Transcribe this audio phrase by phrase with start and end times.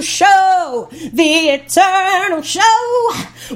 [0.00, 2.84] the show, the eternal show.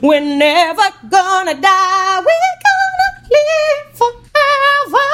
[0.02, 2.20] We're never gonna die.
[2.20, 5.08] We're gonna live forever.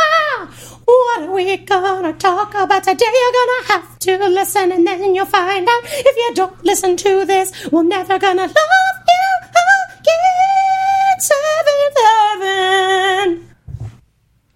[0.84, 3.12] What are we gonna talk about today?
[3.20, 5.82] You're gonna have to listen and then you'll find out.
[5.84, 9.26] If you don't listen to this, we're never gonna love you
[10.00, 11.16] again.
[11.30, 13.54] Seven, seven.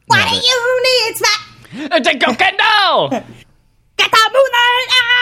[0.06, 1.40] What do you need, Smack?
[1.92, 2.00] A
[2.34, 3.10] candle!
[3.96, 5.13] Get the moonlight out of your hair!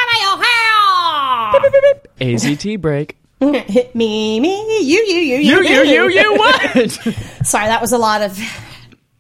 [2.20, 3.16] AZT break.
[3.40, 6.90] Hit me, me, you, you, you, You, you, you, you, what?
[7.44, 8.38] Sorry, that was a lot of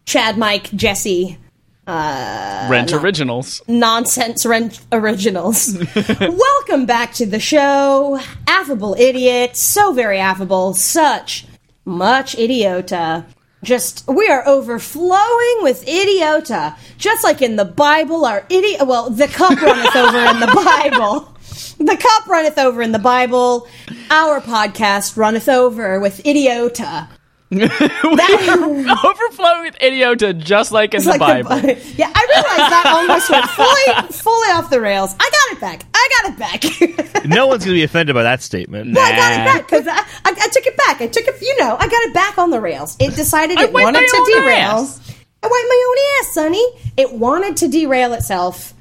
[0.04, 1.38] Chad, Mike, Jesse
[1.86, 3.60] uh, Rent originals.
[3.66, 5.76] nonsense rent originals.
[6.20, 8.20] Welcome back to the show.
[8.46, 9.56] Affable idiot.
[9.56, 10.74] So very affable.
[10.74, 11.46] Such
[11.84, 13.24] much idiota.
[13.64, 16.76] Just, we are overflowing with idiota.
[16.98, 21.31] Just like in the Bible, our idiot, well, the cup runneth over in the Bible.
[21.78, 23.66] The cup runneth over in the Bible.
[24.10, 27.08] Our podcast runneth over with idiota.
[27.52, 31.50] That- Overflowing with idiota, just like in the like Bible.
[31.50, 35.14] The, yeah, I realized that almost went fully, fully off the rails.
[35.20, 35.84] I got it back.
[35.94, 37.26] I got it back.
[37.26, 38.96] No one's going to be offended by that statement.
[38.96, 41.00] I got it back because I, I, I took it back.
[41.02, 41.40] I took it.
[41.42, 42.96] You know, I got it back on the rails.
[42.98, 44.70] It decided it wanted to derail.
[44.70, 45.00] ass.
[45.42, 46.66] I wiped my own ass, Sonny.
[46.96, 48.72] It wanted to derail itself,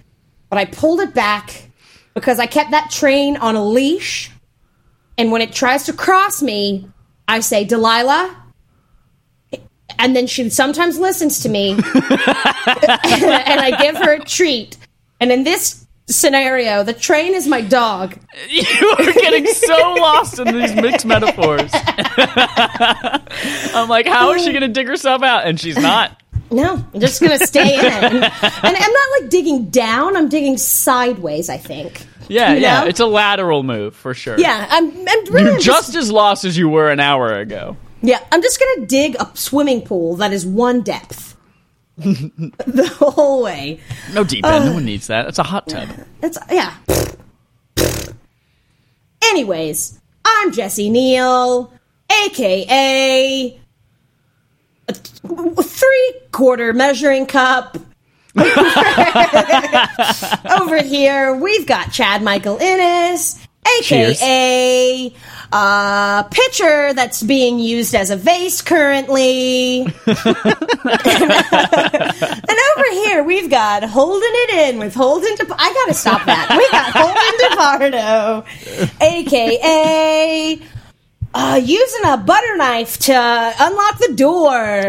[0.50, 1.70] but I pulled it back
[2.14, 4.31] because I kept that train on a leash.
[5.17, 6.88] And when it tries to cross me,
[7.28, 8.38] I say, Delilah.
[10.00, 11.72] And then she sometimes listens to me.
[11.73, 14.78] and I give her a treat.
[15.20, 18.17] And in this scenario, the train is my dog.
[18.50, 21.70] You are getting so lost in these mixed metaphors.
[23.73, 25.45] I'm like, how is she going to dig herself out?
[25.45, 26.22] And she's not.
[26.52, 27.94] No, I'm just gonna stay in it.
[28.04, 28.24] And, and
[28.64, 32.06] I'm not like digging down, I'm digging sideways, I think.
[32.28, 32.82] Yeah, You yeah.
[32.82, 32.88] know?
[32.88, 34.38] It's a lateral move for sure.
[34.39, 37.78] Yeah, I'm, I'm really You're just, just as lost as you were an hour ago.
[38.02, 41.30] yeah, I'm just gonna dig a swimming pool that is one depth.
[41.98, 43.80] the whole way.
[44.14, 44.66] No deep end.
[44.66, 45.28] no uh, one needs that.
[45.28, 45.88] It's a hot tub.
[46.22, 46.76] It's yeah.
[49.22, 51.72] Anyways, I'm Jesse Neal,
[52.26, 53.61] aka
[55.27, 57.77] three quarter measuring cup.
[60.61, 63.37] Over here, we've got Chad Michael Innes,
[63.80, 65.14] aka a
[65.52, 69.81] uh, pitcher that's being used as a vase currently.
[69.81, 69.92] and
[72.77, 75.36] over here, we've got holding it in with holding.
[75.36, 76.55] De- I gotta stop that.
[76.58, 77.39] We got holding
[77.92, 78.45] DePardo,
[79.02, 80.61] aka
[81.33, 84.83] uh, using a butter knife to unlock the door.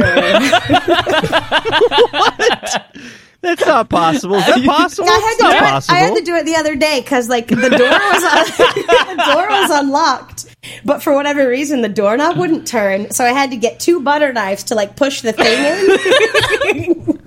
[2.11, 2.97] What?
[3.43, 4.37] That's not possible.
[4.37, 5.09] Is that possible?
[5.11, 5.69] I had to not do it.
[5.69, 5.97] possible.
[5.97, 9.33] I had to do it the other day because like the door was un- the
[9.35, 10.55] door was unlocked,
[10.85, 13.11] but for whatever reason the doorknob wouldn't turn.
[13.11, 15.59] So I had to get two butter knives to like push the thing
[16.87, 17.21] in.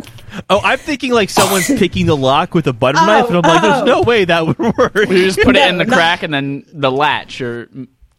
[0.50, 3.62] oh, I'm thinking like someone's picking the lock with a butter knife, and I'm like,
[3.62, 3.86] there's oh.
[3.86, 4.96] no way that would work.
[4.96, 5.94] You just put it in the no.
[5.94, 7.70] crack and then the latch or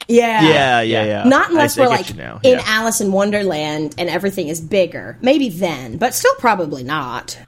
[0.09, 1.25] yeah, Yeah, yeah, yeah.
[1.25, 2.41] Not unless I we're get like you now.
[2.43, 5.19] in Alice in Wonderland and everything is bigger.
[5.21, 7.39] Maybe then, but still probably not.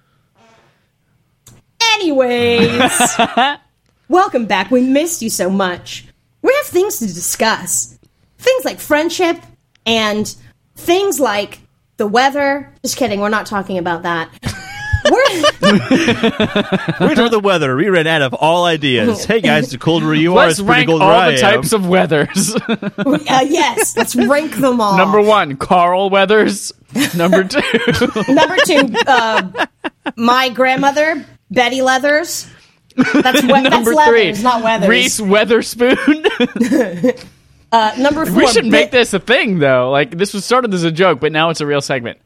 [1.94, 3.16] Anyways,
[4.08, 4.70] welcome back.
[4.70, 6.06] We missed you so much.
[6.42, 7.98] We have things to discuss.
[8.38, 9.36] Things like friendship
[9.86, 10.32] and
[10.76, 11.60] things like
[11.96, 12.72] the weather.
[12.82, 14.30] Just kidding, we're not talking about that.
[15.10, 15.40] We're,
[17.00, 17.76] We're the weather.
[17.76, 19.24] We ran out of all ideas.
[19.24, 21.38] Hey guys, the colder you are, let's it's pretty rank cold all where I the
[21.40, 22.54] types of weathers.
[22.56, 24.96] uh, yes, let's rank them all.
[24.96, 26.72] Number one, Carl Weathers.
[27.16, 27.60] Number two,
[28.28, 29.66] Number two, uh,
[30.16, 32.48] my grandmother, Betty Leathers.
[32.96, 34.88] That's, we- that's number leathers, three, not weathers.
[34.88, 36.26] Reese Weatherspoon.
[37.70, 39.90] Uh, number four, we should make Bi- this a thing though.
[39.90, 42.18] Like this was started as a joke, but now it's a real segment.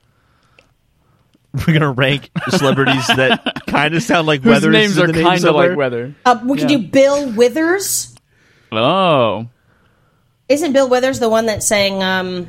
[1.67, 4.73] We're gonna rank celebrities that kind of sound like Whose weathers.
[4.73, 6.15] names are name kind of like weather.
[6.25, 6.79] Uh, we could Yeah.
[6.79, 8.15] do Bill Withers.
[8.73, 9.49] Oh,
[10.49, 12.49] Isn't Bill Withers the one that sang um,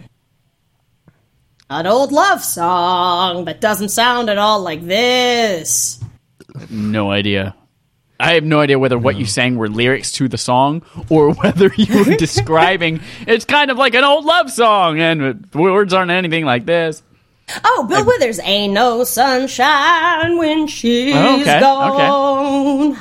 [1.70, 6.00] an old love song that doesn't sound at all like this?
[6.70, 7.56] no idea.
[8.20, 11.72] I have no idea whether what you sang were lyrics to the song or whether
[11.76, 13.02] you were describing.
[13.28, 17.02] It's kind of like an old love song, and the words aren't anything like this.
[17.64, 22.98] Oh, Bill Withers ain't no sunshine when she's Oh, okay, gone.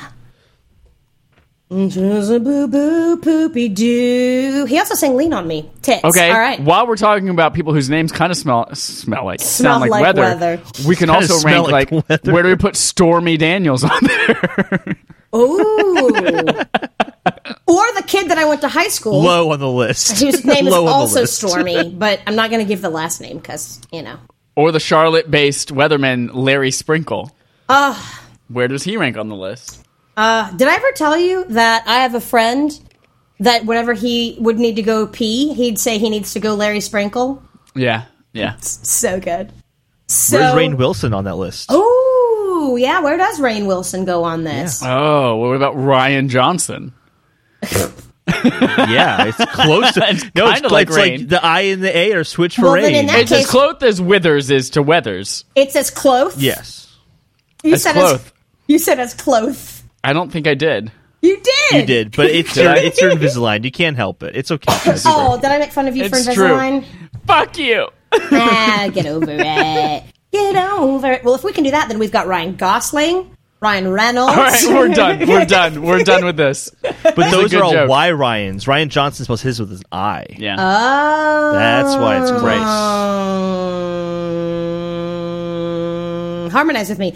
[1.89, 4.65] Just a boo boo poopy doo.
[4.67, 6.03] He also sang "Lean on Me." Tits.
[6.03, 6.29] Okay.
[6.29, 6.59] All right.
[6.59, 9.89] While we're talking about people whose names kind of smell smell like Smell sound like,
[9.89, 10.61] like weather, weather.
[10.87, 14.95] we can also rank like like, where do we put Stormy Daniels on there?
[15.35, 16.09] Ooh.
[17.65, 19.19] or the kid that I went to high school.
[19.23, 20.19] Low on the list.
[20.21, 21.25] Whose name is Low on also.
[21.25, 24.19] Stormy, but I'm not going to give the last name because you know.
[24.55, 27.31] Or the Charlotte-based weatherman Larry Sprinkle.
[27.69, 27.99] Uh,
[28.49, 29.83] Where does he rank on the list?
[30.15, 32.71] uh, did I ever tell you that I have a friend
[33.39, 36.81] that whenever he would need to go pee, he'd say he needs to go Larry
[36.81, 37.41] Sprinkle?
[37.73, 38.57] Yeah, yeah.
[38.57, 39.51] So good.
[40.07, 41.67] So, Where's Rainn Wilson on that list?
[41.71, 42.99] Oh, yeah.
[43.01, 44.83] Where does Rainn Wilson go on this?
[44.85, 46.93] Oh, what about Rian Johnson?
[48.27, 50.03] Yeah, it's close to.
[50.09, 51.27] It's no, it's, kinda like it's Rain.
[51.27, 53.09] the I and the A are switched for Well, rain.
[53.09, 55.43] It's case- as close as Withers is to Weathers.
[55.55, 56.37] It says Cloth.
[56.37, 56.95] yes,
[57.63, 58.25] you As said Cloth.
[58.27, 58.33] as
[58.67, 59.83] you said as Cloth.
[60.03, 60.91] I don't think I did.
[61.21, 61.79] You did.
[61.81, 62.77] you did, but it's Did your, I?
[62.79, 63.63] it's your Invisalign.
[63.63, 64.35] You can't help it.
[64.35, 64.65] It's okay.
[64.85, 65.03] guys.
[65.07, 66.47] Oh, did I make fun of you It's for true.
[66.49, 66.85] Invisalign?
[67.25, 67.87] Fuck you.
[68.11, 70.03] ah, get over it.
[70.33, 71.23] Get over it.
[71.23, 74.33] Well, if we can do that, then we've got Ryan Gosling, Ryan Reynolds.
[74.33, 75.25] All right, we're done.
[75.25, 75.81] We're done.
[75.83, 76.69] We're done with this.
[76.81, 77.89] but those are all joke.
[77.89, 78.65] Y Ryans.
[78.65, 80.25] Rian Johnson spells his with an I.
[80.37, 80.57] Yeah.
[80.59, 81.53] Oh.
[81.53, 82.59] That's why it's great.
[86.43, 87.13] Um, harmonize with me.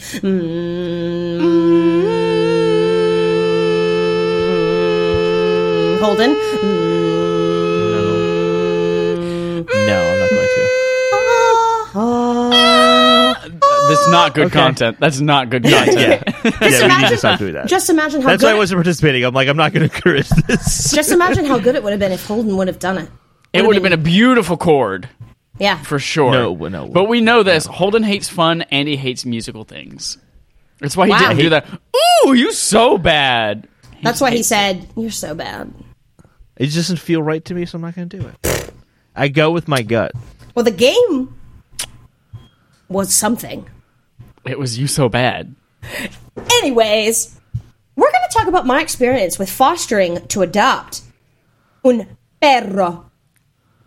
[5.88, 6.00] Mm.
[6.00, 6.34] Holden.
[6.34, 6.87] No,
[13.90, 14.54] this is not good Okay.
[14.60, 14.98] content.
[15.00, 15.96] That's not good content.
[15.98, 17.68] Yeah, Just yeah, we need imagine, to stop doing that.
[17.68, 18.48] just imagine how That's good.
[18.50, 19.24] why I wasn't participating.
[19.24, 20.92] I'm like, I'm not going to encourage this.
[20.92, 23.10] just imagine how good it would have been if Holden would have done it.
[23.54, 25.10] It would have been a beautiful chord
[25.60, 25.78] Yeah.
[25.84, 26.32] for sure.
[26.32, 26.88] No, no.
[26.88, 27.66] But we know this.
[27.66, 30.18] Holden hates fun and he hates musical things.
[30.80, 31.20] That's why he Wow.
[31.20, 31.66] didn't do that.
[32.26, 33.68] Ooh, you so bad.
[34.04, 35.74] That's why he said, "You're so bad."
[36.58, 38.72] it just doesn't feel right to me, so I'm not going to do it.
[39.16, 40.12] I go with my gut.
[40.54, 41.34] Well, the game
[42.90, 43.68] was something.
[44.48, 45.56] It was you so bad.
[46.62, 47.40] Anyways,
[47.96, 51.02] we're going to talk about my experience with fostering to adopt
[51.84, 52.08] un
[52.42, 53.10] perro.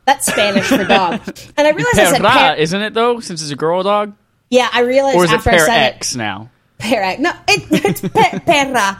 [0.06, 1.20] That's Spanish for dog.
[1.56, 3.20] And I realized I said Perra, per- isn't it though?
[3.20, 4.14] Since it's a girl dog,
[4.48, 6.50] Yeah, I realized or is it after I said X now?
[6.80, 6.82] it.
[6.82, 8.08] Per No, it, it's pe-
[8.40, 8.98] perra.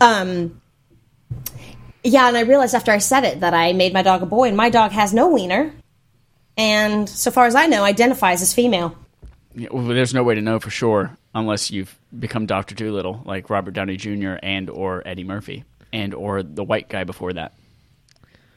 [0.00, 0.60] Um,
[2.02, 4.48] yeah, and I realized after I said it that I made my dog a boy,
[4.48, 5.72] and my dog has no wiener.
[6.56, 8.96] And so far as I know, identifies as female.
[9.58, 13.50] Yeah, well, there's no way to know for sure unless you've become Doctor Dolittle, like
[13.50, 14.34] Robert Downey Jr.
[14.42, 17.54] and or Eddie Murphy, and or the white guy before that.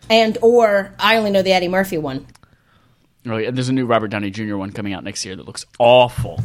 [0.09, 2.27] And or I only know the Eddie Murphy one.
[3.25, 4.57] Oh, yeah, there's a new Robert Downey Jr.
[4.57, 6.39] one coming out next year that looks awful.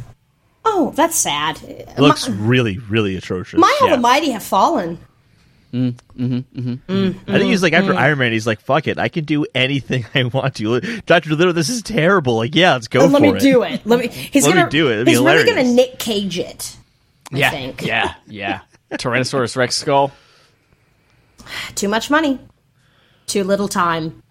[0.65, 1.63] Oh, that's sad.
[1.63, 3.59] It looks really, really atrocious.
[3.61, 3.97] My how Yeah.
[3.97, 4.99] the mighty have fallen.
[5.73, 6.93] Mm, mm-hmm, mm-hmm, mm-hmm.
[6.93, 7.99] Mm, I think he's like after mm.
[7.99, 11.53] Iron Man, he's like, "Fuck it, I can do anything I want to." Doctor Little,
[11.53, 12.37] this is terrible.
[12.37, 13.41] Like, yeah, let's go Let for me it.
[13.41, 13.85] do it.
[13.85, 14.09] Let me.
[14.09, 14.95] He's Let gonna do it.
[14.95, 16.77] It'd he's really gonna Nick Cage it.
[17.33, 17.83] I yeah, think.
[17.83, 18.61] yeah, yeah.
[18.93, 20.13] Tyrannosaurus Rex skull.
[21.75, 22.39] Too much money,
[23.27, 24.23] too little time.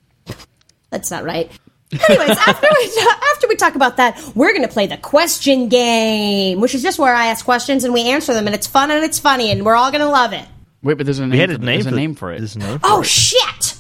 [0.90, 1.52] That's not right.
[1.92, 6.74] Anyways, after we after we talk about that, we're gonna play the question game, which
[6.74, 9.20] is just where I ask questions and we answer them, and it's fun and it's
[9.20, 10.46] funny, and we're all gonna love it.
[10.86, 11.32] Wait, but there's a name.
[11.32, 12.38] We had for, a name there's for a name for it.
[12.38, 13.08] There's a name for Oh it.
[13.08, 13.76] shit!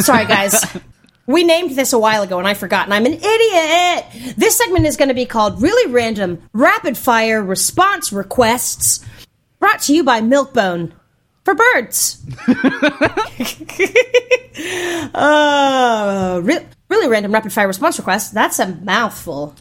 [0.00, 0.64] Sorry, guys.
[1.26, 4.36] We named this a while ago and I forgot, and I'm an idiot.
[4.36, 9.02] This segment is going to be called Really Random Rapid Fire Response Requests,
[9.58, 10.92] brought to you by Milk-Bone
[11.42, 12.22] for birds.
[15.14, 18.30] uh, re- really Random Rapid Fire Response Requests.
[18.30, 19.54] That's a mouthful.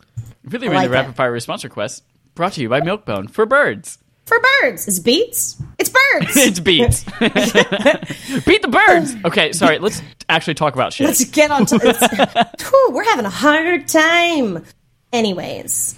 [0.44, 1.16] Really I random like rapid it.
[1.16, 2.04] fire response request
[2.36, 4.00] brought to you by Milk-Bone for birds.
[4.34, 4.88] For birds.
[4.88, 5.62] It's beats.
[5.78, 6.38] It's birds.
[6.38, 7.04] it's beats.
[8.46, 9.16] Beat the birds.
[9.24, 9.78] Okay, sorry.
[9.78, 11.06] Let's actually talk about shit.
[11.06, 12.00] Let's get on to this.
[12.68, 14.66] Whew, we're having a hard time.
[15.12, 15.96] Anyways,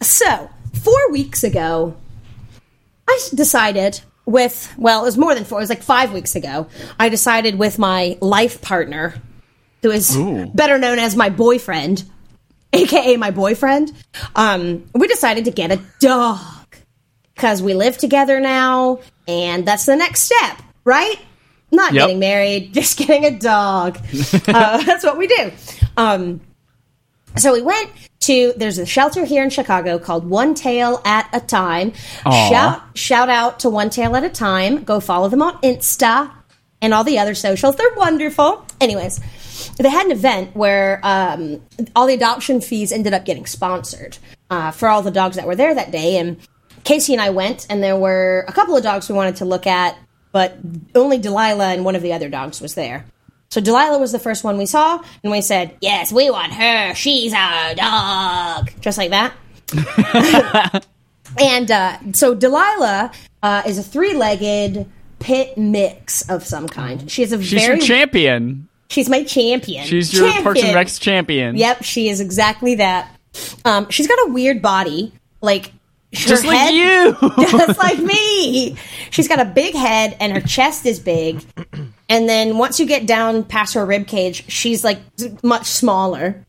[0.00, 1.94] so four weeks ago,
[3.06, 6.68] I decided with, well, it was more than four, it was like five weeks ago,
[6.98, 9.14] I decided with my life partner,
[9.82, 10.46] who is Ooh.
[10.46, 12.04] better known as my boyfriend,
[12.72, 13.92] aka my boyfriend,
[14.36, 16.61] um, we decided to get a dog.
[17.34, 21.16] Because we live together now, and that's the next step, right?
[21.70, 22.02] Not Yep.
[22.02, 23.96] getting married, just getting a dog.
[24.48, 25.50] uh, that's what we do.
[25.96, 26.40] Um,
[27.36, 31.40] so we went to there's a shelter here in Chicago called One Tail at a
[31.40, 31.92] Time.
[32.26, 32.50] Aw.
[32.50, 34.84] Shout shout out to One Tail at a Time.
[34.84, 36.30] Go follow them on Insta
[36.82, 37.76] and all the other socials.
[37.76, 38.66] They're wonderful.
[38.80, 39.18] Anyways,
[39.78, 41.62] they had an event where um,
[41.96, 44.18] all the adoption fees ended up getting sponsored
[44.50, 46.18] uh, for all the dogs that were there that day.
[46.18, 46.36] And
[46.84, 49.66] Casey and I went, and there were a couple of dogs we wanted to look
[49.66, 49.96] at,
[50.32, 50.56] but
[50.94, 53.04] only Delilah and one of the other dogs was there.
[53.50, 56.94] So Delilah was the first one we saw, and we said, "Yes, we want her.
[56.94, 59.34] She's our dog," just like that.
[61.38, 63.12] and uh, so Delilah
[63.42, 64.86] uh, is a three-legged
[65.18, 67.10] pit mix of some kind.
[67.10, 68.68] She is a She's very your champion.
[68.88, 69.84] she's my champion.
[69.86, 70.74] She's your Parks and Champion.
[70.74, 71.56] Recs champion.
[71.56, 73.14] Yep, she is exactly that.
[73.64, 75.72] Um, she's got a weird body, like
[76.12, 77.16] Just like head- you.
[77.50, 78.76] just like me.
[79.10, 81.42] She's got a big head and her chest is big.
[82.08, 84.98] And then once you get down past her rib cage, she's like
[85.42, 86.44] much smaller.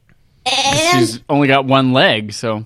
[0.46, 2.66] And She's only got one leg, so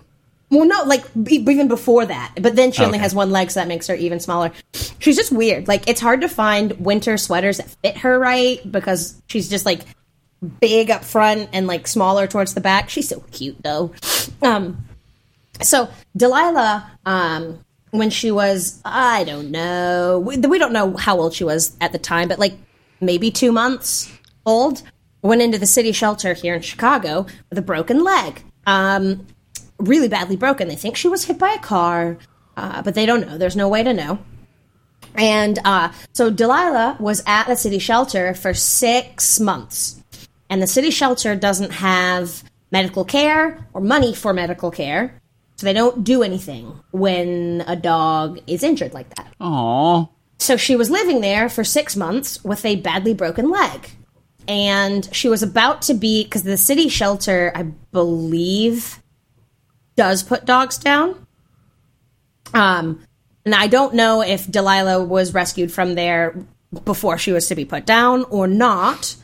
[0.49, 2.33] well, no, like be- even before that.
[2.41, 4.51] But then she only has one leg, so that makes her even smaller.
[4.99, 5.67] She's just weird.
[5.67, 9.81] Like it's hard to find winter sweaters that fit her right because she's just like
[10.59, 12.89] big up front and like smaller towards the back.
[12.89, 13.91] She's so cute though.
[14.41, 14.85] Um,
[15.61, 21.33] so Delilah, um, when she was, I don't know, we, we don't know how old
[21.33, 22.57] she was at the time, but like
[22.99, 24.11] maybe two months
[24.45, 24.83] old,
[25.21, 28.43] went into the city shelter here in Chicago with a broken leg.
[28.65, 29.25] Um,
[29.77, 30.67] really badly broken.
[30.67, 32.17] They think she was hit by a car,
[32.55, 33.37] uh, but they don't know.
[33.37, 34.19] There's no way to know.
[35.15, 40.01] And uh, so Delilah was at the city shelter for six months.
[40.49, 45.21] And the city shelter doesn't have medical care or money for medical care.
[45.57, 49.33] So they don't do anything when a dog is injured like that.
[49.39, 50.05] Aw.
[50.37, 53.89] So she was living there for six months with a badly broken leg.
[54.47, 59.01] And she was about to be, because the city shelter, I believe,
[59.95, 61.25] does put dogs down.
[62.53, 63.03] Um,
[63.43, 66.35] and I don't know if Delilah was rescued from there
[66.85, 69.15] before she was to be put down or not.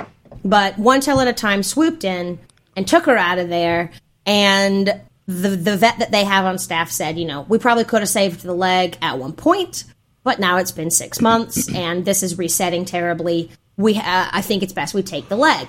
[0.44, 2.40] But one tail at a time swooped in
[2.75, 3.92] and took her out of there.
[4.25, 8.01] And the the vet that they have on staff said, you know, we probably could
[8.01, 9.86] have saved the leg at one point,
[10.24, 13.51] but now it's been six months and this is resetting terribly.
[13.77, 14.01] We, uh,
[14.32, 15.68] I think it's best we take the leg.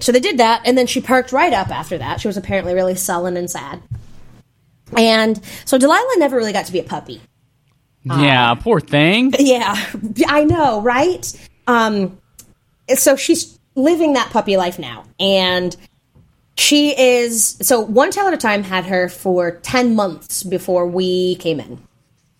[0.00, 2.20] So they did that, and then she perked right up after that.
[2.20, 3.82] She was apparently really sullen and sad.
[4.96, 7.20] And so Delilah never really got to be a puppy.
[8.04, 9.32] Yeah, poor thing.
[9.38, 9.76] Yeah,
[10.26, 11.48] I know, right?
[11.66, 12.18] Um,
[12.94, 15.76] so she's living that puppy life now, and
[16.60, 21.36] she is so one tail at a time had her for 10 months before we
[21.36, 21.82] came in.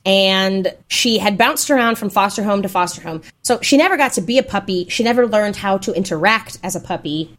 [0.05, 3.23] And she had bounced around from foster home to foster home.
[3.41, 4.87] So she never got to be a puppy.
[4.91, 7.35] She never learned how to interact as a puppy.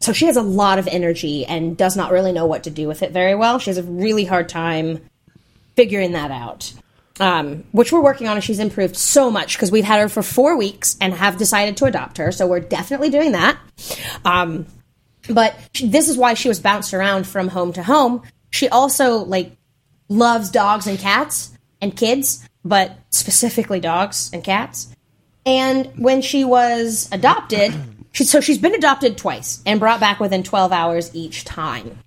[0.00, 2.86] So she has a lot of energy and does not really know what to do
[2.86, 3.58] with it very well.
[3.58, 5.00] She has a really hard time
[5.74, 6.72] figuring that out.
[7.18, 10.22] Um, which we're working on and she's improved so much because we've had her for
[10.22, 12.30] four weeks and have decided to adopt her.
[12.30, 13.58] So we're definitely doing that.
[14.24, 14.66] Um,
[15.30, 19.18] but she, this is why she was bounced around from home to home she also
[19.18, 19.52] like
[20.08, 24.88] loves dogs and cats and kids but specifically dogs and cats
[25.46, 27.72] and when she was adopted
[28.12, 31.98] she, so she's been adopted twice and brought back within 12 hours each time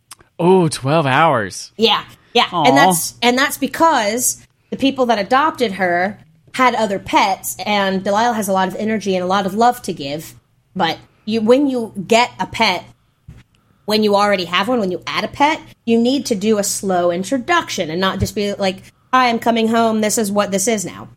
[0.44, 1.72] Oh, 12 hours.
[1.78, 2.64] yeah, yeah, Aw.
[2.68, 6.18] and that's and that's because the people that adopted her
[6.56, 9.84] had other pets, and Delilah has a lot of energy and a lot of love
[9.84, 10.34] to give.
[10.76, 12.84] But you, when you get a pet,
[13.92, 16.64] when you already have one, when you add a pet, you need to do a
[16.64, 20.00] slow introduction and not just be like, "Hi, I'm coming home.
[20.00, 21.10] This is what this is now."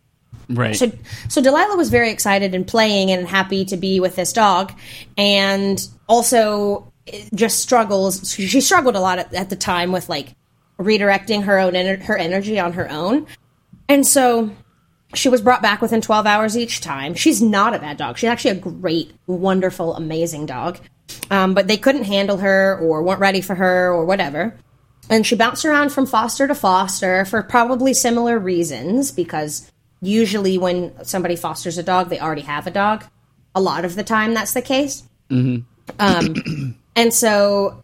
[0.51, 0.75] Right.
[0.75, 0.91] So,
[1.29, 4.73] so Delilah was very excited and playing and happy to be with this dog,
[5.17, 6.93] and also
[7.33, 8.35] just struggles.
[8.35, 10.35] She she struggled a lot at, at the time with like
[10.77, 13.29] redirecting her own ener- her energy on her own,
[13.89, 14.51] and so
[15.15, 17.15] she was brought back within 12 hours each time.
[17.15, 18.19] She's not a bad dog.
[18.19, 20.81] She's actually a great, wonderful, amazing dog.
[21.31, 24.57] Um, but they couldn't handle her or weren't ready for her or whatever.
[25.11, 30.93] And she bounced around from foster to foster for probably similar reasons because usually when
[31.05, 33.05] somebody fosters a dog, they already have a dog.
[33.55, 35.03] A lot of the time, that's the case.
[35.99, 37.83] Um, and so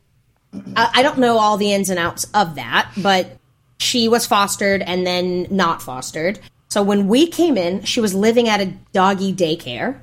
[0.76, 3.38] I, I don't know all the ins and outs of that, but
[3.78, 6.38] she was fostered and then not fostered.
[6.68, 10.00] So when we came in, she was living at a doggy daycare,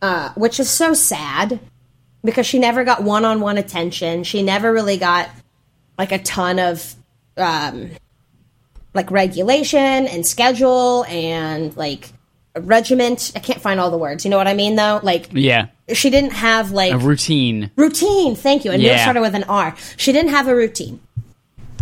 [0.00, 1.60] uh, which is so sad
[2.24, 4.24] because she never got one on one attention.
[4.24, 5.28] She never really got
[5.96, 6.94] like a ton of
[7.36, 7.90] um,
[8.94, 12.10] like regulation and schedule and like
[12.56, 13.32] regiment.
[13.36, 14.24] I can't find all the words.
[14.24, 15.00] You know what I mean, though?
[15.02, 15.66] Like yeah.
[15.92, 17.70] she didn't have like A routine.
[17.76, 18.34] routine.
[18.34, 18.72] Thank you.
[18.72, 19.74] And knew it started with an R.
[19.96, 21.00] She didn't have a routine.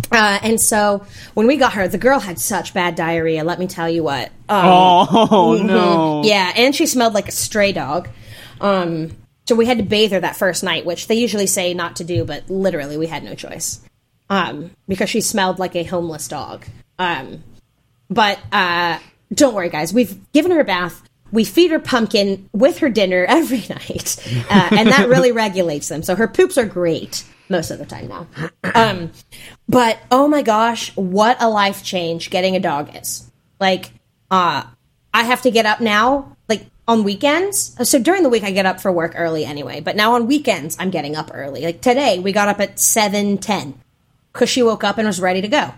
[0.09, 3.43] Uh, and so when we got her, the girl had such bad diarrhea.
[3.43, 4.27] Let me tell you what.
[4.47, 6.21] Um, Oh, no.
[6.25, 8.07] yeah, and she smelled like a stray dog.
[8.61, 9.11] Um,
[9.47, 12.03] so we had to bathe her that first night, which they usually say not to
[12.03, 13.81] do, but literally we had no choice
[14.29, 16.65] um, because she smelled like a homeless dog.
[16.99, 17.43] Um,
[18.09, 18.99] but uh,
[19.33, 19.93] don't worry, guys.
[19.93, 21.01] We've given her a bath.
[21.31, 24.17] We feed her pumpkin with her dinner every night,
[24.49, 26.03] uh, and that really regulates them.
[26.03, 28.27] So her poops are great most of the time now.
[28.75, 29.11] Um,
[29.69, 33.29] but oh my gosh, what a life change getting a dog is!
[33.59, 33.91] Like,
[34.29, 34.63] uh,
[35.13, 37.75] I have to get up now, like on weekends.
[37.87, 39.81] So during the week, I get up for work early anyway.
[39.81, 41.61] But now on weekends, I'm getting up early.
[41.61, 43.79] Like today, we got up at seven ten
[44.33, 45.73] because she woke up and was ready to go.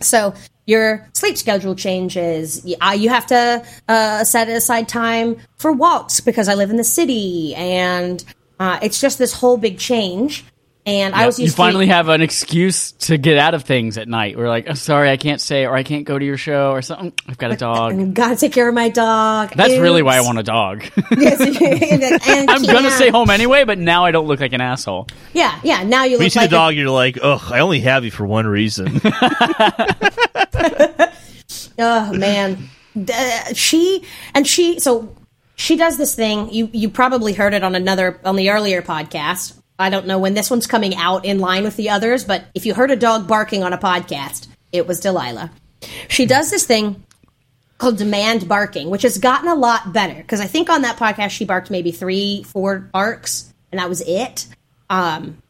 [0.00, 0.34] So
[0.66, 2.64] your sleep schedule changes.
[2.64, 6.84] You, uh, have to uh, set aside time for walks because I live in the
[6.84, 8.24] city, and
[8.60, 10.44] uh, it's just this whole big change.
[10.84, 14.08] And I was you finally to, have an excuse to get out of things at
[14.08, 14.36] night.
[14.36, 16.82] We're like, oh, sorry, I can't say, or I can't go to your show, or
[16.82, 17.12] something.
[17.28, 17.92] I've got a dog.
[17.92, 19.52] I've gotta take care of my dog.
[19.54, 20.82] That's really why I want a dog.
[21.16, 21.40] Yes,
[22.26, 25.06] and I'm gonna stay home anyway, but now I don't look like an asshole.
[25.34, 25.84] Yeah, yeah.
[25.84, 27.78] Now you When you look see like the a- dog, you're like, ugh, I only
[27.80, 29.00] have you for one reason.
[31.78, 32.68] Oh man,
[33.02, 33.12] D-
[33.54, 34.78] she and she.
[34.78, 35.14] So
[35.56, 36.50] she does this thing.
[36.52, 39.58] You you probably heard it on another on the earlier podcast.
[39.78, 42.66] I don't know when this one's coming out in line with the others, but if
[42.66, 45.50] you heard a dog barking on a podcast, it was Delilah.
[46.08, 47.04] She does this thing
[47.78, 51.30] called demand barking, which has gotten a lot better because I think on that podcast
[51.30, 54.46] she barked maybe three, four barks, and that was it.
[54.88, 55.42] Um,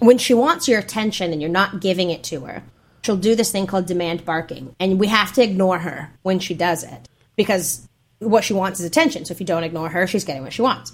[0.00, 2.62] when she wants your attention and you're not giving it to her,
[3.02, 6.54] she'll do this thing called demand barking, and we have to ignore her when she
[6.54, 7.86] does it because
[8.18, 9.24] what she wants is attention.
[9.24, 10.92] So if you don't ignore her, she's getting what she wants.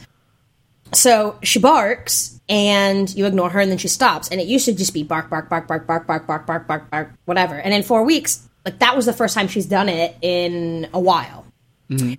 [0.94, 4.28] So she barks, and you ignore her, and then she stops.
[4.28, 6.90] And it used to just be bark, bark, bark, bark, bark, bark, bark, bark, bark,
[6.90, 7.54] bark, whatever.
[7.54, 11.00] And in four weeks, like that was the first time she's done it in a
[11.00, 11.46] while.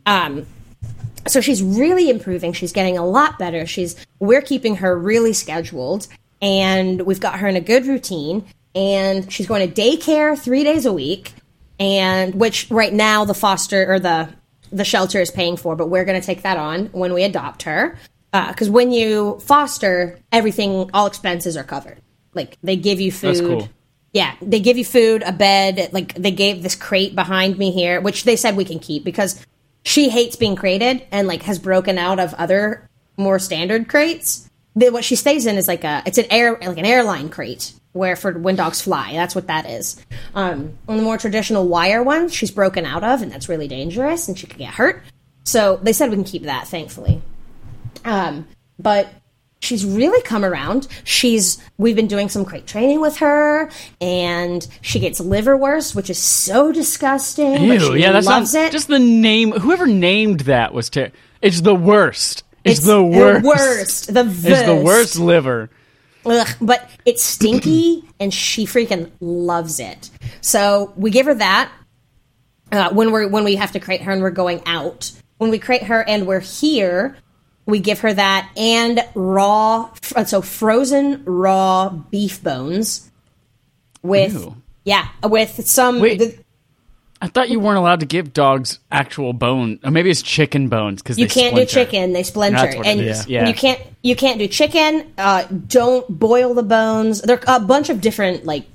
[0.06, 0.46] Um,
[1.28, 2.54] so she's really improving.
[2.54, 3.66] She's getting a lot better.
[3.66, 6.08] She's we're keeping her really scheduled,
[6.42, 8.46] and we've got her in a good routine.
[8.76, 11.34] And she's going to daycare three days a week,
[11.80, 14.30] and which right now the foster or the
[14.72, 17.64] the shelter is paying for, but we're going to take that on when we adopt
[17.64, 17.96] her.
[18.34, 22.02] Because when you foster, everything, all expenses are covered.
[22.34, 23.36] Like they give you food.
[23.36, 23.70] That's cool.
[24.12, 25.92] Yeah, they give you food, a bed.
[25.94, 29.46] Like they gave this crate behind me here, which they said we can keep because
[29.86, 34.50] she hates being crated and like has broken out of other more standard crates.
[34.76, 37.74] The, what she stays in is like a it's an air like an airline crate
[37.92, 39.12] where for when dogs fly.
[39.14, 40.04] That's what that is.
[40.34, 44.28] Um, on the more traditional wire one, she's broken out of, and that's really dangerous,
[44.28, 45.04] and she could get hurt.
[45.44, 47.22] So they said we can keep that, thankfully.
[48.06, 48.48] Um,
[48.80, 49.08] but
[49.60, 50.88] she's really come around.
[51.04, 53.70] She's we've been doing some crate training with her,
[54.02, 57.64] and she gets liverwurst, which is so disgusting.
[57.64, 58.72] Ew, she yeah, that loves sounds it.
[58.72, 59.52] just the name.
[59.52, 61.12] Whoever named that was ter-
[61.42, 62.44] It's the worst.
[62.64, 63.46] It's, It's the worst.
[63.46, 64.14] worst.
[64.14, 64.46] The worst.
[64.46, 65.70] It's the worst liver.
[66.26, 70.10] Ugh, but it's stinky, and she freaking loves it.
[70.40, 71.70] So we give her that
[72.72, 75.12] uh, when we're when we have to crate her and we're going out.
[75.38, 77.18] When we crate her and we're here,
[77.66, 79.90] we give her that and raw,
[80.26, 83.10] so frozen raw beef bones
[84.02, 84.56] with Ew.
[84.84, 86.00] yeah with some.
[86.00, 86.20] Wait.
[86.20, 86.44] the-
[87.22, 89.80] I thought you weren't allowed to give dogs actual bone.
[89.82, 93.00] Or maybe it's chicken bones because you can't do chicken; they splinter, and
[93.30, 93.48] yeah.
[93.48, 95.14] you can't you can't do chicken.
[95.18, 97.22] Uh, don't boil the bones.
[97.22, 98.66] There are a bunch of different like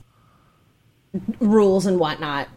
[1.40, 2.48] rules and whatnot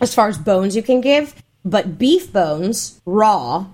[0.00, 3.66] as far as bones you can give, but beef bones raw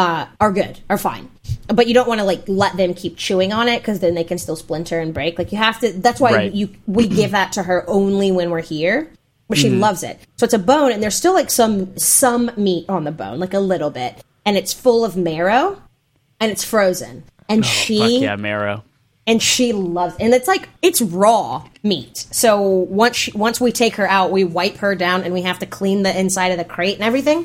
[0.00, 1.30] uh, are good, are fine.
[1.68, 4.24] But you don't want to like let them keep chewing on it because then they
[4.24, 5.38] can still splinter and break.
[5.38, 5.92] Like you have to.
[5.92, 6.52] That's why Right.
[6.52, 9.10] you we give that to her only when we're here.
[9.48, 9.80] But she Mm-hmm.
[9.80, 10.18] loves it.
[10.36, 13.52] So it's a bone, and there's still like some some meat on the bone, like
[13.54, 15.80] a little bit, and it's full of marrow,
[16.40, 17.24] and it's frozen.
[17.48, 18.84] And Oh, she yeah, marrow.
[19.26, 22.60] and she loves and it's like it's raw meat so
[23.02, 25.66] once she, once we take her out we wipe her down and we have to
[25.66, 27.44] clean the inside of the crate and everything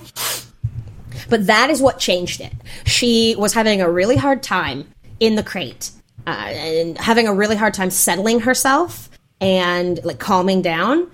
[1.29, 2.53] but that is what changed it
[2.85, 4.87] she was having a really hard time
[5.19, 5.91] in the crate
[6.27, 9.09] uh, and having a really hard time settling herself
[9.39, 11.09] and like calming down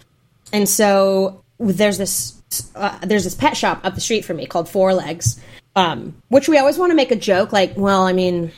[0.54, 2.42] and so there's this
[2.76, 5.40] uh, there's this pet shop up the street from me called four legs
[5.76, 8.52] um, which we always want to make a joke like well i mean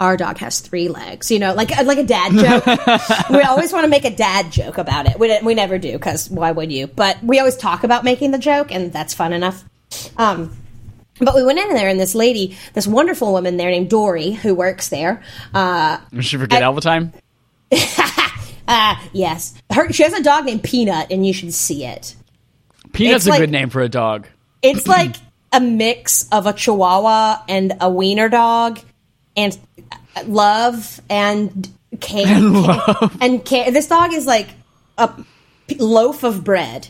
[0.00, 3.30] our dog has three legs, you know, like like a dad joke.
[3.30, 5.18] we always want to make a dad joke about it.
[5.18, 6.86] We, we never do because why would you?
[6.86, 9.64] But we always talk about making the joke, and that's fun enough.
[10.16, 10.56] Um,
[11.20, 14.54] but we went in there, and this lady, this wonderful woman there named Dory, who
[14.54, 15.22] works there.
[15.52, 17.12] Uh, Did she forget all the time?
[18.68, 22.14] uh, yes, her she has a dog named Peanut, and you should see it.
[22.92, 24.26] Peanut's It's a like- good name for a dog.
[24.62, 25.16] It's like
[25.52, 28.80] a mix of a Chihuahua and a Wiener dog,
[29.36, 29.58] and
[30.16, 31.68] uh, love and
[32.00, 32.26] care.
[33.20, 33.70] And, care.
[33.70, 34.48] This dog is like
[34.98, 35.10] a
[35.78, 36.88] loaf of bread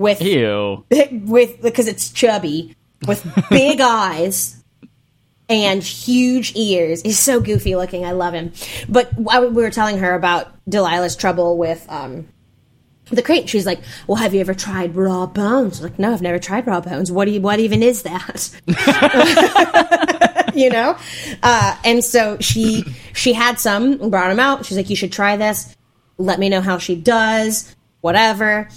[0.00, 0.84] with Ew.
[1.12, 2.74] with because it's chubby
[3.06, 4.64] with big eyes
[5.48, 7.02] and huge ears.
[7.02, 8.06] He's so goofy looking.
[8.06, 8.52] I love him.
[8.88, 12.28] But I, we were telling her about Delilah's trouble with um
[13.10, 13.50] the crate.
[13.50, 16.66] She's like, "Well, have you ever tried raw bones?" I'm like, no, I've never tried
[16.66, 17.12] raw bones.
[17.12, 18.50] What do you, what even is that?
[20.54, 20.96] you know.
[21.42, 24.64] Uh, and so she she had some, and brought them out.
[24.64, 25.76] She's like, "You should try this.
[26.16, 27.76] Let me know how she does.
[28.00, 28.68] Whatever."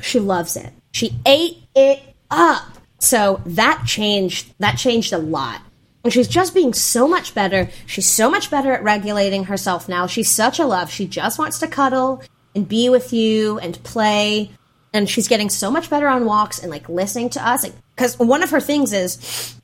[0.00, 0.72] She loves it.
[0.92, 2.78] She ate it up.
[2.98, 4.54] So that changed.
[4.58, 5.60] That changed a lot.
[6.04, 7.68] And she's just being so much better.
[7.86, 10.06] She's so much better at regulating herself now.
[10.06, 10.90] She's such a love.
[10.90, 12.22] She just wants to cuddle
[12.54, 14.50] and be with you and play.
[14.92, 17.68] And she's getting so much better on walks and like listening to us.
[17.94, 19.54] Because one of her things is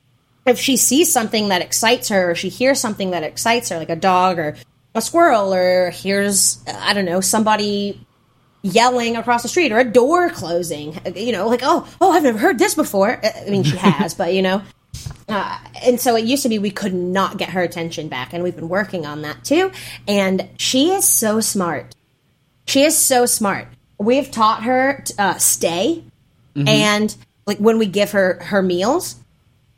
[0.44, 3.88] if she sees something that excites her, or she hears something that excites her, like
[3.88, 4.56] a dog or
[4.94, 8.06] a squirrel, or hears, I don't know, somebody
[8.64, 12.38] yelling across the street or a door closing, you know, like, oh, oh, I've never
[12.38, 13.20] heard this before.
[13.22, 14.62] I mean, she has, but you know.
[15.28, 18.42] Uh, and so it used to be we could not get her attention back, and
[18.42, 19.70] we've been working on that too.
[20.08, 21.94] And she is so smart.
[22.66, 23.68] She is so smart.
[23.98, 26.02] We've taught her to, uh, stay,
[26.66, 27.14] and
[27.46, 29.16] like when we give her her meals,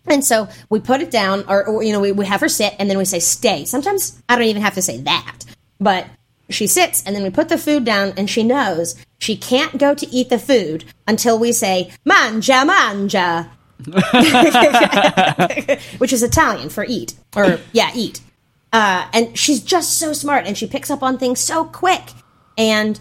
[0.07, 2.75] and so we put it down, or, or you know, we, we have her sit,
[2.79, 3.65] and then we say stay.
[3.65, 5.39] Sometimes I don't even have to say that,
[5.81, 6.07] but
[6.49, 9.95] she sits, and then we put the food down, and she knows she can't go
[9.95, 13.51] to eat the food until we say manja manja,
[15.99, 18.21] which is Italian for eat, or yeah, eat.
[18.73, 22.03] Uh, and she's just so smart, and she picks up on things so quick,
[22.57, 22.99] and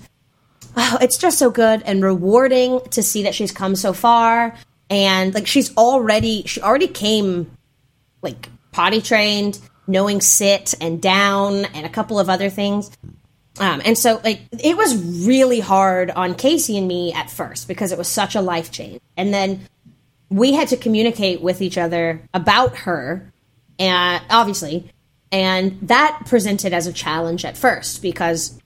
[0.76, 4.56] oh, it's just so good and rewarding to see that she's come so far.
[4.90, 7.52] And like she's already she already came
[8.22, 12.92] like potty trained knowing sit and down and a couple of other things
[13.60, 17.92] um, and so like it was really hard on casey and me at first because
[17.92, 19.68] it was such a life change and then
[20.30, 23.32] we had to communicate with each other about her
[23.80, 24.92] and obviously.
[25.32, 28.60] And that presented as a challenge at first because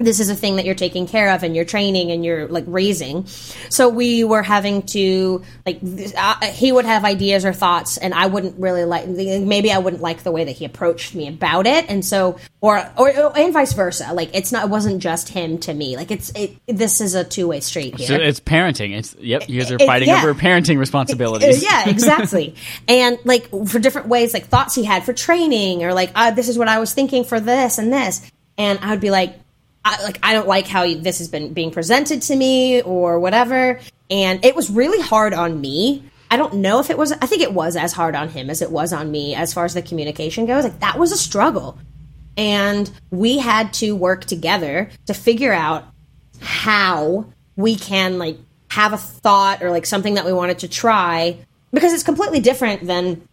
[0.00, 2.64] this is a thing that you're taking care of and you're training and you're like
[2.66, 3.26] raising
[3.68, 5.78] so we were having to like
[6.16, 10.02] uh, he would have ideas or thoughts and i wouldn't really like maybe i wouldn't
[10.02, 13.74] like the way that he approached me about it and so or or and vice
[13.74, 17.14] versa like it's not it wasn't just him to me like it's it this is
[17.14, 18.96] a two-way street here So it's parenting.
[18.96, 19.48] It's yep.
[19.48, 20.18] You guys are It- fighting yeah.
[20.22, 21.62] over parenting responsibilities.
[21.70, 22.54] yeah, exactly.
[22.88, 26.48] and like for different ways, like thoughts he had for training, or like uh, this
[26.48, 28.22] is what I was thinking for this and this,
[28.56, 29.38] and I would be like,
[29.84, 33.80] I, like I don't like how this has been being presented to me or whatever,
[34.10, 36.04] and it was really hard on me.
[36.30, 37.12] I don't know if it was.
[37.12, 39.64] I think it was as hard on him as it was on me as far
[39.64, 40.64] as the communication goes.
[40.64, 41.78] Like that was a struggle,
[42.36, 45.84] and we had to work together to figure out
[46.40, 48.38] how we can like
[48.70, 51.36] have a thought or like something that we wanted to try
[51.72, 53.26] because it's completely different than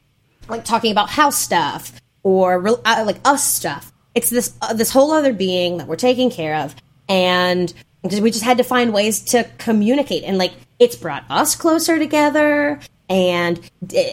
[0.47, 3.93] like talking about house stuff or uh, like us stuff.
[4.17, 6.75] It's this uh, this whole other being that we're taking care of,
[7.07, 7.71] and
[8.03, 10.23] we just had to find ways to communicate.
[10.23, 13.59] And like it's brought us closer together, and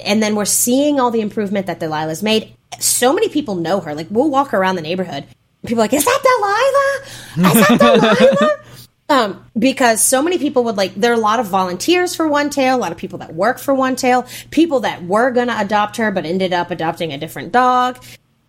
[0.04, 2.54] and then we're seeing all the improvement that Delilah's made.
[2.80, 3.94] So many people know her.
[3.94, 7.00] Like we'll walk around the neighborhood, and people are like, "Is that
[7.34, 7.50] Delilah?
[7.50, 8.58] Is that Delilah?"
[9.10, 12.48] Um, because so many people would like, there are a lot of volunteers for One
[12.48, 15.98] Tail, a lot of people that work for One Tail, people that were gonna adopt
[15.98, 18.02] her but ended up adopting a different dog.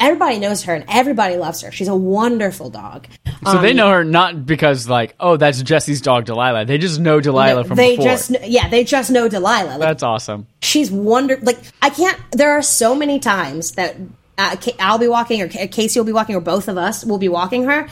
[0.05, 1.71] Everybody knows her and everybody loves her.
[1.71, 3.07] She's a wonderful dog.
[3.45, 6.65] So Um, they know her not because like, oh, that's Jesse's dog Delilah.
[6.65, 8.11] They just know Delilah from they before.
[8.11, 9.71] just, yeah, they just know Delilah.
[9.71, 10.45] Like, that's awesome.
[10.61, 12.19] she's wonder like I can't.
[12.31, 13.95] There are so many times that
[14.37, 17.29] uh, I'll be walking or Casey will be walking or both of us will be
[17.29, 17.87] walking her,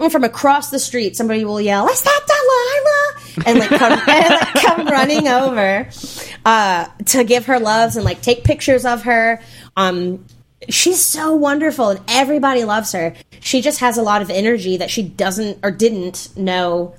[0.00, 4.30] and from across the street somebody will yell, "Is that Delilah?" and like come, and,
[4.30, 5.88] like, come running over
[6.44, 9.40] uh, to give her loves and like take pictures of her.
[9.76, 10.24] Um,
[10.68, 13.14] she's so wonderful and everybody loves her.
[13.40, 16.94] She just has a lot of energy that she doesn't or didn't know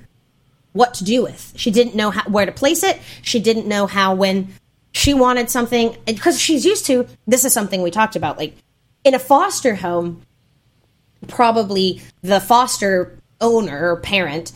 [0.71, 1.53] what to do with.
[1.55, 2.99] She didn't know how, where to place it.
[3.21, 4.53] She didn't know how when
[4.91, 7.07] she wanted something because she's used to.
[7.27, 8.37] This is something we talked about.
[8.37, 8.55] Like
[9.03, 10.21] in a foster home,
[11.27, 14.51] probably the foster owner or parent,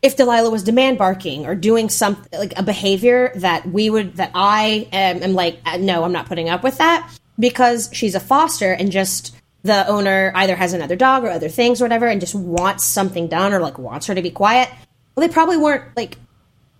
[0.00, 4.32] if Delilah was demand barking or doing something like a behavior that we would that
[4.34, 7.08] I am, am like, uh, no, I'm not putting up with that
[7.42, 11.80] because she's a foster and just the owner either has another dog or other things
[11.80, 14.70] or whatever and just wants something done or like wants her to be quiet.
[15.14, 16.16] Well, they probably weren't like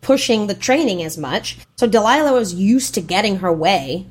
[0.01, 1.59] pushing the training as much.
[1.77, 4.07] So Delilah was used to getting her way.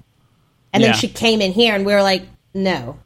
[0.74, 0.92] And Yeah.
[0.92, 3.00] then she came in here and we were like, no,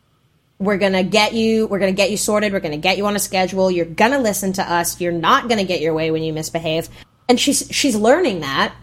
[0.59, 2.51] we're going to get you, we're going to get you sorted.
[2.51, 3.69] We're going to get you on a schedule.
[3.71, 4.99] You're going to listen to us.
[4.99, 6.89] You're not going to get your way when you misbehave.
[7.29, 8.73] And she's, she's learning that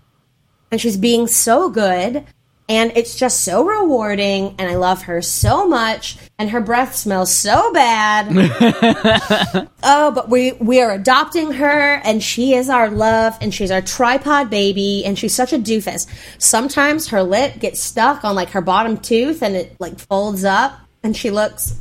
[0.71, 2.25] and she's being so good.
[2.73, 7.31] And it's just so rewarding, and I love her so much, and her breath smells
[7.31, 8.29] so bad.
[9.83, 13.83] oh, but we we are adopting her, and she is our love, and she's our
[13.83, 16.07] tripod baby, and she's such a doofus.
[16.39, 20.73] Sometimes her lip gets stuck on like her bottom tooth, and it like folds up,
[21.03, 21.75] and she looks.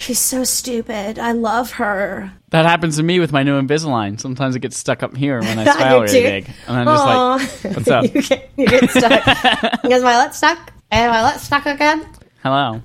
[0.00, 1.18] She's so stupid.
[1.18, 2.32] I love her.
[2.50, 4.20] That happens to me with my new Invisalign.
[4.20, 6.50] Sometimes it gets stuck up here when I I smile really big.
[6.68, 8.14] And I'm just like, what's up?
[8.14, 9.84] you, get, you get stuck.
[9.84, 10.72] Is my lip stuck?
[10.92, 12.06] Is my lip stuck again?
[12.42, 12.80] Hello.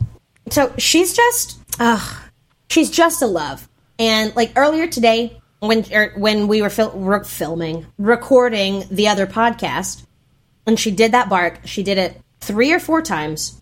[0.50, 2.18] So she's just, ugh,
[2.70, 3.70] she's just a love.
[4.00, 9.28] And like earlier today, when er, when we were fil- re- filming, recording the other
[9.28, 10.06] podcast,
[10.66, 13.62] and she did that bark, she did it three or four times.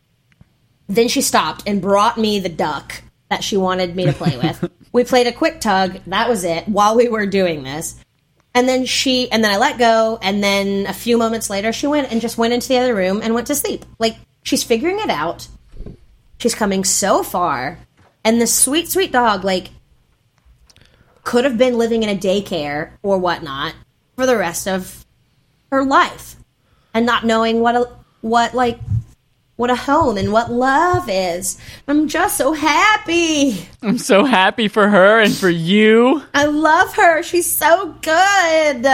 [0.88, 4.70] Then she stopped and brought me the duck that she wanted me to play with.
[4.92, 5.98] we played a quick tug.
[6.08, 7.96] That was it while we were doing this.
[8.54, 10.20] And then she, and then I let go.
[10.22, 13.22] And then a few moments later, she went and just went into the other room
[13.24, 13.86] and went to sleep.
[14.00, 15.48] Like she's figuring it out.
[16.40, 17.80] She's coming so far.
[18.26, 19.70] And this sweet, sweet dog, like,
[21.24, 23.74] could have been living in a daycare or whatnot
[24.18, 25.06] for the rest of
[25.72, 26.36] her life
[26.94, 27.90] and not knowing what a,
[28.20, 28.78] what, like,
[29.62, 31.56] what a home and what love is.
[31.88, 33.64] I'm just so happy.
[33.84, 36.24] I'm so happy for her and for you.
[36.34, 37.22] I love her.
[37.22, 38.86] She's so good.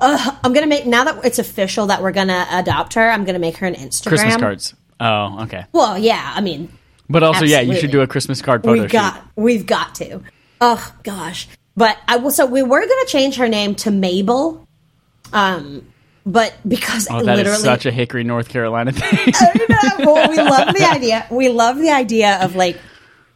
[0.00, 3.10] Ugh, I'm gonna make now that it's official that we're gonna adopt her.
[3.10, 4.08] I'm gonna make her an Instagram.
[4.08, 4.74] Christmas cards.
[4.98, 5.66] Oh, okay.
[5.72, 6.32] Well, yeah.
[6.34, 6.70] I mean,
[7.10, 10.22] But also, yeah, you should do a Christmas card photo we've got we've got to.
[10.62, 11.48] Oh gosh.
[11.76, 12.30] But I will.
[12.30, 14.66] So we were gonna change her name to Mabel.
[15.34, 15.86] Um,
[16.28, 17.08] but because.
[17.10, 19.32] Oh, that literally, is such a Hickory, North Carolina thing.
[19.34, 19.66] I
[19.98, 20.12] know.
[20.12, 21.26] Well, we love the idea.
[21.30, 22.78] We love the idea of like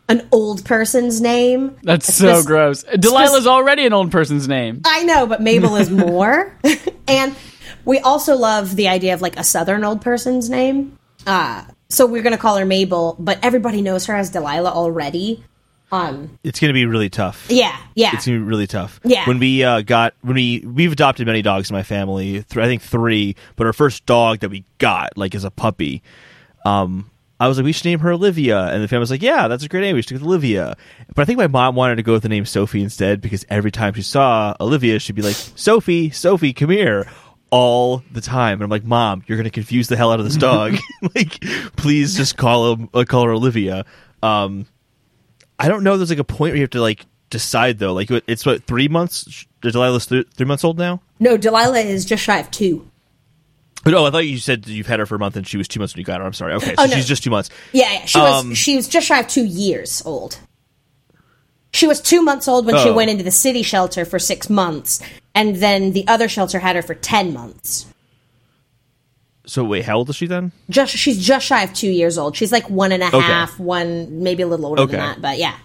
[0.09, 1.76] an old person's name.
[1.83, 2.85] That's so This- gross.
[2.85, 4.83] Delilah's already an old person's name.
[4.85, 6.57] I know, but Mabel is more.
[7.09, 7.35] and
[7.85, 10.98] we also love the idea of like a southern old person's name.
[11.26, 15.44] Uh, so we're going to call her Mabel, but everybody knows her as Delilah already.
[15.92, 17.46] Um, It's going to be really tough.
[17.50, 18.11] yeah, yeah.
[18.14, 18.98] It's gonna be really tough.
[19.05, 19.26] Yeah.
[19.28, 22.42] When we uh, got when we we've adopted many dogs in my family.
[22.42, 26.02] Th- I think three, but our first dog that we got like as a puppy,
[26.64, 29.48] um, I was like, we should name her Olivia, and the family was like, yeah,
[29.48, 29.94] that's a great name.
[29.96, 30.76] We should go with Olivia.
[31.14, 33.70] But I think my mom wanted to go with the name Sophie instead because every
[33.70, 37.07] time she saw Olivia, she'd be like, Sophie, Sophie, come here.
[37.50, 40.37] All the time, and I'm like, Mom, you're gonna confuse the hell out of this
[40.38, 40.74] dog.
[41.14, 41.38] like,
[41.76, 43.85] please just call him, uh, call her Olivia.
[44.22, 44.64] Um,
[45.62, 45.96] I don't know.
[45.96, 47.92] There's like a point where you have to like decide though.
[47.94, 49.46] Like it's what three months.
[49.62, 51.01] Delilah's th- three months old now.
[51.20, 52.88] no, Delilah is just shy of two.
[53.85, 55.66] But oh, I thought you said you've had her for a month and she was
[55.68, 56.27] two months when you got her.
[56.27, 56.55] I'm sorry.
[56.55, 56.94] Okay, so Oh, no.
[56.96, 57.48] she's just two months.
[57.72, 58.05] Yeah, yeah.
[58.07, 60.38] She was Um, she was just shy of two years old.
[61.72, 62.92] She was two months old when she Oh.
[62.94, 65.01] went into the city shelter for six months,
[65.35, 67.87] and then the other shelter had her for ten months.
[69.44, 70.52] So wait, how old is she then?
[70.70, 72.37] Just she's just shy of two years old.
[72.37, 73.62] She's like one and a half, Okay.
[73.64, 74.92] one maybe a little older Okay.
[74.92, 75.57] than that, but yeah.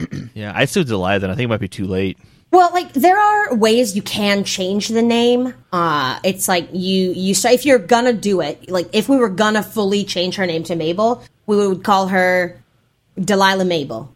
[0.34, 1.18] Yeah, I still Delilah.
[1.20, 2.16] Then I think it might be too late.
[2.52, 5.54] Well, like there are ways you can change the name.
[5.72, 9.28] Uh it's like you you so if you're gonna do it, like if we were
[9.28, 12.60] gonna fully change her name to Mabel, we would call her
[13.20, 14.14] Delilah Mabel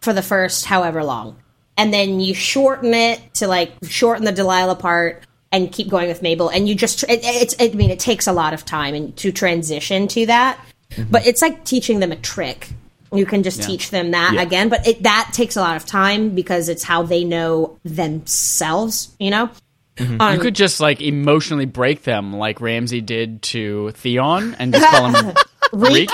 [0.00, 1.36] for the first however long.
[1.76, 6.22] And then you shorten it to like shorten the Delilah part and keep going with
[6.22, 9.16] Mabel and you just it, it's I mean it takes a lot of time and
[9.18, 10.58] to transition to that.
[10.90, 11.10] Mm-hmm.
[11.10, 12.68] But it's like teaching them a trick.
[13.12, 14.42] You can just teach them that Yeah.
[14.42, 19.08] again, but it that takes a lot of time because it's how they know themselves,
[19.18, 19.50] you know?
[19.96, 20.20] Mm-hmm.
[20.20, 24.86] Um, You could just like emotionally break them like Ramsay did to Theon and just
[24.88, 25.34] call him
[25.72, 26.10] Reek.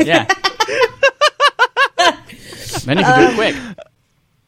[0.00, 0.26] Yeah.
[2.84, 3.54] then you could do it quick.
[3.56, 3.74] Uh,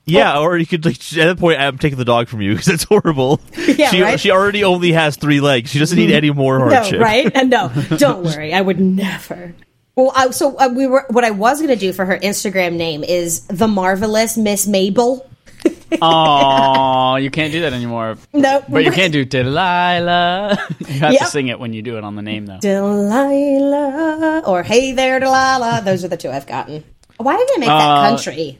[0.06, 2.68] Yeah, or you could like at that point, I'm taking the dog from you because
[2.68, 3.40] it's horrible.
[3.56, 4.20] Yeah, she right?
[4.20, 5.70] she already only has three legs.
[5.70, 7.00] She doesn't need any more hardship.
[7.00, 7.30] No, right?
[7.34, 8.54] And no, don't worry.
[8.54, 9.54] I would never.
[9.96, 11.04] Well, I, so uh, we were.
[11.10, 15.28] What I was going to do for her Instagram name is the marvelous Miss Mabel.
[16.02, 18.16] Oh, you can't do that anymore.
[18.32, 20.58] No, But you can't do Delilah.
[20.80, 21.20] You have Yep.
[21.22, 22.58] to sing it when you do it on the name, though.
[22.58, 25.82] Delilah or Hey there, Delilah.
[25.84, 26.84] Those are the two I've gotten.
[27.18, 28.58] Why did they make that Uh, country?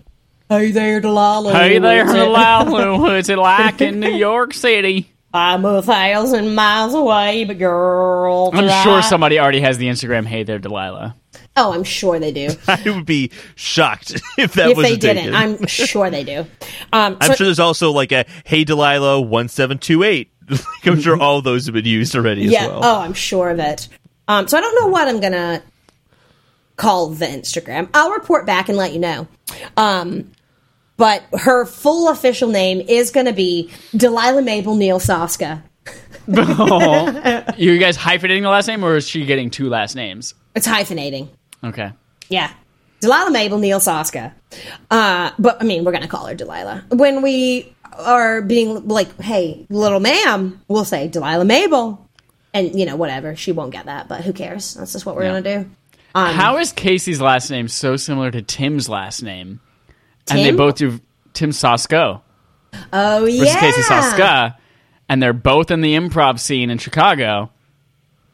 [0.48, 1.52] Hey there, Delilah.
[1.52, 2.98] Hey there, Delilah.
[2.98, 5.10] What's it like in New York City?
[5.34, 10.24] I'm a thousand miles away, but girl, I'm Delilah- sure somebody already has the Instagram.
[10.24, 11.16] Hey there, Delilah.
[11.56, 12.50] Oh, I'm sure they do.
[12.68, 16.40] I would be shocked if that if was they didn't, I'm sure they do.
[16.92, 20.30] Um, I'm so- sure there's also like a Hey Delilah one seven two eight.
[20.84, 22.62] I'm sure all those have been used already yeah.
[22.62, 22.84] as well.
[22.84, 23.88] Oh, I'm sure of it.
[24.28, 25.60] Um, so I don't know what I'm gonna
[26.76, 27.88] call the Instagram.
[27.94, 29.26] I'll report back and let you know.
[29.76, 30.30] Um,
[30.96, 35.62] but her full official name is gonna be Delilah Mabel Neil Soska.
[36.26, 40.34] you guys hyphenating the last name, or is she getting two last names?
[40.54, 41.28] It's hyphenating.
[41.62, 41.92] Okay.
[42.28, 42.52] Yeah.
[43.00, 44.32] Delilah Mabel, Neil Saska.
[44.90, 46.84] Uh, but I mean, we're going to call her Delilah.
[46.90, 52.04] When we are being like, hey, little ma'am, we'll say Delilah Mabel.
[52.54, 53.36] And, you know, whatever.
[53.36, 54.74] She won't get that, but who cares?
[54.74, 55.30] That's just what we're Yeah.
[55.40, 55.70] going to do.
[56.14, 59.60] Um, How is Casey's last name so similar to Tim's last name?
[60.30, 61.00] And they both do
[61.32, 62.20] Tim Sasko
[62.92, 63.60] oh, versus yeah.
[63.60, 64.56] Casey Saska,
[65.08, 67.50] and they're both in the improv scene in Chicago.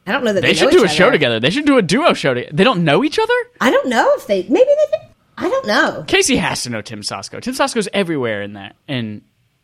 [0.05, 1.13] I don't know that they, They should do a each show other.
[1.13, 1.39] together.
[1.39, 2.53] They should do a duo show together.
[2.55, 3.33] They don't know each other?
[3.61, 5.07] I don't know if they, maybe they did.
[5.37, 6.03] I don't know.
[6.07, 7.41] Casey has to know Tim Sasko.
[7.41, 9.21] Tim Sasko's everywhere in that in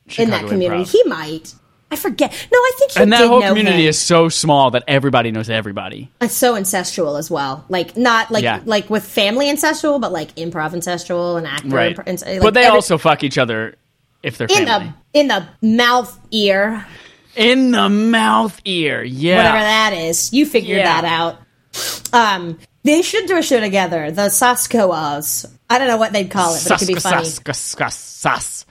[0.08, 0.84] Chicago In that community.
[0.84, 0.92] improv.
[0.92, 1.54] He might.
[1.92, 2.32] I forget.
[2.52, 3.90] No, I think he and that whole community him.
[3.90, 6.10] is so small that everybody knows everybody.
[6.22, 7.66] It's so ancestral as well.
[7.68, 8.60] Like not like Yeah.
[8.66, 11.68] like with family ancestral, but like improv ancestral and actor.
[11.70, 11.96] Right.
[11.98, 13.76] impro- and- like but they every- also fuck each other
[14.22, 14.94] if they're in family.
[15.14, 16.86] the in the mouth ear,
[17.36, 19.02] In the mouth ear.
[19.04, 19.38] Yeah.
[19.38, 20.32] whatever that is.
[20.32, 21.02] You figured Yeah.
[21.02, 21.38] that out.
[22.14, 24.12] Um, they should do a show together.
[24.12, 25.46] The Saskoas.
[25.70, 27.26] I don't know what they'd call it, but it could be funny.
[27.26, 28.66] sus- sus.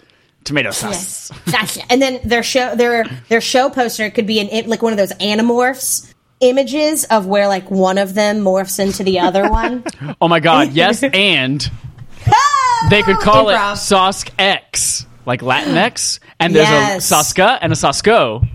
[0.45, 1.31] Tomato sauce.
[1.51, 1.83] Gotcha.
[1.91, 5.13] And then their show their their show poster could be an like one of those
[5.15, 9.85] anamorphs images of where like one of them morphs into the other one.
[10.21, 11.61] Oh my god, yes, and
[12.91, 13.73] they could call Improv.
[13.75, 17.11] it Sosk X, like Latin X, and there's Yes.
[17.11, 18.47] a Saska and a Sasko.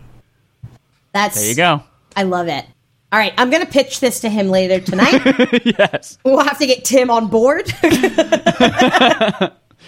[1.14, 1.84] That's There you go.
[2.16, 2.66] I love it.
[3.12, 5.22] All right, I'm going to pitch this to him later tonight.
[5.78, 6.18] yes.
[6.24, 7.72] we'll have to get Tim on board.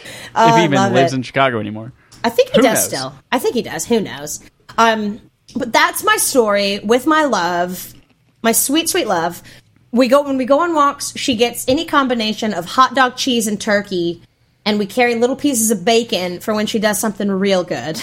[0.30, 1.18] if I he even lives it.
[1.18, 1.92] in Chicago anymore.
[2.24, 2.86] I think he Who does knows?
[2.86, 3.16] still.
[3.32, 3.86] I think he does.
[3.86, 4.42] Who knows?
[4.78, 5.22] Um,
[5.56, 7.94] but that's my story with my love,
[8.42, 9.44] my sweet, sweet love.
[9.92, 11.16] We go when we go on walks.
[11.16, 14.22] She gets any combination of hot dog, cheese, and turkey,
[14.66, 18.02] and we carry little pieces of bacon for when she does something real good.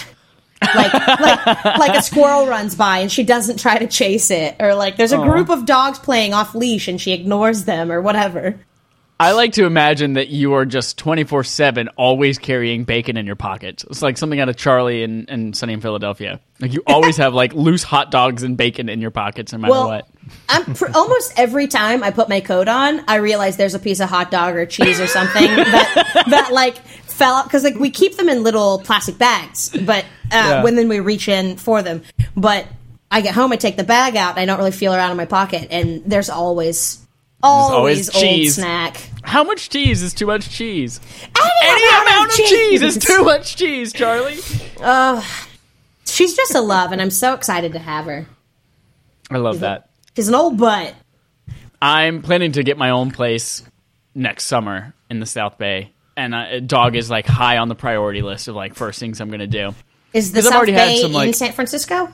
[0.75, 1.45] like, like
[1.77, 5.11] like a squirrel runs by and she doesn't try to chase it, or like there's
[5.11, 8.57] a group of dogs playing off leash and she ignores them, or whatever.
[9.19, 13.35] I like to imagine that you are just 24 7 always carrying bacon in your
[13.35, 13.83] pocket.
[13.89, 16.41] It's like something out of Charlie and, and Sunny in Philadelphia.
[16.59, 19.71] Like you always have like loose hot dogs and bacon in your pockets no matter
[19.71, 20.07] Well, what.
[20.49, 23.99] I'm pr- almost every time I put my coat on, I realize there's a piece
[23.99, 27.91] of hot dog or cheese or something that that like fell out because like we
[27.91, 30.63] keep them in little plastic bags, but uh, Yeah.
[30.63, 32.01] when then we reach in for them.
[32.35, 32.67] But
[33.11, 35.25] I get home, I take the bag out, I don't really feel around in my
[35.25, 36.99] pocket, and there's always.
[37.43, 38.55] Always, always old cheese.
[38.55, 38.97] snack.
[39.23, 40.99] How much cheese is too much cheese?
[41.21, 44.39] Any, Any amount of cheese is too much cheese, Charlie.
[46.05, 48.27] She's just a love, and I'm so excited to have her.
[49.31, 49.89] I love that.
[50.15, 50.93] She's an old butt.
[51.81, 53.63] I'm planning to get my own place
[54.15, 58.21] next summer in the South Bay, and uh, dog is like high on the priority
[58.21, 59.73] list of like first things I'm going to do.
[60.13, 62.09] Is the South Bay some, in San Francisco?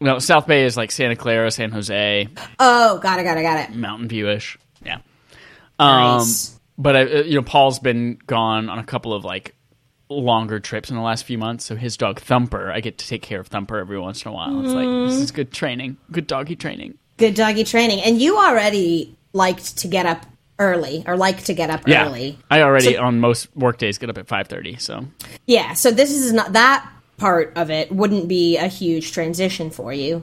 [0.00, 3.70] No, South Bay is like Santa Clara, San Jose, Oh, got it, got it, got
[3.70, 3.76] it.
[3.76, 4.58] Mountain View-ish.
[5.78, 6.58] Um, Nice.
[6.78, 9.54] but I, uh, you know, Paul's been gone on a couple of like
[10.08, 11.64] longer trips in the last few months.
[11.64, 14.34] So his dog Thumper, I get to take care of Thumper every once in a
[14.34, 14.60] while.
[14.64, 16.98] It's like this is good training, good doggy training.
[17.16, 18.00] Good doggy training.
[18.00, 20.26] And you already liked to get up
[20.58, 22.38] early or like to get up Yeah, early.
[22.50, 24.76] I already So- on most work days get up at five thirty.
[24.76, 25.06] So
[25.46, 29.92] Yeah, so this is not that part of it wouldn't be a huge transition for
[29.92, 30.22] you.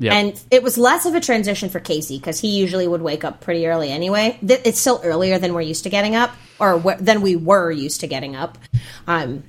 [0.00, 3.22] Yeah, And it was less of a transition for Casey because he usually would wake
[3.22, 4.36] up pretty early anyway.
[4.44, 7.70] Th- It's still earlier than we're used to getting up, or wh- than we were
[7.70, 8.58] used to getting up.
[9.06, 9.44] Um,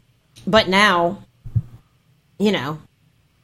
[0.45, 1.23] but now,
[2.37, 2.79] you know,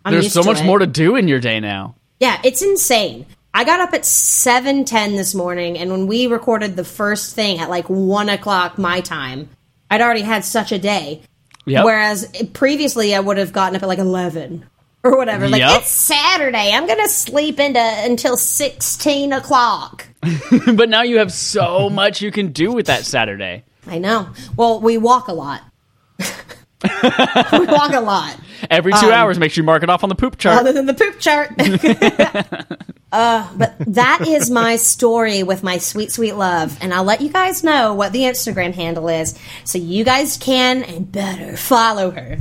[0.06, 0.65] I'm there's so much it.
[0.65, 1.96] more to do in your day now.
[2.20, 3.26] Yeah, it's insane.
[3.54, 7.60] I got up at seven ten this morning, and when we recorded the first thing
[7.60, 9.50] at like one o'clock my time,
[9.89, 11.22] I'd already had such a day.
[11.65, 11.84] Yep.
[11.86, 14.65] Whereas previously, I would have gotten up at like eleven
[15.08, 15.48] or whatever.
[15.50, 15.82] Like Yep.
[15.82, 20.08] it's Saturday, I'm gonna sleep into until sixteen o'clock.
[20.74, 23.63] but now you have so much you can do with that Saturday.
[23.88, 24.30] I know.
[24.56, 25.62] Well, we walk a lot.
[26.20, 28.38] we walk a lot.
[28.70, 30.60] Every Um, two hours, make sure you mark it off on the poop chart.
[30.60, 31.52] other than the poop chart.
[33.12, 36.78] uh, but that is my story with my sweet, sweet love.
[36.82, 40.84] And I'll let you guys know what the Instagram handle is so you guys can
[40.84, 42.39] and better follow her.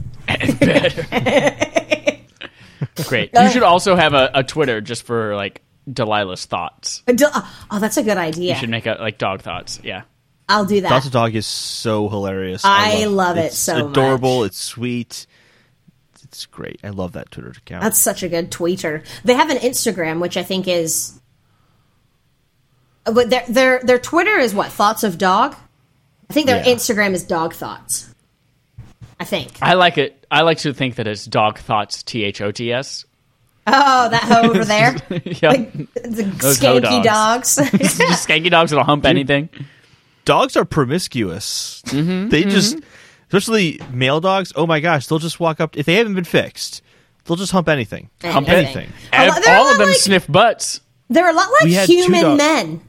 [3.05, 3.37] Great.
[3.37, 7.03] Uh, you should also have a, a Twitter just for like Delilah's thoughts.
[7.07, 8.55] Del- oh, oh, that's a good idea.
[8.55, 9.81] You should make a like dog thoughts.
[9.83, 10.03] Yeah.
[10.49, 10.89] I'll do that.
[10.89, 12.63] Dog's Dog is so hilarious.
[12.65, 14.41] I love it it's so adorable.
[14.41, 14.49] much.
[14.49, 15.27] It's sweet.
[16.23, 16.81] It's great.
[16.85, 17.83] I love that Twitter account.
[17.83, 19.05] That's such a good tweeter.
[19.25, 21.19] They have an Instagram, which I think is.
[23.05, 25.57] But their their their Twitter is what thoughts of dog.
[26.29, 26.75] I think their Yeah.
[26.75, 28.06] Instagram is dog thoughts.
[29.19, 29.59] I think.
[29.63, 30.27] I like it.
[30.31, 33.05] I like to think that it's dog thoughts T H O T S.
[33.67, 34.95] Oh, that hoe over there.
[35.11, 35.73] yep.
[35.73, 37.57] The Those skanky dogs.
[37.57, 37.71] dogs.
[37.99, 39.49] just skanky dogs that'll hump anything.
[40.25, 41.83] Dogs are promiscuous.
[41.87, 42.79] Mm-hmm, they just,
[43.29, 44.53] especially male dogs.
[44.57, 46.83] Oh my gosh, they'll just walk up if they haven't been fixed.
[47.25, 48.11] They'll just hump anything.
[48.23, 48.89] Hump anything.
[49.13, 50.81] A lot- Ev- they're a All of them like- sniff butts.
[51.09, 52.89] They're a lot like We had two human men.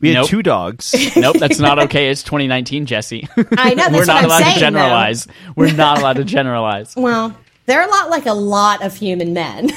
[0.00, 0.28] We had Nope.
[0.28, 0.94] two dogs.
[1.16, 2.08] Nope, that's not okay.
[2.10, 3.28] It's 2019, Jesse.
[3.56, 3.76] I know.
[3.84, 5.26] That's We're what not I'm allowed saying, to generalize.
[5.56, 6.94] We're not allowed to generalize.
[6.96, 9.70] Well, they're a lot like a lot of human men.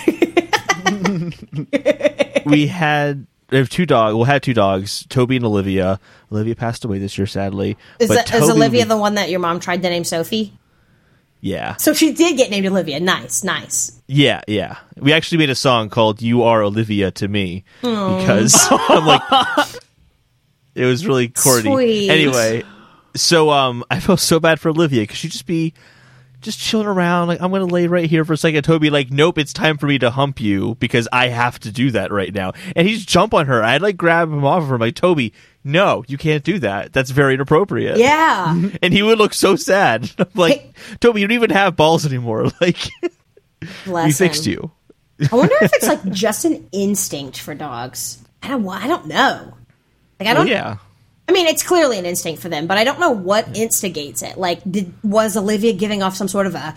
[2.46, 4.16] we had we have two dogs.
[4.16, 6.00] We'll had two dogs, Toby and Olivia.
[6.32, 7.78] Olivia passed away this year, sadly.
[8.00, 10.04] Is, but that, is Toby Olivia we- the one that your mom tried to name
[10.04, 10.54] Sophie?
[11.44, 13.00] Yeah, So she did get named Olivia.
[13.00, 14.00] Nice, nice.
[14.08, 14.78] yeah, yeah.
[14.98, 19.24] We actually made a song called "You Are Olivia to Me" because I'm like,
[20.76, 21.62] it was really corny.
[21.64, 22.10] Sweet.
[22.10, 22.64] Anyway,
[23.16, 25.74] so um, I felt so bad for Olivia because she'd just be
[26.42, 27.28] just chilling around.
[27.28, 28.64] Like, I'm gonna lay right here for a second.
[28.64, 31.92] Toby, like, nope, it's time for me to hump you because I have to do
[31.92, 32.54] that right now.
[32.76, 33.64] And he'd jump on her.
[33.64, 34.76] I'd like grab him off of her.
[34.76, 36.94] I'm like, Toby, no, you can't do that.
[36.94, 37.98] That's very inappropriate.
[37.98, 38.60] Yeah.
[38.82, 40.10] And he would look so sad.
[40.18, 42.50] I'm like, Toby, you don't even have balls anymore.
[42.62, 42.78] Like,
[43.86, 44.54] Bless we fixed him.
[44.54, 44.72] you.
[45.32, 48.24] I wonder if it's like just an instinct for dogs.
[48.42, 48.68] I don't.
[48.68, 49.54] I don't know.
[50.22, 50.48] Like I don't.
[50.48, 50.78] yeah.
[51.28, 54.38] I mean, it's clearly an instinct for them, but I don't know what instigates it.
[54.38, 56.76] Like, did was Olivia giving off some sort of a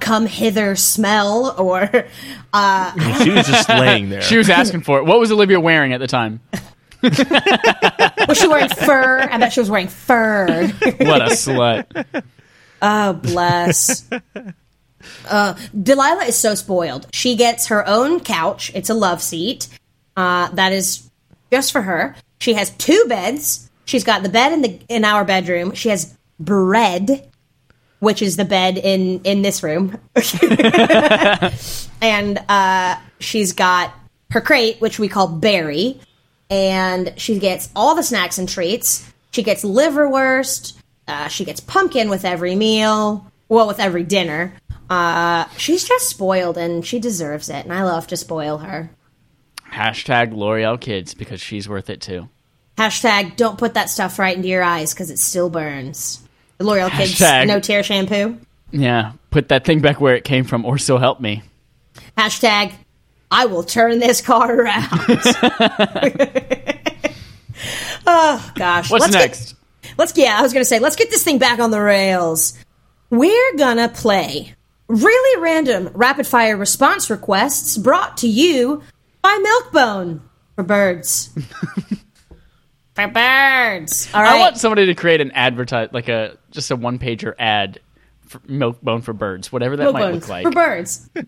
[0.00, 1.82] come hither smell, or
[2.52, 4.22] uh, She was just laying there.
[4.22, 5.04] She was asking for it.
[5.04, 6.40] What was Olivia wearing at the time?
[7.02, 9.20] was she wearing fur?
[9.20, 10.68] I bet she was wearing fur.
[10.68, 12.22] What a slut.
[12.80, 14.08] Oh, bless.
[15.28, 17.08] Uh, Delilah is so spoiled.
[17.12, 18.70] She gets her own couch.
[18.74, 19.68] It's a love seat.
[20.16, 21.10] Uh, that is
[21.50, 22.14] just for her.
[22.40, 23.70] She has two beds.
[23.84, 25.74] She's got the bed in the in our bedroom.
[25.74, 27.30] She has bread,
[28.00, 29.98] which is the bed in in this room,
[32.02, 33.92] and uh, she's got
[34.30, 36.00] her crate, which we call Barry,
[36.50, 39.10] and she gets all the snacks and treats.
[39.32, 40.74] She gets liverwurst.
[41.06, 43.30] Uh, she gets pumpkin with every meal.
[43.48, 44.54] Well, with every dinner.
[44.88, 47.64] Uh, she's just spoiled, and she deserves it.
[47.64, 48.90] And I love to spoil her.
[49.74, 52.28] Hashtag L'Oreal Kids because she's worth it too.
[52.78, 56.20] Hashtag don't put that stuff right into your eyes because it still burns.
[56.60, 58.38] L'Oreal Kids no tear shampoo.
[58.70, 61.42] Yeah, put that thing back where it came from, or so help me.
[62.16, 62.72] Hashtag
[63.30, 64.88] I will turn this car around.
[68.06, 68.90] oh gosh.
[68.90, 69.54] What's Let's get- next?
[69.98, 72.54] let's yeah, I was gonna say, let's get this thing back on the rails.
[73.10, 74.54] We're gonna play
[74.88, 78.82] really random rapid fire response requests brought to you
[79.24, 80.20] by Milk-Bone
[80.54, 81.30] for birds.
[82.94, 84.08] for birds.
[84.14, 84.34] All right.
[84.34, 87.80] I want somebody to create an advertise, like a just a one pager ad
[88.28, 90.42] for Milk-Bone for birds, whatever that might Milk-Bone look like.
[90.44, 91.10] for birds.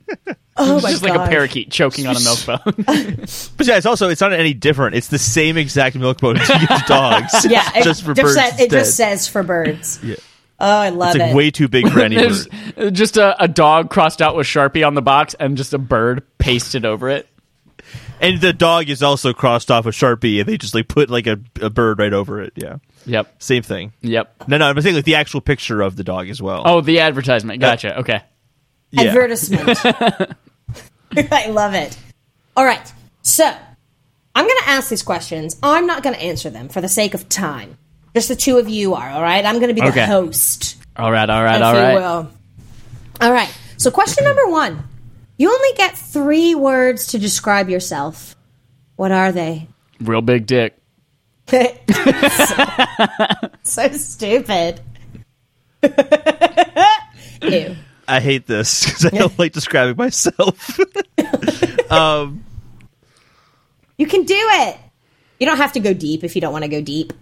[0.58, 2.58] Oh my just like a parakeet choking on a Milk-Bone.
[3.58, 4.94] But yeah, it's also it's not any different.
[4.94, 7.44] It's the same exact Milk-Bone to give dogs.
[7.46, 8.34] Yeah, it just for just birds.
[8.56, 10.00] said- it just says for birds.
[10.02, 10.14] Yeah.
[10.58, 11.36] Oh, I love It's like it.
[11.36, 12.94] way too big for any There's bird.
[12.94, 16.22] just a, a dog crossed out with Sharpie on the box and just a bird
[16.38, 17.28] pasted over it.
[18.20, 21.26] And the dog is also crossed off a Sharpie, and they just like put like
[21.26, 22.52] a, a bird right over it.
[22.56, 23.42] Yeah, Yep.
[23.42, 23.92] same thing.
[24.00, 24.48] Yep.
[24.48, 26.62] No, no, I'm saying like the actual picture of the dog as well.
[26.64, 27.60] Oh, the advertisement.
[27.60, 27.98] Gotcha.
[28.00, 28.22] Okay.
[28.90, 29.02] yeah.
[29.04, 29.78] advertisement.
[31.32, 31.96] I love it.
[32.56, 32.92] All right.
[33.22, 33.44] So,
[34.34, 35.56] I'm going to ask these questions.
[35.62, 37.76] I'm not going to answer them for the sake of time.
[38.14, 39.44] Just the two of you are, all right?
[39.44, 41.28] I'm going to be the host, All right.
[41.28, 41.56] All right.
[41.56, 41.94] if All you right.
[41.94, 42.30] will.
[43.20, 43.52] All right.
[43.76, 44.82] So, question number one.
[45.38, 48.34] You only get three words to describe yourself.
[48.96, 49.68] What are they?
[50.00, 50.78] Real big dick.
[51.48, 51.66] so,
[53.62, 54.80] so stupid.
[57.42, 57.76] Ew.
[58.08, 60.78] I hate this because I don't like describing myself.
[61.90, 62.44] um,
[63.98, 64.78] You can do it.
[65.38, 67.12] You don't have to go deep if you don't want to go deep.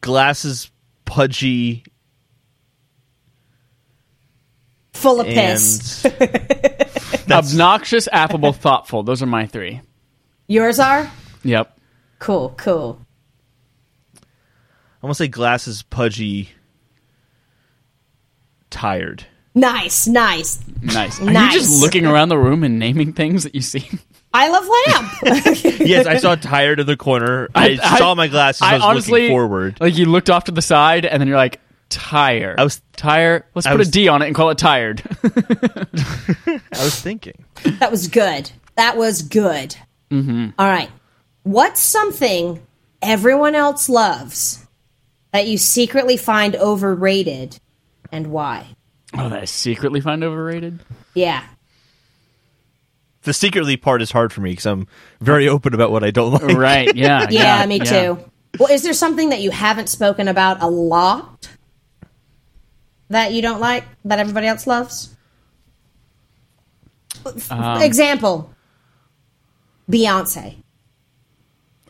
[0.00, 0.70] glasses,
[1.04, 1.84] pudgy,
[4.98, 6.04] Full of piss.
[6.04, 9.02] and That's- Obnoxious, affable, thoughtful.
[9.02, 9.80] Those are my three.
[10.46, 11.10] Yours are?
[11.44, 11.78] Yep.
[12.18, 13.00] Cool, cool.
[14.16, 16.48] I want to say glasses, pudgy,
[18.70, 19.24] tired.
[19.54, 20.60] Nice, nice.
[20.82, 21.20] Nice.
[21.20, 21.54] Are Nice.
[21.54, 23.88] you just looking around the room and naming things that you see?
[24.32, 25.12] I love lamp.
[25.80, 27.48] Yes, I saw tired in the corner.
[27.54, 28.62] I, saw my glasses.
[28.62, 29.80] I, was honestly, looking forward.
[29.80, 31.60] Like you looked off to the side, and then you're like,
[31.90, 32.54] tire.
[32.58, 33.46] I was- tire.
[33.54, 35.02] Let's I put was- a D on it and call it tired.
[35.24, 37.44] I was thinking.
[37.64, 38.50] that was good.
[38.76, 39.76] That was good.
[40.10, 40.50] Mm-hmm.
[40.58, 40.90] right.
[41.42, 42.60] What's something
[43.02, 44.66] everyone else loves
[45.32, 47.58] that you secretly find overrated
[48.12, 48.66] and why?
[49.14, 50.80] Oh, that I secretly find overrated.
[51.14, 51.42] Yeah.
[53.22, 54.86] The secretly part is hard for me because I'm
[55.20, 56.56] very open about what I don't like.
[56.56, 56.88] Right?
[56.94, 57.26] Yeah.
[57.28, 57.84] Yeah, me yeah.
[57.84, 58.18] too.
[58.58, 61.48] Well, is there something that you haven't spoken about a lot
[63.10, 65.14] that you don't like that everybody else loves?
[67.50, 68.52] Um, Example
[69.90, 70.56] Beyonce.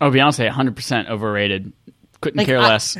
[0.01, 1.73] Oh, Beyonce, 100 percent overrated.
[2.21, 2.97] Couldn't Like, care I- less.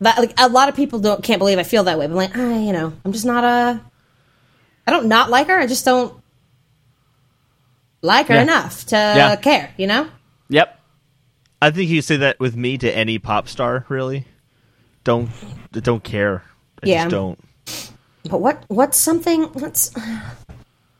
[0.00, 2.06] Like a lot of people don't can't believe I feel that way.
[2.08, 3.80] But I'm like, ah, you know, I'm just not a.
[4.84, 5.56] I don't not like her.
[5.56, 6.12] I just don't
[8.02, 8.42] like her Yeah.
[8.42, 9.36] enough to Yeah.
[9.36, 9.72] care.
[9.76, 10.08] You know?
[10.48, 10.76] Yep.
[11.60, 13.86] I think you say that with me to any pop star.
[13.88, 14.26] Really,
[15.04, 15.30] don't
[15.72, 16.42] don't care.
[16.82, 17.04] I Yeah.
[17.04, 17.38] just don't.
[18.28, 18.64] But what?
[18.68, 19.44] What's something?
[19.44, 19.92] What's?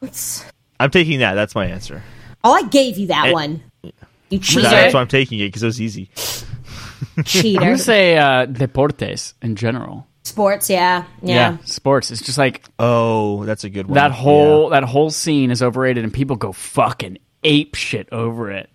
[0.01, 0.45] What's?
[0.81, 1.35] I'm taking that.
[1.35, 2.03] That's my answer.
[2.45, 3.33] Oh, I gave you that Eh.
[3.33, 3.63] one.
[4.31, 4.63] You cheater!
[4.63, 6.09] That's why I'm taking it because it was easy.
[7.25, 7.61] cheater.
[7.61, 10.07] I'm gonna say uh, deportes in general.
[10.25, 11.59] Sports, yeah, yeah.
[11.65, 12.11] sports.
[12.11, 13.95] It's just like Oh, that's a good one.
[13.97, 18.71] that whole that whole scene is overrated, and people go fucking ape shit over it.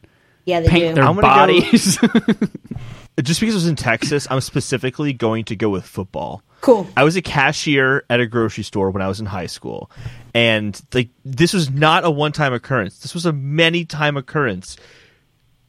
[0.46, 0.94] Yeah, they Paint do.
[0.96, 1.28] their I'm gonna go-
[1.62, 1.98] bodies.
[2.02, 2.10] Yeah.
[3.24, 6.44] just because it was in Texas, I'm specifically going to go with football.
[6.62, 6.88] Cool.
[6.98, 9.92] I was a cashier at a grocery store when I was in high school,
[10.34, 13.00] and like this was not a one-time occurrence.
[13.00, 14.78] This was a many-time occurrence.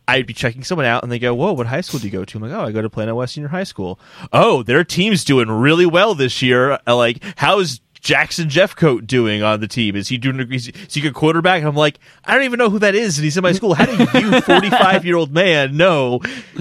[0.07, 2.25] I'd be checking someone out, and they go, "Whoa, what high school do you go
[2.25, 4.01] to?" I'm like, "Oh, I go to Plano West Senior High School."
[4.33, 6.79] Oh, their team's doing really well this year.
[6.87, 9.97] Like, how's Jackson Jeffcoat doing on the team?
[9.97, 10.41] Is he doing?
[10.53, 11.61] Is he, is he a good quarterback?
[11.61, 13.75] And I'm like, I don't even know who that is, and he's in my school.
[13.75, 16.21] How do you, 45 year old man, know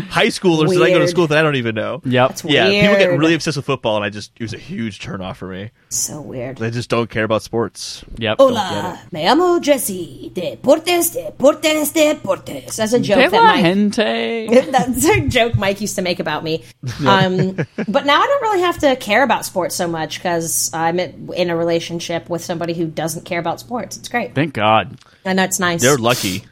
[0.10, 2.02] high schoolers that I go to school that I don't even know?
[2.06, 2.30] yep.
[2.30, 5.00] That's Yeah, people get really obsessed with football, and I just it was a huge
[5.00, 5.72] turnoff for me.
[5.90, 6.58] So weird.
[6.58, 8.04] They just don't care about sports.
[8.18, 8.38] Yep.
[8.40, 10.32] Hola, me llamo Jesse.
[10.34, 12.76] Deportes, deportes, deportes.
[12.76, 13.64] That's a joke De that la Mike.
[13.64, 14.48] gente.
[14.72, 16.64] That's a joke Mike used to make about me.
[17.06, 17.56] Um,
[17.88, 21.50] but now I don't really have to care about sports so much because I'm in
[21.50, 23.98] a relationship with somebody who doesn't care about sports.
[23.98, 24.36] It's great.
[24.36, 25.00] Thank God.
[25.26, 25.82] I know it's nice.
[25.82, 26.46] They're lucky.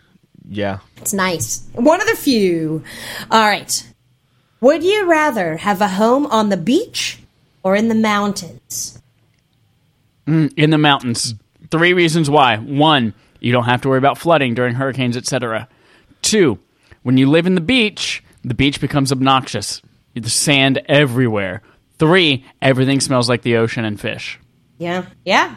[0.47, 0.79] Yeah.
[0.97, 1.65] It's nice.
[1.73, 2.83] One of the few.
[3.31, 3.93] All right.
[4.61, 7.19] Would you rather have a home on the beach
[7.63, 9.01] or in the mountains?
[10.27, 11.35] Mm, in the mountains.
[11.71, 12.57] Three reasons why.
[12.57, 15.67] One, you don't have to worry about flooding during hurricanes, etc.
[16.21, 16.59] Two,
[17.03, 19.81] when you live in the beach, the beach becomes obnoxious.
[20.15, 21.61] There's sand everywhere.
[21.99, 24.39] Three, everything smells like the ocean and fish.
[24.77, 25.05] Yeah.
[25.23, 25.55] Yeah.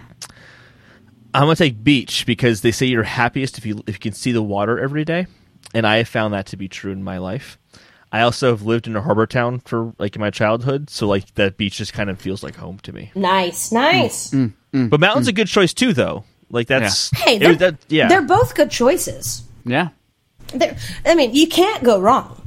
[1.34, 4.32] I'm gonna take beach because they say you're happiest if you if you can see
[4.32, 5.26] the water every day,
[5.74, 7.58] and I have found that to be true in my life.
[8.10, 11.34] I also have lived in a harbor town for like in my childhood, so like
[11.34, 13.12] that beach just kind of feels like home to me.
[13.14, 13.70] Nice.
[13.70, 14.30] Nice.
[14.30, 14.54] Mm.
[14.72, 16.24] Mm, mm, but mountain's a good choice too, though.
[16.50, 18.08] Like that's Hey, they're, was that, yeah.
[18.08, 19.42] they're both good choices.
[19.64, 19.90] Yeah.
[20.54, 22.40] They're, I mean, you can't go wrong.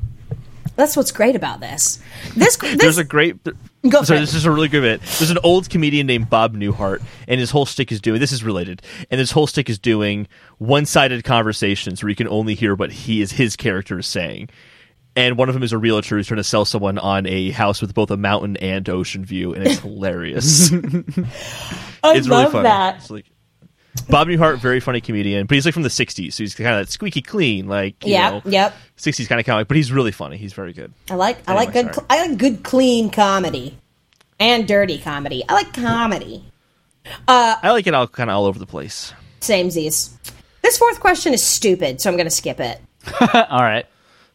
[0.76, 2.00] That's what's great about this.
[2.36, 3.38] This, this There's a great.
[3.90, 5.02] Go sorry, this is a really good bit.
[5.02, 8.20] There's an old comedian named Bob Newhart, and his whole stick is doing.
[8.20, 10.28] This is related, and his whole stick is doing
[10.60, 14.50] one-sided conversations where you can only hear what he is his character is saying.
[15.16, 17.82] And one of them is a realtor who's trying to sell someone on a house
[17.82, 20.72] with both a mountain and ocean view, and it's hilarious.
[20.72, 20.76] I
[22.16, 22.64] it's really love funny.
[22.64, 22.96] that.
[22.98, 23.26] It's like
[24.10, 26.86] Bob Newhart, very funny comedian, but he's like from the '60s, so he's kind of
[26.86, 28.76] that squeaky clean, like yeah, Yep, know, yep.
[28.98, 29.68] '60s kind of comic.
[29.68, 30.38] But he's really funny.
[30.38, 30.94] He's very good.
[31.10, 32.08] I like I like good sorry.
[32.10, 33.78] I like good clean comedy
[34.40, 35.44] and dirty comedy.
[35.48, 36.46] I like comedy.
[37.28, 39.14] Uh, I like it all kind of all over the place.
[39.40, 40.18] Same Z's.
[40.62, 42.80] This fourth question is stupid, so I'm going to skip it.
[43.34, 43.88] All right.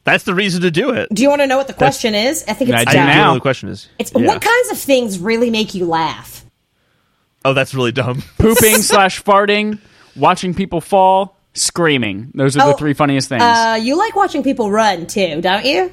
[0.02, 1.08] That's the reason to do it.
[1.12, 2.44] Do you want to know what the question is?
[2.48, 3.28] I think it's I I do do know now.
[3.30, 3.88] what the question is.
[4.00, 4.26] It's Yeah.
[4.26, 6.44] what kinds of things really make you laugh?
[7.44, 8.22] Oh, that's really dumb.
[8.38, 9.78] Pooping slash farting,
[10.16, 12.32] watching people fall, screaming.
[12.34, 13.42] Those are Oh, the three funniest things.
[13.42, 15.92] Uh, you like watching people run too, don't you?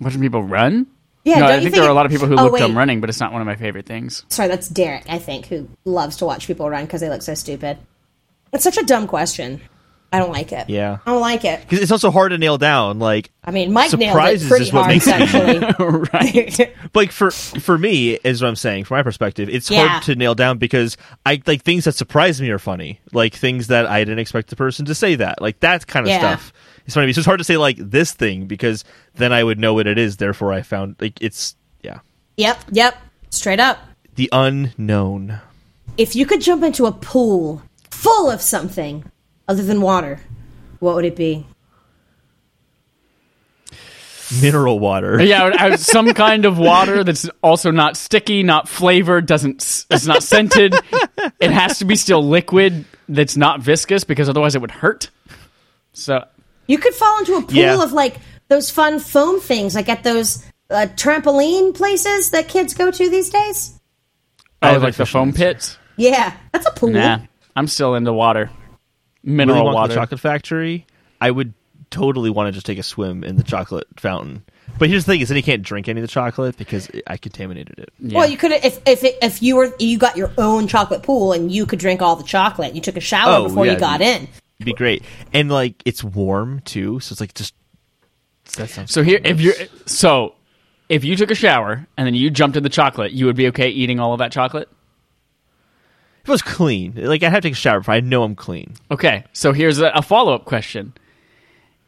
[0.00, 0.86] watching people run?
[1.24, 2.52] Yeah, no, don't I think think there are a lot of people who Oh, look
[2.54, 2.60] wait.
[2.60, 4.24] dumb running, but it's not one of my favorite things.
[4.28, 7.34] Sorry, that's Derek, I think, who loves to watch people run because they look so
[7.34, 7.78] stupid.
[8.52, 9.60] It's such a dumb question.
[10.10, 10.70] I don't like it.
[10.70, 10.98] Yeah.
[11.04, 11.60] I don't like it.
[11.60, 12.98] Because it's also hard to nail down.
[12.98, 15.58] Like, I mean, Mike Surprises nailed it is what hard, makes actually.
[16.14, 16.74] right.
[16.94, 18.84] like for for me, is what I'm saying.
[18.84, 19.86] From my perspective, it's Yeah.
[19.86, 20.96] hard to nail down because
[21.26, 23.00] I like things that surprise me are funny.
[23.12, 25.42] Like things that I didn't expect the person to say that.
[25.42, 26.18] Like that kind of Yeah.
[26.20, 26.52] stuff.
[26.86, 27.12] It's funny.
[27.12, 28.84] So it's hard to say like this thing because
[29.16, 30.16] then I would know what it is.
[30.16, 31.98] Therefore, I found like it's yeah
[32.38, 32.96] yep, yep.
[33.28, 33.78] Straight up.
[34.14, 35.40] the unknown.
[35.98, 39.04] If you could jump into a pool full of something
[39.48, 40.20] other than water,
[40.78, 41.46] what would it be?
[44.42, 45.22] Mineral water.
[45.22, 50.06] Yeah, I would- some kind of water that's also not sticky, not flavored, doesn't it's
[50.06, 50.74] not scented.
[51.40, 55.08] it has to be still liquid that's not viscous because otherwise it would hurt.
[55.94, 56.24] So
[56.66, 57.82] You could fall into a pool Yeah.
[57.82, 58.16] of like
[58.48, 63.30] those fun foam things, like at those uh, trampoline places that kids go to these
[63.30, 63.80] days.
[64.60, 65.78] Oh, have like the foam pits?
[65.96, 66.90] Yeah, that's a pool.
[66.90, 67.20] Nah,
[67.56, 68.50] I'm still into water.
[69.24, 69.94] Willy Mineral Wonka water.
[69.94, 70.86] Chocolate Factory,
[71.20, 71.54] I would
[71.90, 74.42] totally want to just take a swim in the chocolate fountain.
[74.78, 77.16] But here's the thing: is then he can't drink any of the chocolate because I
[77.16, 77.92] contaminated it.
[77.98, 78.18] Yeah.
[78.18, 81.32] Well, you could if if it, if you were you got your own chocolate pool
[81.32, 82.74] and you could drink all the chocolate.
[82.74, 84.28] You took a shower Oh, before yeah, you got in.
[84.58, 85.02] It'd be great,
[85.32, 87.54] and like it's warm too, so it's like just
[88.56, 88.92] that sounds.
[88.92, 89.54] So here, if you're
[89.86, 90.34] so,
[90.88, 93.48] if you took a shower and then you jumped in the chocolate, you would be
[93.48, 94.68] okay eating all of that chocolate.
[96.28, 98.74] Was clean, like I have to take a shower, but I know I'm clean.
[98.90, 100.92] Okay, so here's a, a follow up question: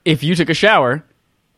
[0.04, 1.04] If you took a shower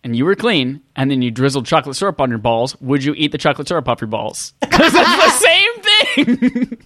[0.04, 3.14] and you were clean, and then you drizzled chocolate syrup on your balls, would you
[3.16, 4.52] eat the chocolate syrup off your balls?
[4.72, 6.78] Because that's the same thing.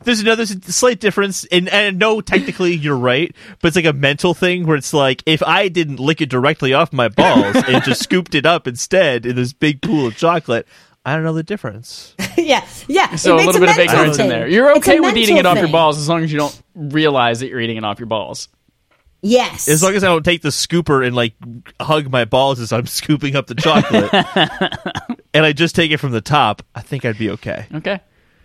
[0.02, 4.34] There's another slight difference, and, and no, technically you're right, but it's like a mental
[4.34, 8.02] thing where it's like if I didn't lick it directly off my balls and just
[8.02, 10.66] scooped it up instead in this big pool of chocolate,
[11.10, 12.14] I don't know the difference.
[12.38, 13.16] yeah, yeah.
[13.16, 14.46] So a it's little bit of mental ignorance in there.
[14.48, 17.40] You're okay with eating it mental off your balls as long as you don't realize
[17.40, 18.48] that you're eating it off your balls.
[19.22, 19.68] Yes.
[19.68, 21.34] As long as I don't take the scooper and like
[21.80, 24.08] hug my balls as I'm scooping up the chocolate,
[25.34, 27.66] and I just take it from the top, I think I'd be okay.
[27.74, 28.00] Okay,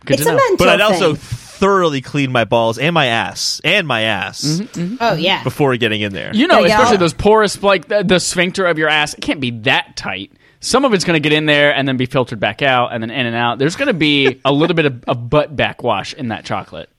[0.05, 0.37] good it's to a know.
[0.37, 1.37] mental But I'd also thing.
[1.59, 4.95] thoroughly clean my balls and my ass and my ass mm-hmm, mm-hmm.
[4.99, 5.43] Oh yeah.
[5.43, 6.31] before getting in there.
[6.35, 6.99] You know, Yeah, especially yeah.
[6.99, 10.33] those porous, like the, the sphincter of your ass, it can't be that tight.
[10.65, 13.03] Some of it's going to get in there and then be filtered back out and
[13.03, 13.59] then in and out.
[13.59, 16.89] There's going to be a little bit of, of butt backwash in that chocolate.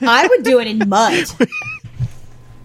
[0.00, 1.24] I would do it in mud.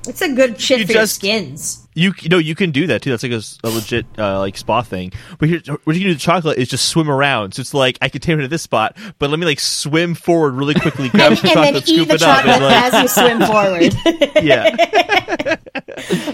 [0.08, 1.88] It's a good shit You for your skins.
[1.94, 3.12] You you know you can do that too.
[3.12, 5.14] That's like a legit uh, like spa thing.
[5.38, 7.54] But here, what you can do with chocolate is just swim around.
[7.54, 10.16] So it's like I can take it to this spot, but let me like swim
[10.16, 12.56] forward really quickly, grab And, some and then chocolate, eat scoop the it up, chocolate
[12.56, 13.96] and like as you swim forward.
[14.44, 15.56] yeah.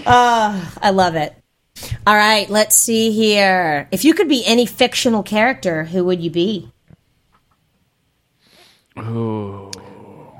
[0.82, 1.34] I love it.
[2.06, 3.88] All right, let's see here.
[3.90, 6.70] If you could be any fictional character, who would you be?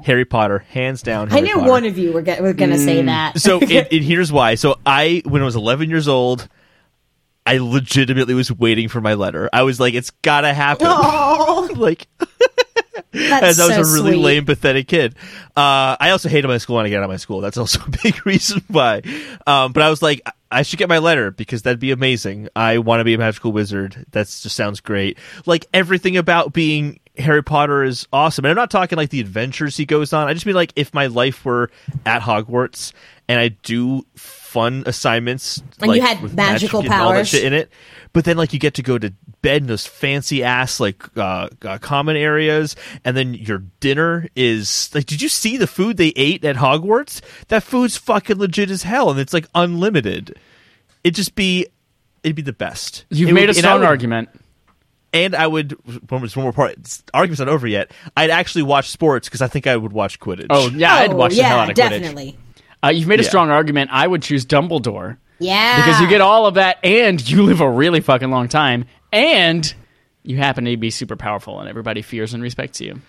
[0.05, 1.29] Harry Potter, hands down.
[1.29, 1.71] I Harry knew Potter.
[1.71, 3.07] one of you were, go- were going to say mm.
[3.07, 3.39] that.
[3.39, 4.55] so it, it, here's why.
[4.55, 6.49] So I, when I was 11 years old,
[7.47, 9.49] I legitimately was waiting for my letter.
[9.53, 10.87] I was like, it's gotta happen.
[10.89, 12.07] oh, like,
[13.13, 14.23] that's as I was so a really sweet.
[14.25, 15.15] lame, pathetic kid.
[15.57, 17.41] Uh, I also hated my school when I got out of my school.
[17.41, 19.03] That's also a big reason why.
[19.47, 22.49] Um, but I was like, I should get my letter because that'd be amazing.
[22.57, 24.07] I want to be a magical wizard.
[24.11, 25.19] That just sounds great.
[25.47, 28.45] Like everything about being Harry Potter is awesome.
[28.45, 30.29] And I'm not talking like the adventures he goes on.
[30.29, 31.71] I just mean like if my life were
[32.05, 32.93] at Hogwarts
[33.29, 34.05] and I do
[34.51, 37.29] fun assignments And like, you had with magical magic and all that powers.
[37.29, 37.71] shit in it.
[38.13, 41.49] But then, like, you get to go to bed in those fancy ass like uh,
[41.63, 42.75] uh, common areas,
[43.05, 47.21] and then your dinner is like, did you see the food they ate at Hogwarts?
[47.49, 50.37] That food's fucking legit as hell, and it's like unlimited.
[51.05, 51.69] It'd just be,
[52.25, 53.05] it'd be the best.
[53.11, 54.29] You've It made would- a and I strong would- argument.
[55.13, 55.73] and I would
[56.11, 56.73] one one more part.
[56.73, 57.93] it's- Argument's not over yet.
[58.17, 60.47] I'd actually watch sports because I think I would watch Quidditch.
[60.51, 62.35] Oh, yeah, I'd Oh, watch the yeah, hell out of Quidditch.
[62.83, 62.97] Definitely.
[62.97, 63.29] Uh, you've made a Yeah.
[63.29, 63.91] strong argument.
[63.93, 65.77] I would choose Dumbledore Yeah.
[65.85, 69.73] because you get all of that and you live a really fucking long time and
[70.23, 73.01] you happen to be super powerful and everybody fears and respects you.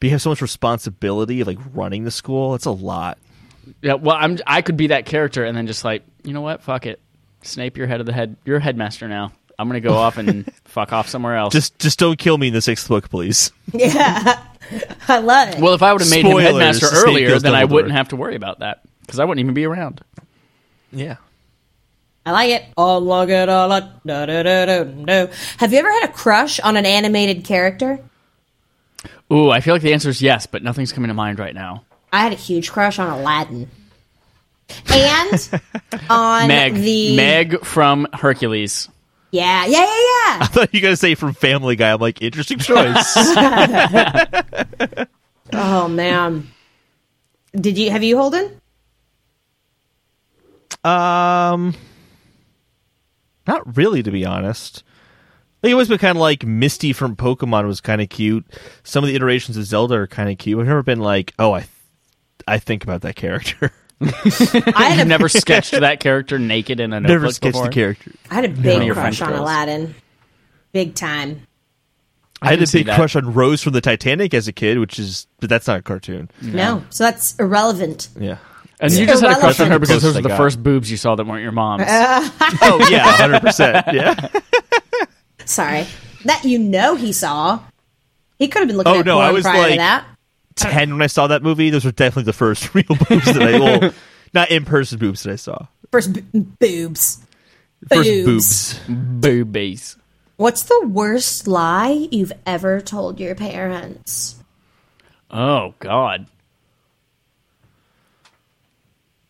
[0.00, 2.54] but you have so much responsibility of like running the school.
[2.54, 3.18] It's a lot.
[3.82, 6.62] Yeah, well, I'm I could be that character and then just like, you know what?
[6.62, 7.00] Fuck it.
[7.42, 8.36] Snape, you're head of the head.
[8.46, 9.32] You're headmaster now.
[9.58, 11.52] I'm gonna go off and fuck off somewhere else.
[11.52, 13.52] Just, just don't kill me in the sixth book, please.
[13.74, 14.42] yeah.
[15.08, 15.60] I love it.
[15.60, 18.16] well, if I would have made him headmaster earlier, kills then I wouldn't have to
[18.16, 18.80] worry about that
[19.10, 20.04] because I wouldn't even be around.
[20.92, 21.16] Yeah.
[22.24, 22.64] I like it.
[22.76, 23.48] I like it.
[23.48, 23.84] I like.
[24.06, 25.26] Da, da, da, da, da.
[25.56, 27.98] Have you ever had a crush on an animated character?
[29.32, 31.82] Ooh, I feel like the answer is yes, but nothing's coming to mind right now.
[32.12, 33.68] I had a huge crush on Aladdin.
[34.92, 35.50] And
[36.10, 38.88] on Meg, the Meg from Hercules.
[39.32, 40.38] Yeah, yeah, yeah, yeah.
[40.40, 41.92] I thought you were gonna say from Family Guy.
[41.92, 43.14] I'm like, interesting choice.
[45.52, 46.48] oh man.
[47.52, 48.59] Did you have you Holden?
[50.84, 51.74] Um,
[53.46, 54.82] not really, to be honest.
[55.62, 58.46] Like, it always been kind of like Misty from Pokemon was kind of cute.
[58.82, 60.58] Some of the iterations of Zelda are kind of cute.
[60.58, 61.70] I've never been like, oh, I, th-
[62.48, 63.72] I think about that character.
[64.00, 67.66] I had You've a never sketched that character naked in a notebook never sketched before?
[67.66, 68.12] the character.
[68.30, 69.34] I had a big your crush on.
[69.34, 69.94] Aladdin.
[70.72, 71.46] Big time.
[72.40, 75.26] I, had a big crush on Rose from the Titanic as a kid, which is,
[75.40, 76.30] but that's not a cartoon.
[76.40, 78.08] No, so that's irrelevant.
[78.18, 78.38] Yeah.
[78.80, 80.36] And you just had a crush on her because those were the got.
[80.38, 81.82] first boobs you saw that weren't your mom's.
[81.88, 83.86] Oh yeah, hundred percent.
[83.92, 84.28] Yeah.
[85.44, 85.86] Sorry.
[86.24, 87.60] That you know he saw.
[88.38, 90.06] He could have been looking Oh, at no, porn I was prior to like- that.
[90.56, 93.58] Ten when I saw that movie, those were definitely the first real boobs that I,
[93.58, 93.94] well,
[94.34, 95.66] not in person boobs that I saw.
[95.90, 97.24] First b- boobs.
[97.88, 98.78] First Boobs.
[98.78, 98.80] boobs.
[99.20, 99.96] Boobies.
[100.36, 104.36] What's the worst lie you've ever told your parents?
[105.30, 106.26] Oh God.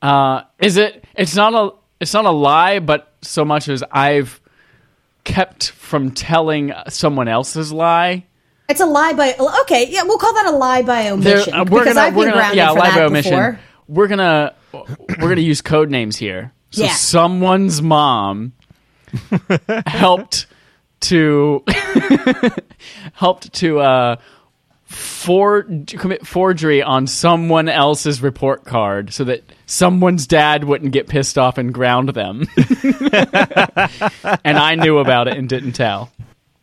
[0.02, 1.04] Uh, is it?
[1.14, 1.74] It's not a.
[2.00, 4.40] It's not a lie, but so much as I've
[5.24, 8.24] kept from telling someone else's lie.
[8.70, 11.64] It's a lie by okay, yeah, we'll call that a lie by There- omission uh,
[11.64, 13.30] we're because gonna, I've we're been gonna, grounded yeah, for lie that by omission.
[13.32, 13.60] before.
[13.88, 16.52] We're gonna, we're gonna use code names here.
[16.70, 16.94] So Yeah.
[16.94, 18.52] someone's mom
[19.86, 20.46] helped
[21.00, 21.64] to
[23.14, 24.16] helped to uh
[24.90, 31.38] for commit forgery on someone else's report card so that someone's dad wouldn't get pissed
[31.38, 32.48] off and ground them.
[34.44, 36.10] and I knew about it and didn't tell.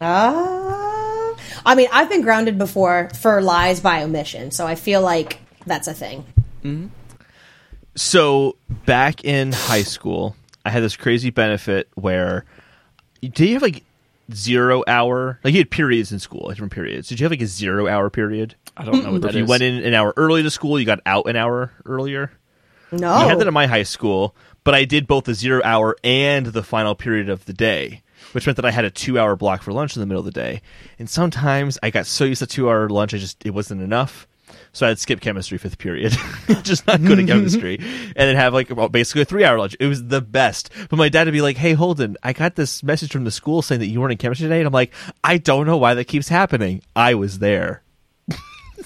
[0.02, 1.34] Uh,
[1.66, 5.88] I mean, I've been grounded before for lies by omission, so I feel like that's
[5.88, 6.26] a thing.
[7.96, 12.44] So back in high school, I had this crazy benefit where
[13.22, 13.84] do you have like
[14.34, 17.08] zero hour like you had periods in school, different periods.
[17.10, 18.56] Did you have like a zero hour period?
[18.76, 20.80] I don't know what Or that if you went in an hour early to school,
[20.80, 22.32] you got out an hour earlier.
[22.92, 25.96] No, I had that in my high school, but I did both the zero hour
[26.04, 28.02] and the final period of the day,
[28.32, 30.26] which meant that I had a two hour block for lunch in the middle of
[30.26, 30.62] the day.
[30.98, 34.28] And sometimes I got so used to two hour lunch, I just it wasn't enough.
[34.74, 36.16] So I'd skip chemistry fifth period,
[36.64, 39.76] just not good at chemistry, and then have like well, basically a three hour lunch.
[39.80, 40.70] It was the best.
[40.90, 43.62] But my dad would be like, "Hey, Holden, I got this message from the school
[43.62, 44.94] saying that you weren't in chemistry today," and I'm like,
[45.24, 46.82] "I don't know why that keeps happening.
[46.96, 47.84] I was there."
[48.28, 48.38] that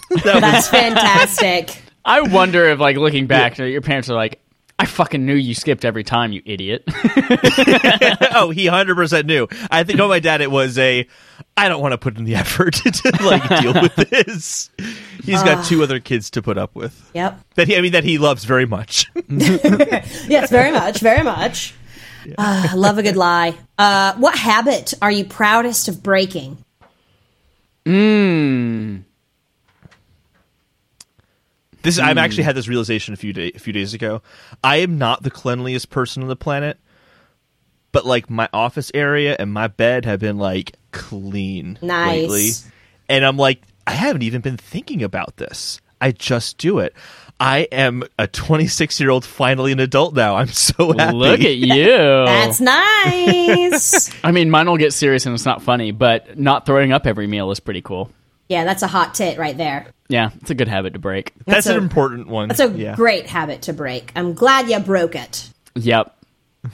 [0.09, 1.81] was that's fantastic.
[2.05, 4.41] I wonder if, like, looking back, your parents are like,
[4.81, 6.83] I fucking knew you skipped every time, you idiot.
[8.33, 9.47] oh, he hundred percent knew.
[9.69, 11.07] I think, oh, my dad, it was a.
[11.55, 14.71] I don't want to put in the effort to like deal with this.
[15.23, 17.11] He's got two other kids to put up with.
[17.13, 17.39] Yep.
[17.53, 19.05] That he, I mean, that he loves very much.
[19.29, 21.75] Yes, very much, very much.
[22.35, 23.53] Uh, love a good lie.
[23.77, 26.57] Uh, what habit are you proudest of breaking?
[31.81, 32.47] This I've actually hmm.
[32.47, 34.21] had this realization a few day, a few days ago.
[34.63, 36.79] I am not the cleanliest person on the planet,
[37.91, 42.21] but like my office area and my bed have been like clean Nice.
[42.21, 42.49] lately,
[43.09, 45.81] and I'm like, I haven't even been thinking about this.
[45.99, 46.95] I just do it.
[47.39, 50.35] I am a 26 year old, finally an adult now.
[50.35, 51.15] I'm so happy.
[51.15, 51.85] Look at you.
[51.85, 54.11] That's nice.
[54.23, 57.27] I mean, mine will get serious and it's not funny, but not throwing up every
[57.27, 58.11] meal is pretty cool.
[58.51, 59.87] Yeah, that's a hot tit right there.
[60.09, 61.33] Yeah, it's a good habit to break.
[61.45, 62.49] That's, That's an important one.
[62.49, 62.95] That's a yeah.
[62.95, 64.11] great habit to break.
[64.13, 65.49] I'm glad you broke it.
[65.75, 66.15] Yep.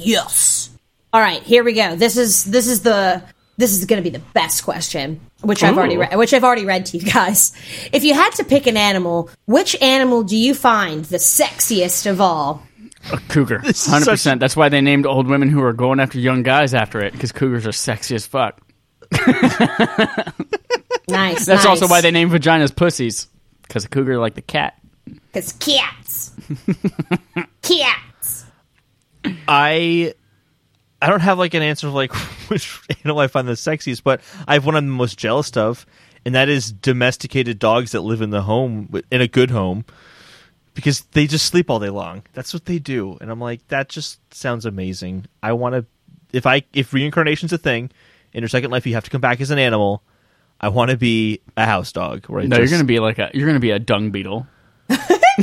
[0.00, 0.70] Yes.
[1.12, 1.96] All right, here we go.
[1.96, 3.20] This is this is the
[3.56, 6.00] this is going to be the best question, which I've already Ooh.
[6.00, 7.52] read, which I've already read to you guys.
[7.92, 12.20] If you had to pick an animal, which animal do you find the sexiest of
[12.20, 12.62] all?
[13.12, 13.60] A cougar.
[13.64, 14.18] This 100%.
[14.18, 17.12] such- That's why they named old women who are going after young guys after it,
[17.12, 18.60] because cougars are sexy as fuck.
[21.08, 21.46] Nice.
[21.46, 23.28] That's also why they name vaginas pussies,
[23.62, 24.78] because a cougar like the cat.
[25.32, 26.32] because cats,
[27.62, 28.46] cats.
[29.48, 30.14] I
[31.00, 32.12] I don't have like an answer of like
[32.48, 35.86] which animal I find the sexiest, but I have one I'm the most jealous of,
[36.26, 39.86] and that is domesticated dogs that live in the home in a good home
[40.74, 42.22] because they just sleep all day long.
[42.34, 45.24] That's what they do, and I'm like that just sounds amazing.
[45.42, 45.86] I want to
[46.34, 47.90] if I if reincarnation's a thing
[48.32, 50.02] in your second life you have to come back as an animal.
[50.60, 52.26] I want to be a house dog.
[52.26, 54.46] Where I No, just, you're gonna be like a you're gonna be a dung beetle.
[54.88, 54.96] be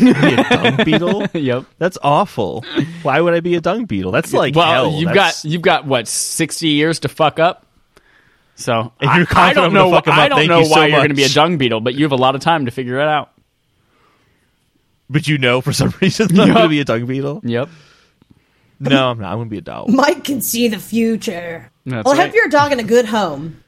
[0.10, 1.28] a dung beetle.
[1.34, 1.66] Yep.
[1.78, 2.66] That's awful.
[3.04, 4.12] Why would I be a dung beetle?
[4.12, 4.92] That's like well, hell.
[5.00, 7.66] you've That's- got you've got what sixty years to fuck up.
[8.58, 9.96] So If I, you're I confident don't I'm gonna know.
[9.98, 11.58] fuck 'em I don't thank know you so why you're going to be a dung
[11.58, 13.32] beetle, but you have a lot of time to figure it out.
[15.10, 17.42] But you know, for some reason, I'm going to be a dung beetle.
[17.44, 17.70] Yep.
[18.80, 19.32] No, I'm not.
[19.32, 19.90] I'm going to be a dog.
[19.90, 21.70] Mike can see the future.
[21.86, 22.26] That's well, I right.
[22.28, 23.62] hope you're a dog in a good home.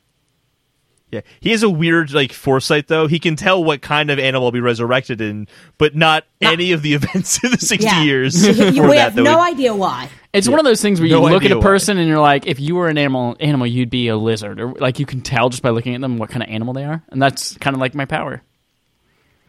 [1.11, 3.07] Yeah, he has a weird like foresight though.
[3.07, 5.47] He can tell what kind of animal will be resurrected in,
[5.78, 8.03] but not, Not- any of the events in the 60 Yeah.
[8.03, 8.45] years.
[8.47, 10.09] You, before we have that no would- idea why.
[10.34, 11.63] It's one of those things where you No look at idea a why.
[11.63, 14.74] person and you're like, if you were an animal, animal, you'd be a lizard, or
[14.74, 17.01] like you can tell just by looking at them what kind of animal they are,
[17.09, 18.41] and that's kind of like my power.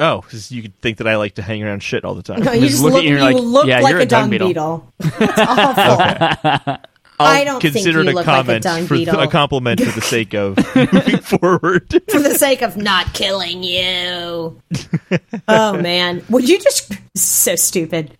[0.01, 2.43] Oh, 'cause you could think that I like to hang around shit all the time.
[2.45, 4.05] No, you Just just look look, at you you like, look yeah, like you're a
[4.05, 4.49] a dung dung beetle.
[4.49, 4.93] beetle.
[5.19, 6.77] That's awful.
[7.21, 9.21] I'll I don't think consider you it a look like a comment for beetle.
[9.21, 12.03] a compliment for the sake of moving forward.
[12.11, 14.61] For the sake of not killing you.
[15.49, 16.23] oh man.
[16.31, 18.16] Would you just so stupid.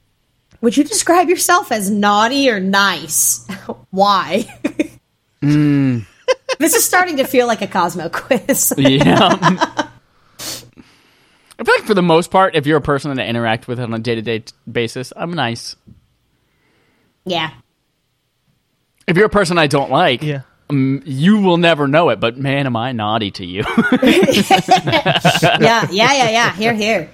[0.61, 3.47] Would you describe yourself as naughty or nice?
[3.91, 4.41] Why?
[5.41, 6.01] Hmm.
[6.59, 8.75] This is starting to feel like a Cosmo quiz.
[8.77, 9.29] Yeah.
[11.61, 13.79] I feel like for the most part, if you're a person that I interact with
[13.79, 15.77] on a day to day basis, I'm nice.
[17.25, 17.51] yeah.
[19.09, 20.43] If you're a person I don't like, yeah.
[20.71, 23.65] Um, you will never know it, but man, am I naughty to you.
[24.03, 25.19] yeah,
[25.61, 26.53] yeah, yeah, yeah.
[26.53, 27.11] Here, here.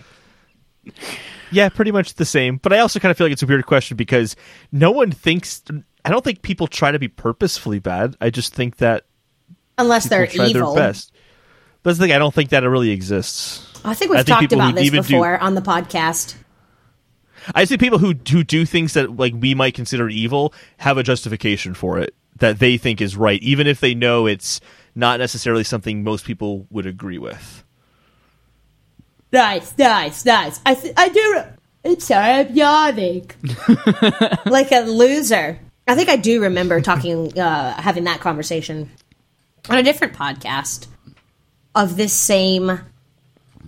[1.53, 2.57] Yeah, pretty much the same.
[2.57, 4.35] But I also kind of feel like it's a weird question because
[4.73, 5.63] no one thinks.
[6.05, 8.17] I don't think people try to be purposefully bad.
[8.21, 9.05] I just think that
[9.79, 10.75] Unless they're try evil.
[10.75, 11.13] their best.
[11.85, 12.13] But that's the thing.
[12.13, 13.71] I don't think that it really exists.
[13.85, 16.35] I think we've I think talked about this even do- before on the podcast.
[17.55, 21.03] I see people who who do things that like we might consider evil have a
[21.03, 24.61] justification for it that they think is right, even if they know it's
[24.95, 27.65] not necessarily something most people would agree with.
[29.33, 30.61] Nice, nice, nice.
[30.65, 31.43] I th- I do.
[31.85, 33.31] I'm sorry, I'm yawning.
[34.47, 35.59] like a loser.
[35.87, 38.91] I think I do remember talking, uh, having that conversation
[39.69, 40.87] on a different podcast
[41.75, 42.81] of this same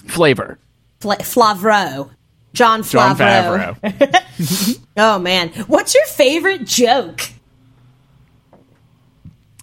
[0.06, 0.58] Flavor.
[1.00, 2.10] Fla- Flavreau,
[2.56, 3.78] Jon Jon Favreau.
[3.80, 4.80] Favreau.
[4.98, 7.20] Oh man, what's your favorite joke?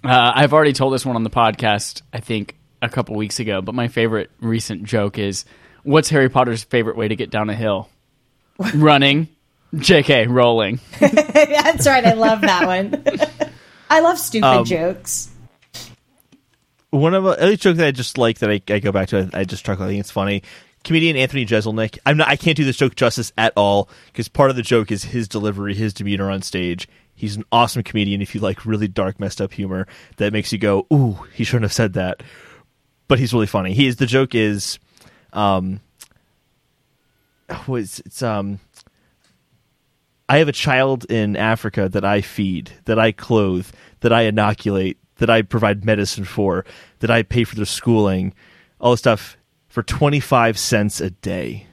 [0.03, 3.61] Uh, I've already told this one on the podcast, I think, a couple weeks ago,
[3.61, 5.45] but my favorite recent joke is
[5.83, 7.89] what's Harry Potter's favorite way to get down a hill?
[8.75, 9.27] Running.
[9.73, 10.79] JK, rolling.
[10.99, 12.05] That's right.
[12.05, 13.03] I love that one.
[13.89, 15.31] I love stupid Um, jokes.
[16.91, 19.29] One of a jokes that I just like that I, I go back to.
[19.33, 19.85] I, I just chuckle.
[19.85, 20.43] I think it's funny.
[20.83, 21.97] Comedian Anthony Jeselnik.
[22.05, 22.27] I'm not.
[22.27, 25.27] I can't do this joke justice at all because part of the joke is his
[25.27, 26.87] delivery, his demeanor on stage.
[27.15, 28.21] He's an awesome comedian.
[28.21, 31.63] If you like really dark, messed up humor that makes you go, "Ooh, he shouldn't
[31.63, 32.21] have said that,"
[33.07, 33.73] but he's really funny.
[33.73, 33.95] He is.
[33.95, 34.79] The joke is,
[35.31, 35.79] um,
[37.67, 38.59] was it's um.
[40.27, 43.67] I have a child in Africa that I feed, that I clothe,
[43.99, 46.65] that I inoculate, that I provide medicine for,
[46.99, 48.33] that I pay for their schooling,
[48.79, 49.37] all this stuff
[49.73, 51.65] for 25 cents a day,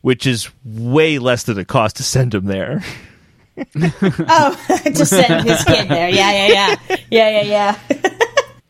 [0.00, 2.82] which is way less than it costs to send him there.
[3.74, 6.10] Oh, just send his kid there.
[6.10, 8.10] Yeah, yeah, yeah, yeah, yeah, yeah.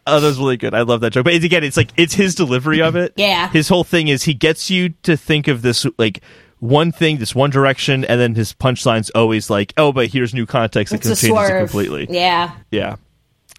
[0.06, 0.72] Oh, that was really good.
[0.72, 1.24] I love that joke.
[1.24, 3.12] But again, it's like it's his delivery of it.
[3.16, 3.48] Yeah.
[3.48, 6.22] His whole thing is he gets you to think of this like
[6.60, 10.46] one thing, this one direction, and then his punchline's always like, "Oh, but here's new
[10.46, 12.52] context that a can it completely." Yeah.
[12.70, 12.96] Yeah.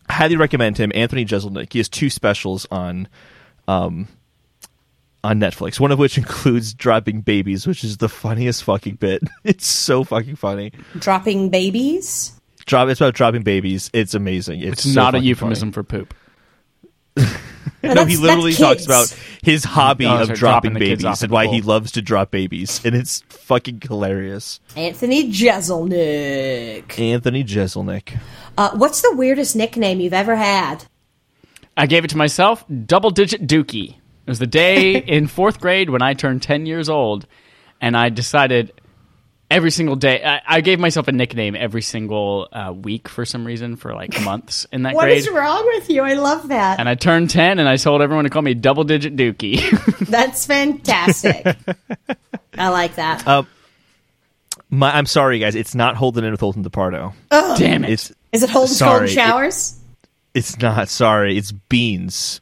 [0.09, 1.73] Highly recommend him, Anthony Jeselnik.
[1.73, 3.09] He has two specials on
[3.67, 4.07] um
[5.27, 9.21] on Netflix, one of which includes dropping babies, which is the funniest fucking bit.
[9.43, 10.71] It's so fucking funny.
[10.99, 12.33] Dropping babies.
[12.65, 13.89] Drop it's about dropping babies.
[13.93, 14.61] It's amazing.
[14.61, 16.13] It's, It's so not a fucking euphemism for poop.
[17.15, 17.29] funny.
[17.83, 21.45] No, he literally talks about his hobby Oh, of sorry, dropping dropping babies and why
[21.45, 21.53] pool.
[21.53, 24.59] he loves to drop babies, and it's fucking hilarious.
[24.75, 26.99] Anthony Jeselnik.
[26.99, 28.19] Anthony Jeselnik.
[28.57, 30.85] Uh, what's the weirdest nickname you've ever had?
[31.77, 33.97] I gave it to myself, double digit dookie.
[34.27, 37.25] It was the day in fourth grade when I turned 10 years old,
[37.81, 38.73] and I decided
[39.49, 43.45] every single day, I, I gave myself a nickname every single uh, week for some
[43.47, 45.17] reason for like months in that What grade.
[45.19, 46.03] is wrong with you?
[46.03, 46.79] I love that.
[46.79, 49.61] and I turned 10 and I told everyone to call me double digit dookie.
[50.09, 51.45] That's fantastic.
[52.57, 53.25] I like that.
[53.25, 53.43] Uh,
[54.69, 55.55] My, I'm sorry, guys.
[55.55, 57.13] It's not holding in with Holden DePardo.
[57.29, 57.91] Damn it.
[57.91, 59.79] It's Is it Holden's sorry, Cold it- Showers?
[60.33, 60.89] it's not.
[60.89, 62.41] Sorry, it's beans.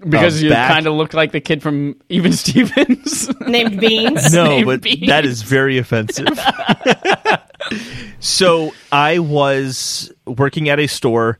[0.00, 3.28] Because you back- kind of look like the kid from Even Stevens.
[3.46, 4.32] Named Beans?
[4.34, 5.06] No, Named but Beans.
[5.08, 6.26] that is very offensive.
[8.20, 11.38] so I was working at a store,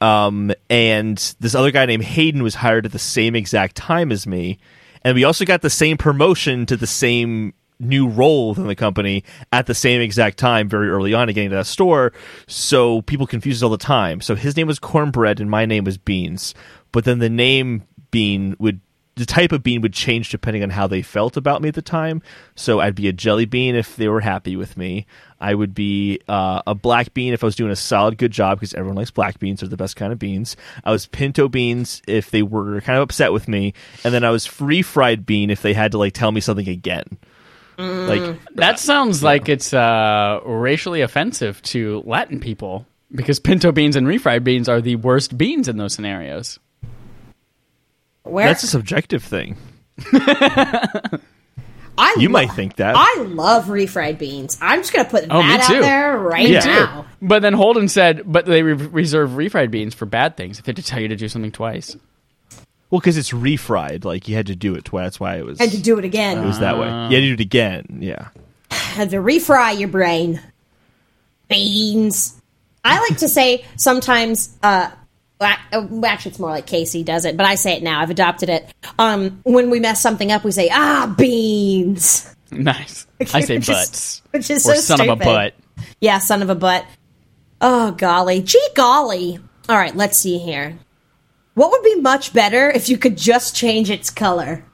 [0.00, 4.26] um, and this other guy named Hayden was hired at the same exact time as
[4.26, 4.58] me,
[5.02, 9.24] and we also got the same promotion to the same new role within the company
[9.52, 12.12] at the same exact time very early on in getting to that store
[12.46, 15.82] so people confuse it all the time so his name was cornbread and my name
[15.82, 16.52] was beans
[16.92, 18.80] but then the name bean would
[19.16, 21.82] the type of bean would change depending on how they felt about me at the
[21.82, 22.22] time.
[22.54, 25.04] So I'd be a jelly bean if they were happy with me.
[25.38, 28.58] I would be uh, a black bean if I was doing a solid good job
[28.58, 30.56] because everyone likes black beans; they're the best kind of beans.
[30.84, 34.30] I was pinto beans if they were kind of upset with me, and then I
[34.30, 37.18] was free fried bean if they had to like tell me something again.
[37.78, 44.06] Like That sounds like it's uh, racially offensive to Latin people because pinto beans and
[44.06, 46.58] refried beans are the worst beans in those scenarios.
[48.22, 48.46] Where?
[48.46, 49.56] that's a subjective thing.
[51.98, 52.94] I You lo- might think that.
[52.96, 54.56] I love refried beans.
[54.60, 57.04] I'm just going to put Oh, that out there right Me now.
[57.20, 60.70] But then Holden said, but they re- reserve refried beans for bad things if they
[60.70, 61.96] had to tell you to do something twice.
[62.88, 65.04] Well, because it's refried, like you had to do it twice.
[65.06, 65.58] That's why it was.
[65.58, 66.38] Had to do it again.
[66.38, 66.86] it was that way.
[66.86, 67.98] You had to do it again.
[68.00, 68.28] Yeah.
[68.70, 70.40] Had to refry your brain.
[71.48, 72.40] Beans.
[72.84, 74.90] I like to say sometimes, uh,
[75.40, 78.00] well, uh, actually, it's more like Casey does it, but I say it now.
[78.00, 78.72] I've adopted it.
[78.98, 82.34] Um, when we mess something up, we say, ah, beans.
[82.50, 83.06] Nice.
[83.32, 85.24] I say Which is- Which is Or so son of a stupid.
[85.24, 85.54] butt.
[86.00, 86.84] Yeah, son of a butt.
[87.60, 88.42] Oh, golly.
[88.42, 89.38] Gee, golly.
[89.68, 90.78] All right, let's see here.
[91.54, 94.64] What would be much better if you could just change its color?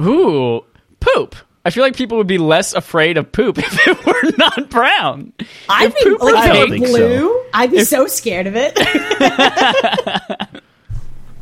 [0.00, 0.64] Ooh,
[1.00, 1.34] poop.
[1.64, 5.32] I feel like people would be less afraid of poop if it were not brown.
[5.68, 7.44] I'd be poop like was if it pink- I don't think blue.
[7.52, 8.72] I'd be so scared of it.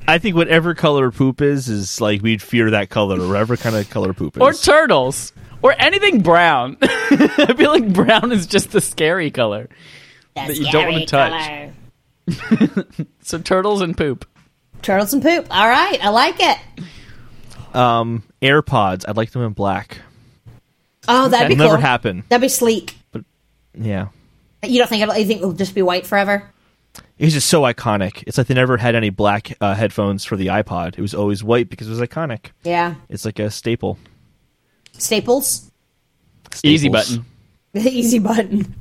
[0.08, 3.76] I think whatever color poop is is like we'd fear that color, or whatever kind
[3.76, 4.42] of color poop is.
[4.42, 5.32] Or turtles.
[5.60, 6.78] Or anything brown.
[6.82, 9.68] I feel like brown is just the scary color.
[10.34, 11.70] That you don't wanna touch.
[13.22, 14.24] So turtles and poop.
[14.82, 15.46] Turtles and poop.
[15.50, 16.58] All right, I like it.
[17.79, 19.05] Um, AirPods.
[19.09, 19.99] I'd like them in black.
[21.07, 21.76] Oh, that'd be That'll cool.
[21.76, 22.24] never happen.
[22.29, 22.97] That'd be sleek.
[23.12, 23.24] But
[23.74, 24.09] Yeah.
[24.62, 26.51] You don't think it'll, you think it'll just be white forever?
[27.18, 28.24] It's just so iconic.
[28.26, 30.99] It's like they never had any black uh, headphones for the iPod.
[30.99, 32.47] It was always white because it was iconic.
[32.64, 32.97] Yeah.
[33.09, 33.99] It's like a staple.
[34.99, 35.70] Staples.
[36.62, 37.24] Easy button.
[37.74, 38.74] Easy button.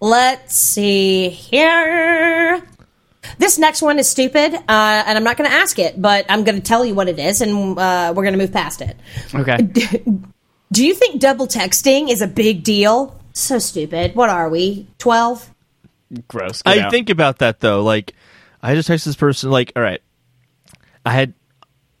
[0.00, 2.62] Let's see here.
[3.38, 6.44] This next one is stupid, uh, and I'm not going to ask it, but I'm
[6.44, 8.96] going to tell you what it is, and uh, we're going to move past it.
[9.34, 9.58] Okay.
[10.72, 13.18] Do you think double texting is a big deal?
[13.34, 14.14] So stupid.
[14.16, 14.88] What are we?
[14.98, 15.50] 12?
[16.28, 16.62] Gross.
[16.62, 16.90] Get I out.
[16.90, 17.82] think about that though.
[17.82, 18.14] Like,
[18.62, 19.50] I just texted this person.
[19.50, 20.00] Like, all right,
[21.06, 21.34] I had.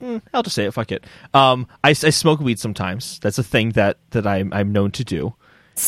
[0.02, 0.74] mm, I'll just say it.
[0.74, 1.04] Fuck it.
[1.32, 3.18] Um, I, I smoke weed sometimes.
[3.20, 5.34] That's a thing that that I'm I'm known to do.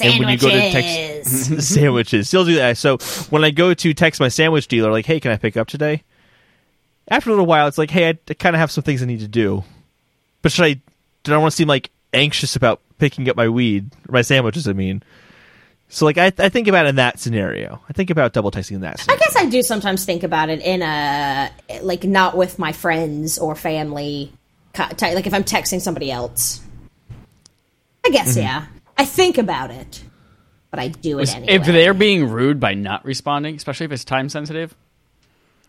[0.02, 2.78] And when you go to text sandwiches, still do that.
[2.78, 2.98] So
[3.30, 6.02] when I go to text my sandwich dealer, like, "Hey, can I pick up today?"
[7.08, 9.20] After a little while, it's like, "Hey, I, kind of have some things I need
[9.20, 9.62] to do,"
[10.42, 10.80] but should I?
[11.22, 14.66] Do I want to seem like anxious about picking up my weed, my sandwiches?
[14.66, 15.02] I mean,
[15.88, 17.80] so like I, I think about it in that scenario.
[17.88, 19.00] I think about double texting in that.
[19.00, 19.20] Scenario.
[19.20, 21.50] I guess I do sometimes think about it in a
[21.82, 24.32] like not with my friends or family.
[24.76, 26.60] Like if I'm texting somebody else,
[28.04, 28.40] I guess mm-hmm.
[28.40, 28.66] yeah.
[28.96, 30.02] I think about it,
[30.70, 31.52] but I do it anyway.
[31.54, 34.74] If they're being rude by not responding, especially if it's time sensitive,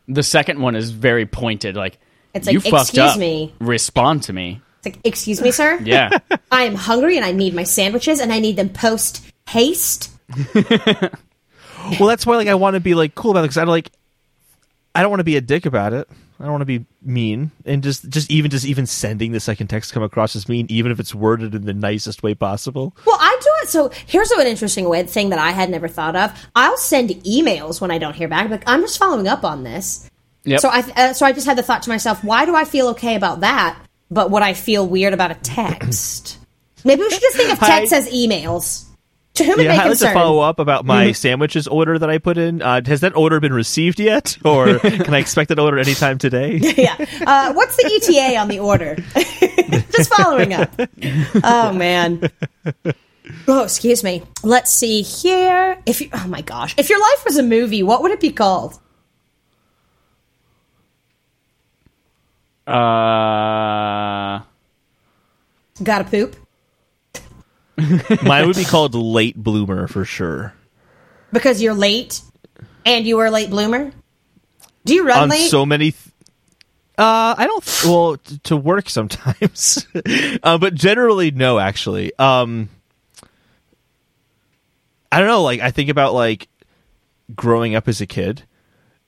[0.08, 1.76] the second one is very pointed.
[1.76, 1.98] Like,
[2.34, 3.18] It's you like, fucked "Excuse up.
[3.20, 4.62] me." Respond to me.
[4.84, 5.80] It's like, excuse me, sir.
[5.84, 6.10] Yeah.
[6.52, 10.12] I am hungry and I need my sandwiches and I need them post haste.
[12.00, 13.70] Well, that's why like I want to be like cool about it because I don't
[13.70, 13.92] like
[14.96, 16.10] I don't want to be a dick about it.
[16.40, 19.68] I don't want to be mean and just just even just even sending the second
[19.68, 22.96] text come across as mean, even if it's worded in the nicest way possible.
[23.06, 23.70] Well, I do it.
[23.70, 26.32] So here's an interesting way, thing that I had never thought of.
[26.56, 28.50] I'll send emails when I don't hear back.
[28.50, 30.10] Like I'm just following up on this.
[30.44, 30.60] Yep.
[30.60, 32.90] So I uh, so I just had the thought to myself, why do I feel
[32.90, 33.80] okay about that,
[34.12, 36.38] but would I feel weird about a text?
[36.84, 38.85] Maybe we should just think of text I- as emails.
[39.36, 42.10] To whom it Yeah, may I'd like to follow up about my sandwiches order that
[42.10, 42.62] I put in.
[42.62, 46.58] Uh, has that order been received yet, or can I expect that order anytime today?
[46.78, 46.96] yeah.
[47.26, 48.96] Uh, what's the ETA on the order?
[49.92, 50.72] Just following up.
[51.44, 52.30] Oh man.
[53.48, 54.24] Oh, excuse me.
[54.42, 55.82] Let's see here.
[55.86, 58.32] If you, oh my gosh, if your life was a movie, what would it be
[58.32, 58.80] called?
[62.66, 64.42] Uh,
[65.84, 66.38] Gotta poop
[68.24, 70.54] Mine would be called late bloomer for sure.
[71.34, 72.22] because you're late,
[72.86, 73.92] and you were a late bloomer.
[74.86, 75.50] Do you run on late?
[75.50, 75.92] so many.
[75.92, 76.14] Th-
[76.98, 77.84] uh, I don't.
[77.86, 79.86] Well, t- to work sometimes,
[80.44, 81.60] uh, but generally no.
[81.60, 82.70] Actually, um,
[85.12, 85.44] I don't know.
[85.44, 86.48] Like I think about like
[87.36, 88.44] growing up as a kid.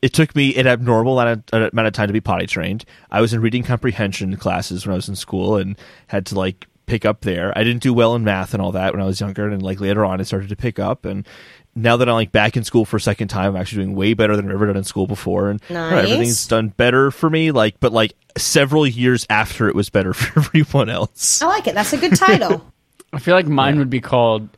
[0.01, 2.85] It took me an abnormal amount of, amount of time to be potty trained.
[3.09, 6.67] I was in reading comprehension classes when I was in school and had to like
[6.87, 7.55] pick up there.
[7.55, 9.79] I didn't do well in math and all that when I was younger, and like
[9.79, 11.05] later on, it started to pick up.
[11.05, 11.27] And
[11.75, 14.13] now that I'm like back in school for a second time, I'm actually doing way
[14.15, 17.11] better than I've ever done in school before, and I don't know, everything's done better
[17.11, 17.51] for me.
[17.51, 21.41] Like, but like several years after it was better for everyone else.
[21.41, 21.75] I like it.
[21.75, 22.65] That's a good title.
[23.13, 24.49] I feel like mine would be called.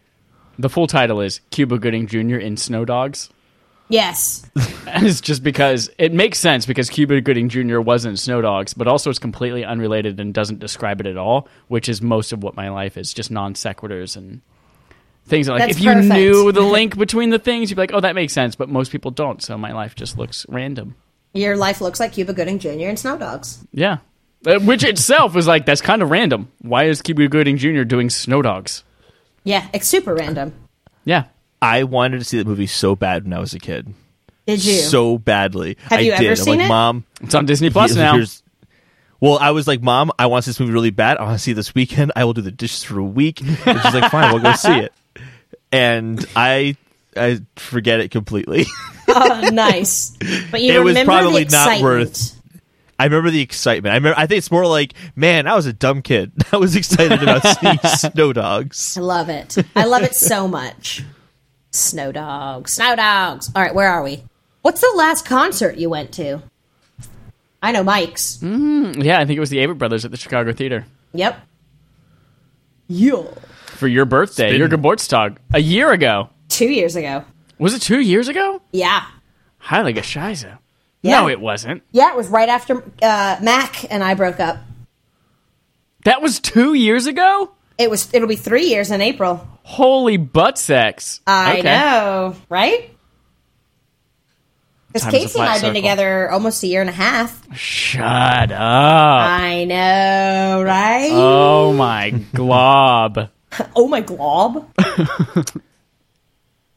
[0.57, 2.35] The full title is Cuba Gooding Jr.
[2.35, 3.29] in Snow Dogs.
[3.89, 4.45] Yes.
[4.87, 7.79] And it's just because it makes sense because Cuba Gooding Jr.
[7.79, 11.89] wasn't Snow Dogs, but also it's completely unrelated and doesn't describe it at all, which
[11.89, 14.41] is most of what my life is just non sequiturs and
[15.25, 17.99] things like That's if you knew the link between the things, you'd be like, oh,
[17.99, 20.95] that makes sense, but most people don't, so my life just looks random.
[21.33, 22.69] Your life looks like Cuba Gooding Jr.
[22.69, 23.65] and Snow Dogs.
[23.71, 23.97] Yeah.
[24.45, 26.51] Uh, Which itself is like, that's kind of random.
[26.61, 27.83] Why is Cuba Gooding Jr.
[27.83, 28.83] doing Snow Dogs?
[29.43, 30.53] Yeah, it's super random.
[31.05, 31.25] Yeah.
[31.61, 33.93] I wanted to see that movie so bad when I was a kid,
[34.47, 34.75] Did you?
[34.75, 35.77] so badly.
[35.89, 36.19] Have I you did.
[36.21, 36.69] ever I'm seen like, it?
[36.69, 38.13] Mom, It's on Disney Plus now.
[38.13, 38.41] here's-
[39.19, 41.17] Well, I was like, Mom, I want to see this movie really bad.
[41.17, 42.13] I want to see it this weekend.
[42.15, 43.41] I will do the dishes for a week.
[43.41, 43.49] And
[43.81, 44.93] she's like, Fine, we'll go see it.
[45.71, 46.77] And I,
[47.17, 48.65] I forget it completely.
[49.09, 50.15] oh, nice.
[50.51, 52.35] But you It was remember probably the not worth-
[52.97, 53.93] I remember the excitement.
[53.93, 54.19] I remember.
[54.19, 56.31] I think it's more like, man, I was a dumb kid.
[56.51, 57.77] I was excited about seeing
[58.13, 58.97] Snow Dogs.
[58.97, 59.55] I love it.
[59.75, 61.03] I love it so much.
[61.71, 62.73] Snow dogs.
[62.73, 63.51] Snow dogs.
[63.55, 64.23] All right, where are we?
[64.61, 66.41] What's the last concert you went to?
[67.61, 68.39] I know Mike's.
[68.41, 71.39] Yeah, I think it was the Avett Brothers at the Chicago Theater Yep.
[72.87, 73.23] Yo.
[73.67, 76.29] for your birthday, been- your Geburtstag, a year ago.
[76.47, 77.23] Two years ago.
[77.59, 78.61] Was it two years ago?
[78.71, 79.03] Yeah.
[79.63, 80.57] Heilige Scheiße.
[81.01, 81.11] Yeah.
[81.21, 81.83] No, it wasn't.
[81.91, 84.57] Yeah, it was right after uh, Mac and I broke up.
[86.05, 87.51] That was two years ago?
[87.77, 88.13] It was.
[88.13, 89.45] It'll be three years in April.
[89.69, 91.21] Holy butt sex.
[91.27, 91.61] I Okay.
[91.61, 92.89] know, right?
[94.87, 96.93] Because Time is a Casey and I have been together almost a year and a
[96.93, 97.55] half.
[97.55, 98.57] Shut up.
[98.59, 101.11] I know, right?
[101.13, 103.29] Oh my glob.
[103.75, 104.67] oh my glob.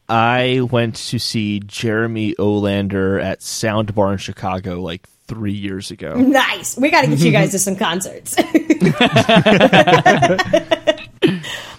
[0.07, 6.13] I went to see Jeremy Olander at Soundbar in Chicago like three years ago.
[6.13, 6.77] Nice.
[6.77, 8.35] We got to get you guys to some concerts.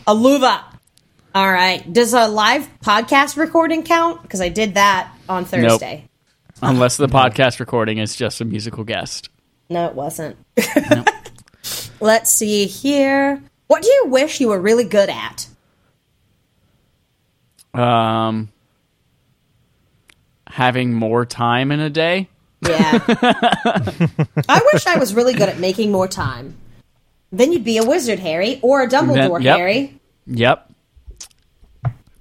[0.08, 0.64] Aluva.
[1.34, 1.92] All right.
[1.92, 4.22] Does a live podcast recording count?
[4.22, 6.08] Because I did that on Thursday.
[6.62, 9.30] Unless the podcast recording is just a musical guest.
[9.68, 10.36] No, it wasn't.
[12.00, 13.42] Let's see here.
[13.66, 15.48] What do you wish you were really good at?
[17.74, 18.52] Um,
[20.46, 22.28] having more time in a day.
[22.62, 23.00] Yeah.
[24.48, 26.56] I wish I was really good at making more time.
[27.32, 29.56] Then you'd be a wizard, Harry, or a Dumbledore, yep.
[29.56, 30.00] Harry.
[30.28, 30.70] Yep.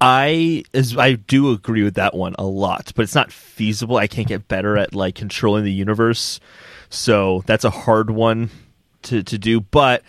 [0.00, 3.96] I is I do agree with that one a lot, but it's not feasible.
[3.96, 6.40] I can't get better at like controlling the universe,
[6.90, 8.50] so that's a hard one
[9.02, 9.60] to to do.
[9.60, 10.02] But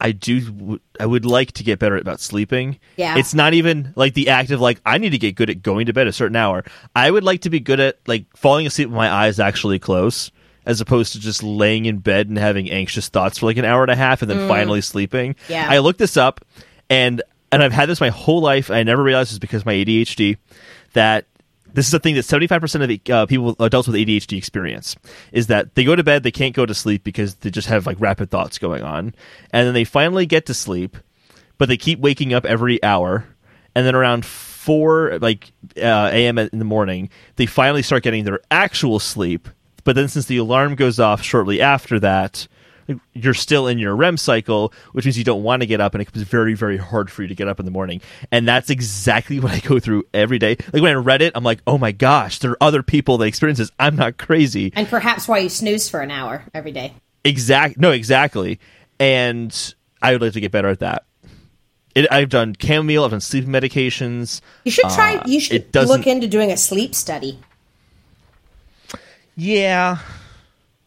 [0.00, 2.78] I do I would like to get better about sleeping.
[2.96, 3.18] Yeah.
[3.18, 5.86] it's not even like the act of like I need to get good at going
[5.86, 6.64] to bed a certain hour.
[6.94, 10.30] I would like to be good at like falling asleep with my eyes actually close.
[10.64, 13.82] As opposed to just laying in bed and having anxious thoughts for like an hour
[13.82, 14.48] and a half and then mm.
[14.48, 15.36] finally sleeping.
[15.48, 15.64] Yeah.
[15.70, 16.44] I looked this up
[16.90, 17.22] and
[17.56, 18.70] and I've had this my whole life.
[18.70, 20.36] I never realized it's because of my ADHD
[20.92, 21.24] that
[21.72, 24.94] this is a thing that 75% of the, uh, people adults with ADHD experience
[25.32, 27.86] is that they go to bed they can't go to sleep because they just have
[27.86, 29.14] like rapid thoughts going on
[29.52, 30.98] and then they finally get to sleep
[31.56, 33.26] but they keep waking up every hour
[33.74, 38.40] and then around 4 like uh, am in the morning they finally start getting their
[38.50, 39.48] actual sleep
[39.84, 42.48] but then since the alarm goes off shortly after that
[43.12, 46.02] you're still in your REM cycle, which means you don't want to get up, and
[46.02, 48.00] it becomes very, very hard for you to get up in the morning.
[48.30, 50.56] And that's exactly what I go through every day.
[50.72, 53.26] Like when I read it, I'm like, oh my gosh, there are other people that
[53.26, 53.70] experience this.
[53.78, 54.72] I'm not crazy.
[54.74, 56.94] And perhaps why you snooze for an hour every day.
[57.24, 58.60] Exact, no, exactly.
[59.00, 61.04] And I would like to get better at that.
[61.94, 64.42] It, I've done chamomile, I've done sleep medications.
[64.64, 65.16] You should try.
[65.16, 67.40] Uh, you should look into doing a sleep study.
[69.34, 69.98] Yeah,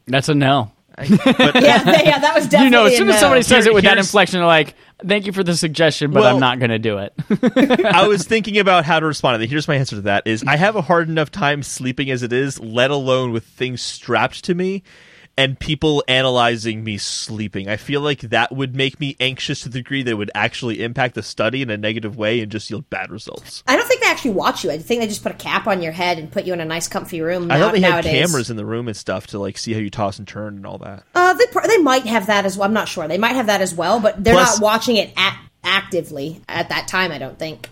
[0.08, 0.72] That's a no.
[1.08, 2.66] But Yeah, yeah, that was definitely.
[2.66, 4.76] You know, as soon as somebody says it with that inflection, they're like,
[5.06, 7.14] thank you for the suggestion, but Well- I'm not going to do it.
[7.86, 9.50] I was thinking about how to respond to that.
[9.50, 12.34] Here's my answer to that: is I have a hard enough time sleeping as it
[12.34, 14.84] is, let alone with things strapped to me
[15.40, 17.70] and people analyzing me sleeping.
[17.70, 20.84] I feel like that would make me anxious to the degree that it would actually
[20.84, 23.64] impact the study in a negative way and just yield bad results.
[23.66, 24.72] I don't think they actually watch you.
[24.72, 26.66] I think they just put a cap on your head and put you in a
[26.66, 27.50] nice, comfy room.
[27.50, 29.80] I now- thought they had cameras in the room and stuff to like see how
[29.80, 31.04] you toss and turn and all that.
[31.16, 32.66] Uh, they pr- they might have that as well.
[32.66, 33.08] I'm not sure.
[33.08, 36.68] They might have that as well, but they're Plus- not watching it at- actively at
[36.68, 37.14] that time.
[37.14, 37.70] I don't think.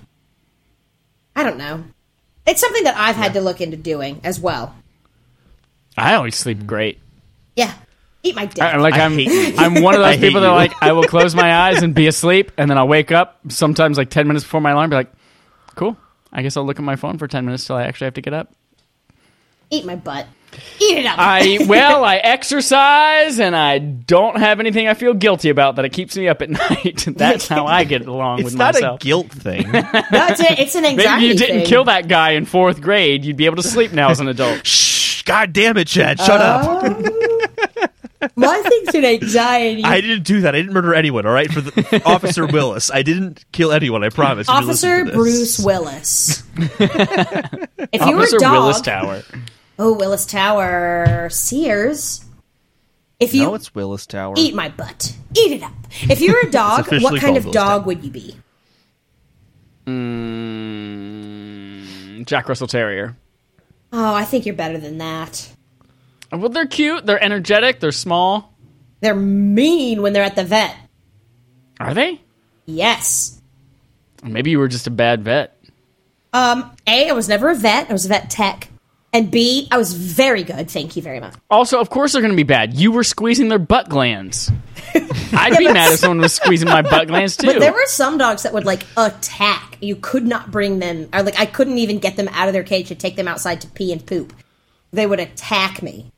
[1.36, 1.84] I don't know.
[2.46, 4.74] It's something that I've had to look into doing as well.
[5.98, 7.00] I always sleep great.
[7.58, 7.74] Yeah,
[8.24, 8.64] eat my dick.
[8.64, 9.60] I, like I I'm, hate.
[9.60, 10.52] I'm one of those people that you.
[10.54, 13.38] are like I will close my eyes and be asleep, and then I'll wake up
[13.50, 15.12] sometimes like ten minutes before my alarm, be like,
[15.76, 15.98] cool.
[16.32, 18.22] I guess I'll look at my phone for ten minutes till I actually have to
[18.22, 18.54] get up.
[19.70, 20.28] eat my butt.
[20.80, 21.16] Eat it up.
[21.20, 25.90] I well, I exercise and I don't have anything I feel guilty about that it
[25.94, 27.06] keeps me up at night.
[27.16, 29.70] That's how I get along It's with not a guilt thing.
[29.72, 31.66] no, it's, a, it's an Maybe anxiety if you didn't thing.
[31.68, 34.66] kill that guy in fourth grade, you'd be able to sleep now as an adult.
[34.66, 35.22] Shh!
[35.24, 36.20] God damn it, Chad!
[36.20, 36.62] Shut up!
[36.66, 37.17] Oh.
[38.36, 39.84] My thing's an anxiety.
[39.84, 40.56] I didn't do that.
[40.56, 41.26] I didn't murder anyone.
[41.26, 44.04] All right, for the, Officer Willis, I didn't kill anyone.
[44.04, 44.48] I promise.
[44.48, 45.06] you Officer.
[45.06, 46.44] Bruce Willis.
[46.58, 49.22] if you were a dog, Willis Tower.
[49.78, 52.26] oh Willis Tower, Sears.
[53.20, 54.36] If you No, it's Willis Tower.
[54.38, 55.74] eat my butt, eat it up.
[56.04, 57.88] If you were a dog, what kind of Willis dog Tower.
[57.88, 58.36] would you be?
[60.88, 63.16] Mm, Jack Russell Terrier.
[63.94, 65.50] Oh, I think you're better than that.
[66.32, 67.06] Well, they're cute.
[67.06, 67.80] They're energetic.
[67.80, 68.54] They're small.
[69.00, 70.76] They're mean when they're at the vet.
[71.80, 72.22] Are they?
[72.66, 73.42] Yes.
[74.24, 75.58] Maybe you were just a bad vet.
[76.34, 77.90] Um, A, I was never a vet.
[77.90, 78.70] I was a vet tech.
[79.14, 80.70] And B, I was very good.
[80.70, 81.34] Thank you very much.
[81.50, 82.74] Also, of course, they're going to be bad.
[82.74, 84.52] You were squeezing their butt glands.
[85.34, 87.48] I'd be mad if someone was squeezing my butt glands too.
[87.48, 89.78] But there were some dogs that would like attack.
[89.82, 92.64] You could not bring them, or like I couldn't even get them out of their
[92.64, 94.34] cage to take them outside to pee and poop.
[94.92, 96.12] They would attack me,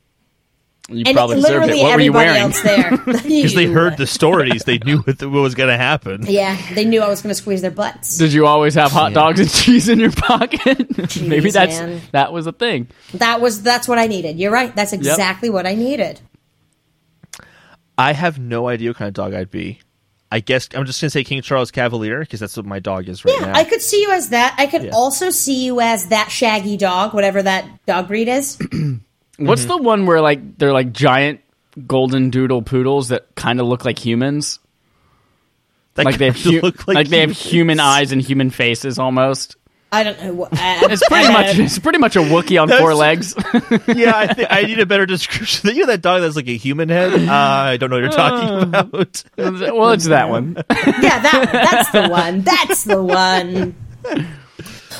[0.92, 1.84] you and probably deserved literally it.
[1.84, 2.42] What were you everybody wearing?
[2.42, 6.26] else there Because they heard the stories, they knew what, what was going to happen.
[6.28, 8.18] Yeah, they knew I was going to squeeze their butts.
[8.18, 10.78] Did you always have hot dogs and cheese in your pocket?
[11.22, 12.02] Maybe Jeez, that's man.
[12.12, 12.88] that was a thing.
[13.16, 14.38] That was that's what I needed.
[14.40, 14.76] You're right.
[14.76, 16.20] That's exactly what I needed.
[17.98, 19.80] I have no idea what kind of dog I'd be.
[20.32, 23.10] I guess I'm just going to say King Charles Cavalier because that's what my dog
[23.10, 23.54] is right Yeah, now.
[23.56, 24.56] I could see you as that.
[24.60, 24.92] I could Yeah.
[24.94, 28.58] also see you as that shaggy dog, whatever that dog breed is.
[29.40, 29.70] What's Mm-hmm.
[29.70, 31.42] the one where like they're like giant
[31.88, 34.60] golden doodle poodles that kind of look like humans?
[35.96, 39.56] That Like they have hu- look like, they have human eyes and human faces almost.
[39.92, 40.34] I don't know.
[40.34, 43.34] What, I, It's pretty much it's pretty much a Wookiee on That's- four legs.
[43.88, 45.70] yeah, I, think I need a better description.
[45.76, 47.14] You know that dog that's like a human head?
[47.28, 49.24] Uh, I don't know what you're talking about.
[49.76, 50.56] well, it's that one.
[50.70, 52.42] yeah, that that's the one.
[52.42, 53.76] That's the one.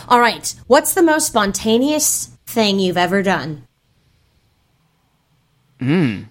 [0.08, 0.56] All right.
[0.66, 3.68] What's the most spontaneous thing you've ever done?
[5.80, 6.24] Hmm.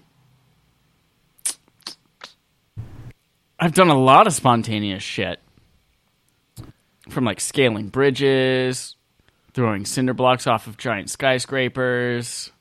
[3.59, 5.39] I've done a lot of spontaneous shit.
[7.09, 8.95] From like scaling bridges,
[9.53, 12.51] throwing cinder blocks off of giant skyscrapers,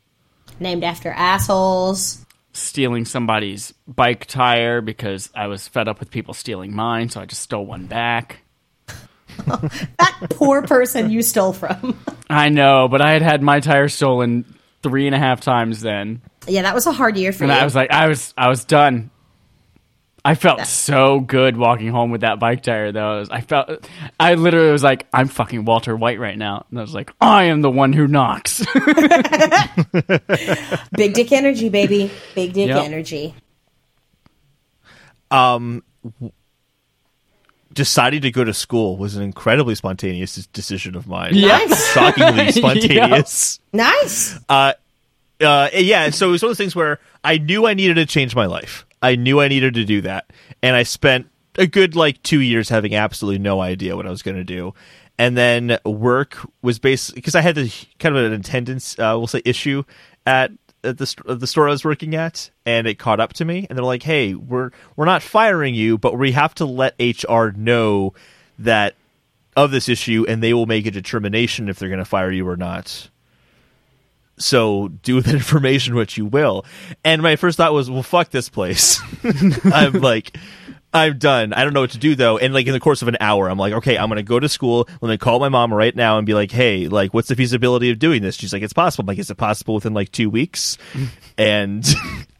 [0.60, 2.24] Named after assholes.
[2.52, 7.27] stealing somebody's bike tire because I was fed up with people stealing mine, so I
[7.27, 8.40] just stole one back.
[9.47, 11.97] That poor person you stole from.
[12.28, 14.44] I know, but I had had my tire stolen
[14.82, 17.58] three and a half times then, yeah, that was a hard year for and you.
[17.58, 19.10] I was like, I was, I was done.
[20.24, 23.16] I felt so good walking home with that bike tire, though.
[23.16, 23.88] I was- I felt,
[24.20, 27.44] I literally was like, I'm fucking Walter White right now, and I was like, I
[27.44, 28.58] am the one who knocks.
[30.92, 32.10] Big dick energy, baby.
[32.34, 32.84] Big dick Yep.
[32.84, 33.34] energy.
[37.72, 41.32] Deciding to go to school was an incredibly spontaneous decision of mine.
[41.34, 41.92] Yes.
[41.92, 43.60] Shockingly spontaneous.
[43.72, 44.38] Nice.
[44.48, 44.72] uh,
[45.40, 48.06] uh, yeah, so it was one of those things where I knew I needed to
[48.06, 48.86] change my life.
[49.01, 50.32] I knew I needed to do that,
[50.62, 54.23] and I spent a good like two years having absolutely no idea what I was
[54.23, 54.74] going to do.
[55.19, 59.27] And then work was basically because I had the kind of an attendance, uh, we'll
[59.27, 59.82] say, issue
[60.27, 60.52] at
[60.85, 63.66] at the the store I was working at, and it caught up to me.
[63.69, 67.48] And they're like, "Hey, we're we're not firing you, but we have to let HR
[67.56, 68.15] know
[68.60, 68.94] that
[69.56, 72.48] of this issue, and they will make a determination if they're going to fire you
[72.48, 73.10] or not."
[74.39, 76.65] So do with that information what you will.
[77.05, 79.01] And my first thought was, well, fuck this place.
[79.65, 80.36] I'm like,
[80.93, 81.52] I'm done.
[81.52, 82.39] I don't know what to do though.
[82.39, 84.48] And like in the course of an hour, I'm like, okay, I'm gonna go to
[84.48, 84.89] school.
[85.01, 87.90] Let me call my mom right now and be like, hey, like, what's the feasibility
[87.90, 88.36] of doing this?
[88.36, 89.02] She's like, it's possible.
[89.02, 90.78] I'm like, is it possible within like two weeks?
[91.39, 91.86] and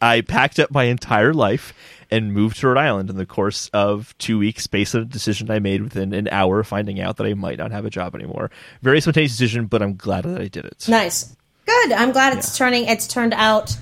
[0.01, 1.75] I packed up my entire life
[2.11, 5.51] and moved to Rhode Island in the course of two weeks based on a decision
[5.51, 8.51] I made within an hour, finding out that I might not have a job anymore.
[8.81, 10.87] Very spontaneous decision, but I'm glad that I did it.
[10.89, 11.37] Nice.
[11.83, 11.93] Good.
[11.93, 12.87] I'm glad it's turning.
[12.87, 13.77] It's turned out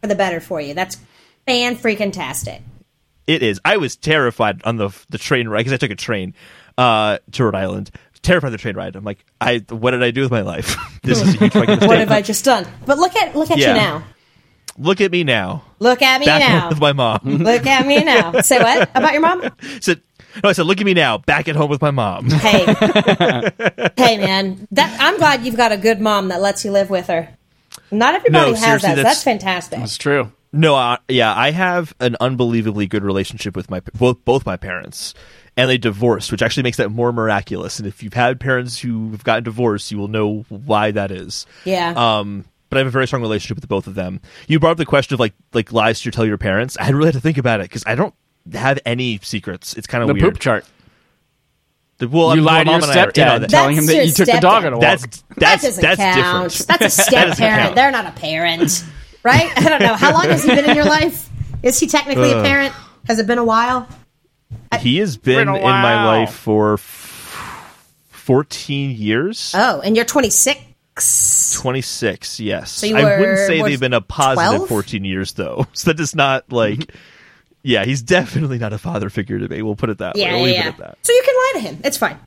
[0.00, 0.74] for the better for you.
[0.74, 0.96] That's
[1.46, 2.62] fan freaking tastic.
[3.26, 3.60] It is.
[3.64, 6.34] I was terrified on the the train ride because I took a train
[6.76, 7.90] uh, to Rhode Island.
[8.22, 8.96] Terrified the train ride.
[8.96, 10.76] I'm like, I what did I do with my life?
[11.02, 11.88] this is a huge fucking mistake.
[11.88, 12.66] What have I just done?
[12.84, 13.68] But look at look at Yeah.
[13.68, 14.04] you now.
[14.76, 15.64] Look at me now.
[15.80, 16.68] Look at me Back now.
[16.70, 17.20] with my mom.
[17.24, 18.40] Look at me now.
[18.40, 19.50] Say what about your mom?
[19.80, 20.00] said,
[20.42, 21.18] no, I said, look at me now.
[21.18, 22.28] Back at home with my mom.
[22.38, 22.64] Hey,
[23.96, 24.66] hey, man.
[24.72, 27.28] That I'm glad you've got a good mom that lets you live with her.
[27.90, 28.96] Not everybody No, has that.
[28.96, 29.78] that's- That's fantastic.
[29.78, 30.32] That's true.
[30.52, 35.12] No, uh, yeah, I have an unbelievably good relationship with my both both my parents,
[35.58, 37.78] and they divorced, which actually makes that more miraculous.
[37.78, 41.44] And if you've had parents who have gotten divorced, you will know why that is.
[41.66, 41.92] Yeah.
[41.94, 44.22] Um, but I have a very strong relationship with both of them.
[44.46, 46.78] You brought up the question of like like lies to tell your parents.
[46.78, 48.14] I had really had to think about it because I don't
[48.54, 49.74] have any secrets.
[49.74, 50.34] It's kind of The weird.
[50.34, 50.64] poop chart.
[51.98, 53.48] The- well, You I'm- lied to my your mom and I are in on stepdad
[53.48, 54.66] telling him that you your took the dog stepdad.
[54.66, 54.80] on a walk.
[54.82, 56.50] That's that that's doesn't that's count.
[56.52, 56.80] different.
[56.80, 57.74] That's a step parent.
[57.74, 58.84] They're not a parent,
[59.24, 59.50] right?
[59.56, 59.94] I don't know.
[59.94, 61.28] How long has he been in your life?
[61.62, 62.72] Is he technically a parent?
[63.06, 63.88] Has it been a while?
[64.80, 67.74] He has been Been in my life for f-
[68.10, 69.52] fourteen years.
[69.56, 70.60] Oh, and you're 26.
[71.60, 72.82] 26, yes.
[72.82, 74.68] you I wouldn't say they've been a positive 12?
[74.68, 75.66] 14 years, though.
[75.72, 76.78] So that is not like.
[76.78, 76.96] Mm-hmm.
[77.68, 79.60] Yeah, he's definitely not a father figure to me.
[79.60, 80.22] We'll put it that way.
[80.22, 80.68] Yeah, We'll yeah, leave yeah.
[80.68, 80.98] it at that.
[81.02, 81.80] So you can lie to him.
[81.84, 82.18] It's fine.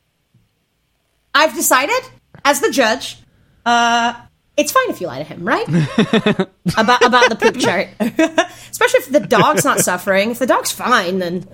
[1.33, 1.99] I've decided,
[2.45, 3.17] as the judge,
[3.65, 4.13] uh,
[4.55, 5.67] it's fine if you lie to him, right?
[6.77, 7.87] about about the poop chart,
[8.69, 10.29] especially if the dog's not suffering.
[10.29, 11.47] If the dog's fine, then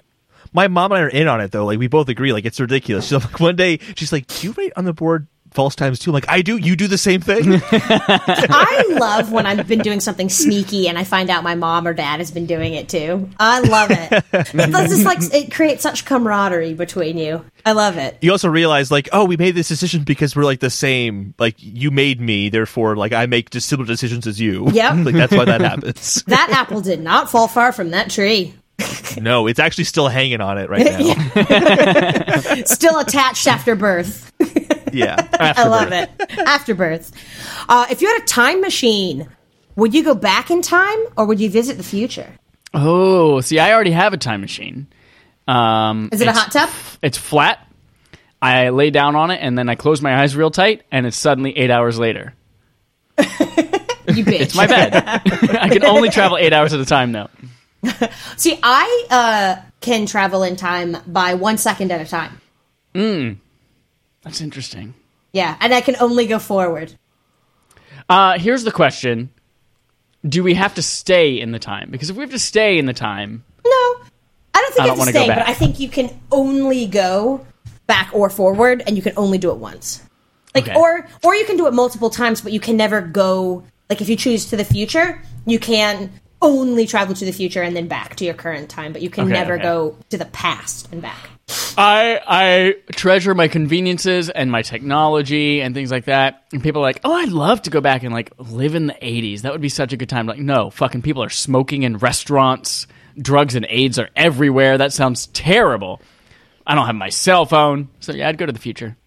[0.51, 1.65] My mom and I are in on it, though.
[1.65, 2.33] Like, we both agree.
[2.33, 3.07] Like, it's ridiculous.
[3.07, 5.27] So, like, one day, she's like, Do you write on the board
[5.57, 6.11] false times too.
[6.11, 6.57] I'm like, I do.
[6.57, 7.59] You do the same thing.
[7.71, 11.95] I love when I've been doing something sneaky and I find out my mom or
[11.95, 13.27] dad has been doing it too.
[13.39, 14.23] I love it.
[14.77, 17.43] It's just like it creates such camaraderie between you.
[17.65, 18.17] I love it.
[18.21, 21.33] you also realize like, oh, we made this decision because we're like the same.
[21.39, 24.69] Like you made me, therefore, like I make just similar decisions as you.
[24.71, 24.93] Yep.
[25.05, 26.23] like that's why that happens.
[26.27, 28.53] That apple did not fall far from that tree.
[29.19, 32.63] no, it's actually still hanging on it right now.
[32.65, 34.31] Still attached after birth.
[34.93, 35.27] Yeah.
[35.39, 36.09] I love it.
[36.45, 37.11] Afterbirth.
[37.69, 39.27] Uh, if you had a time machine,
[39.75, 42.31] would you go back in time or would you visit the future?
[42.73, 44.87] Oh, see, I already have a time machine.
[45.47, 46.69] Um, Is it a it's- hot tub?
[47.01, 47.65] It's flat.
[48.41, 51.17] I lay down on it and then I close my eyes real tight, and it's
[51.17, 52.33] suddenly eight hours later.
[54.07, 54.39] You bitch.
[54.39, 54.93] It's my bed.
[54.95, 57.29] I can only travel eight hours at a time now.
[58.37, 62.39] See, I uh, can travel in time by one second at a time.
[64.27, 64.93] That's interesting.
[65.33, 66.93] Yeah, and I can only go forward.
[68.09, 69.29] Uh, here's the question:
[70.27, 71.89] Do we have to stay in the time?
[71.91, 74.01] Because if we have to stay in the time, No, I
[74.61, 75.47] don't think I you have to stay, but.
[75.47, 77.45] I think you can only go
[77.87, 80.01] back or forward, and you can only do it once.
[80.55, 80.77] Like, Okay.
[80.77, 83.63] or or you can do it multiple times, but you can never go.
[83.89, 87.75] Like, if you choose to the future, you can only travel to the future and
[87.75, 89.63] then back to your current time, but you can Okay, never okay.
[89.63, 91.29] go to the past and back.
[91.77, 96.43] I I treasure my conveniences and my technology and things like that.
[96.51, 98.93] And people are like, "Oh, I'd love to go back and like live in the
[99.01, 99.41] '80s.
[99.41, 102.87] That would be such a good time." Like, no, fucking people are smoking in restaurants.
[103.19, 104.77] Drugs and AIDS are everywhere.
[104.77, 106.01] That sounds terrible.
[106.65, 108.97] I don't have my cell phone, so yeah, I'd go to the future.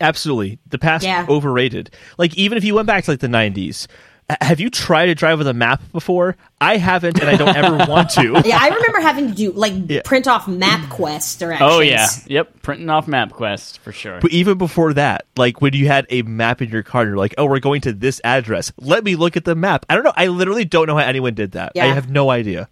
[0.00, 0.58] Absolutely.
[0.68, 1.24] The past Yeah.
[1.28, 1.90] overrated.
[2.18, 3.96] Like even if you went back to like the 90s, h-
[4.30, 6.36] Uh, have you tried to drive with a map before?
[6.60, 8.42] I haven't and I don't ever want to.
[8.44, 11.70] Yeah, I remember having to do like print off MapQuest directions.
[11.72, 14.20] Oh yeah, yep, printing off map MapQuest for sure.
[14.20, 17.18] But even before that, like when you had a map in your car and you're
[17.18, 18.72] like, "Oh, we're going to this address.
[18.78, 20.12] Let me look at the map." I don't know.
[20.16, 21.72] I literally don't know how anyone did that.
[21.76, 22.68] I have no idea.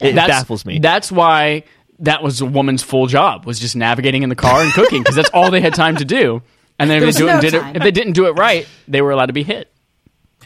[0.00, 0.78] It That's- baffles me.
[0.78, 1.64] That's why
[2.00, 5.14] that was a woman's full job was just navigating in the car and cooking because
[5.14, 6.42] that's all they had time to do.
[6.78, 8.32] And then if they, was do it, no did it, if they didn't do it
[8.32, 9.70] right, they were allowed to be hit.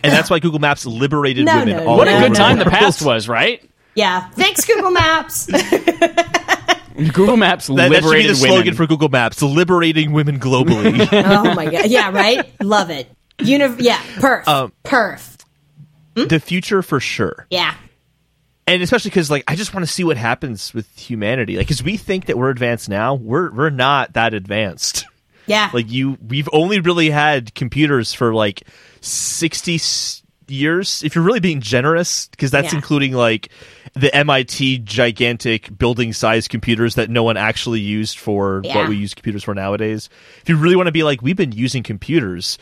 [0.03, 2.65] And that's why Google Maps liberated No, women no, all What a good time the
[2.65, 3.63] the past was, right?
[3.95, 4.29] Yeah.
[4.31, 5.47] Thanks, Google Maps.
[7.13, 8.75] Google Maps That, that should be the slogan women.
[8.75, 11.09] for Google Maps: liberating women globally.
[11.25, 11.87] oh my god.
[11.87, 12.45] Yeah, right?
[12.63, 13.09] Love it.
[13.41, 14.47] Uni- yeah, perf.
[14.49, 15.37] Um, perf.
[16.15, 17.47] the future for sure.
[17.51, 17.75] Yeah.
[18.67, 21.57] and especially because like I just want to see what happens with humanity.
[21.57, 25.07] Like, because we think that we're advanced now, we're we're not that advanced.
[25.49, 25.71] Yeah.
[25.73, 28.63] like you, we've only really had computers for like
[29.01, 29.79] sixty
[30.51, 32.79] years, if you're really being generous, because that's Yeah.
[32.79, 33.49] including like
[33.95, 38.77] the MIT gigantic building size computers that no one actually used for Yeah.
[38.77, 40.09] what we use computers for nowadays.
[40.43, 42.57] If you really want to be like, we've been using computers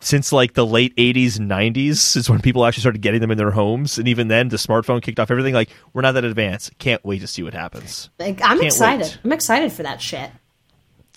[0.00, 3.38] since like the late 80s and 90s is when people actually started getting them in
[3.38, 6.76] their homes and even then the smartphone kicked off everything like we're not that advanced
[6.78, 9.06] can't wait to see what happens Like, I'm Can't excited.
[9.06, 9.18] wait.
[9.22, 10.30] I'm excited for that shit.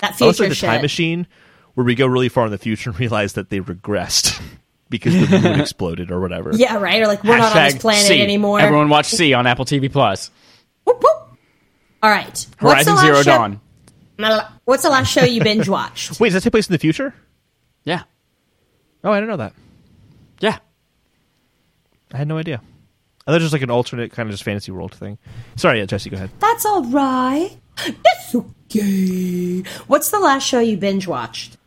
[0.02, 0.70] That I also like the shit.
[0.70, 1.28] time machine
[1.74, 4.42] where we go really far in the future and realize that they regressed
[4.90, 7.02] because the moon exploded or whatever Yeah, right?
[7.02, 8.22] Or like, we're not on this planet See.
[8.22, 8.60] anymore.
[8.60, 10.32] Everyone watch See on Apple TV Plus.
[10.86, 11.38] Whoop, whoop.
[12.04, 12.26] All right.
[12.26, 13.38] What's the Horizon last Zero show-
[14.18, 14.52] Dawn.
[14.66, 16.20] What's the last show you binge watched?
[16.20, 17.14] wait does that take place in the future
[17.84, 18.04] Yeah,
[19.04, 19.54] oh i didn't know that
[20.40, 20.60] yeah.
[22.14, 22.62] i had no idea
[23.28, 25.18] I thought it was just like an alternate kind of just fantasy world thing.
[25.56, 26.30] Sorry, yeah, Jesse, go ahead.
[26.40, 27.58] That's all right.
[27.86, 29.62] That's okay.
[29.88, 31.58] What's the last show you binge watched?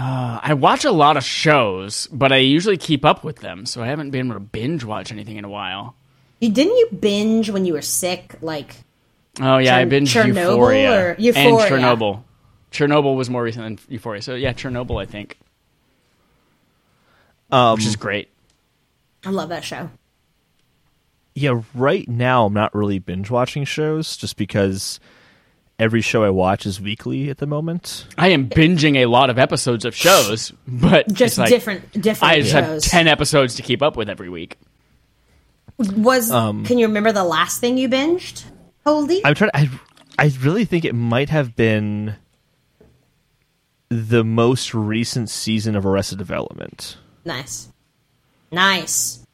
[0.00, 3.86] I watch a lot of shows, but I usually keep up with them, so I
[3.88, 5.96] haven't been able to binge watch anything in a while.
[6.40, 8.36] You didn't you binge when you were sick?
[8.40, 8.76] Like
[9.40, 11.48] Oh yeah, I binge Chernobyl Euphoria, or Euphoria?
[11.48, 12.22] and Chernobyl.
[12.70, 15.36] Chernobyl was more recent than Euphoria, so yeah, Chernobyl I think,
[17.50, 18.28] Um, which is great.
[19.24, 19.90] I love that show.
[21.40, 25.00] Yeah, right now I'm not really binge watching shows just because
[25.78, 28.06] every show I watch is weekly at the moment.
[28.16, 32.32] I am binging a lot of episodes of shows, but Just it's like, different different
[32.32, 34.58] I just have ten episodes to keep up with every week.
[35.78, 38.44] Was Um, can you remember the last thing you binged?
[38.84, 39.22] Holdy?
[39.24, 39.50] I'm trying.
[39.54, 39.70] I
[40.18, 42.16] I really think it might have been
[43.88, 46.96] the most recent season of Arrested Development.
[47.24, 47.68] Nice.
[48.50, 49.24] Nice.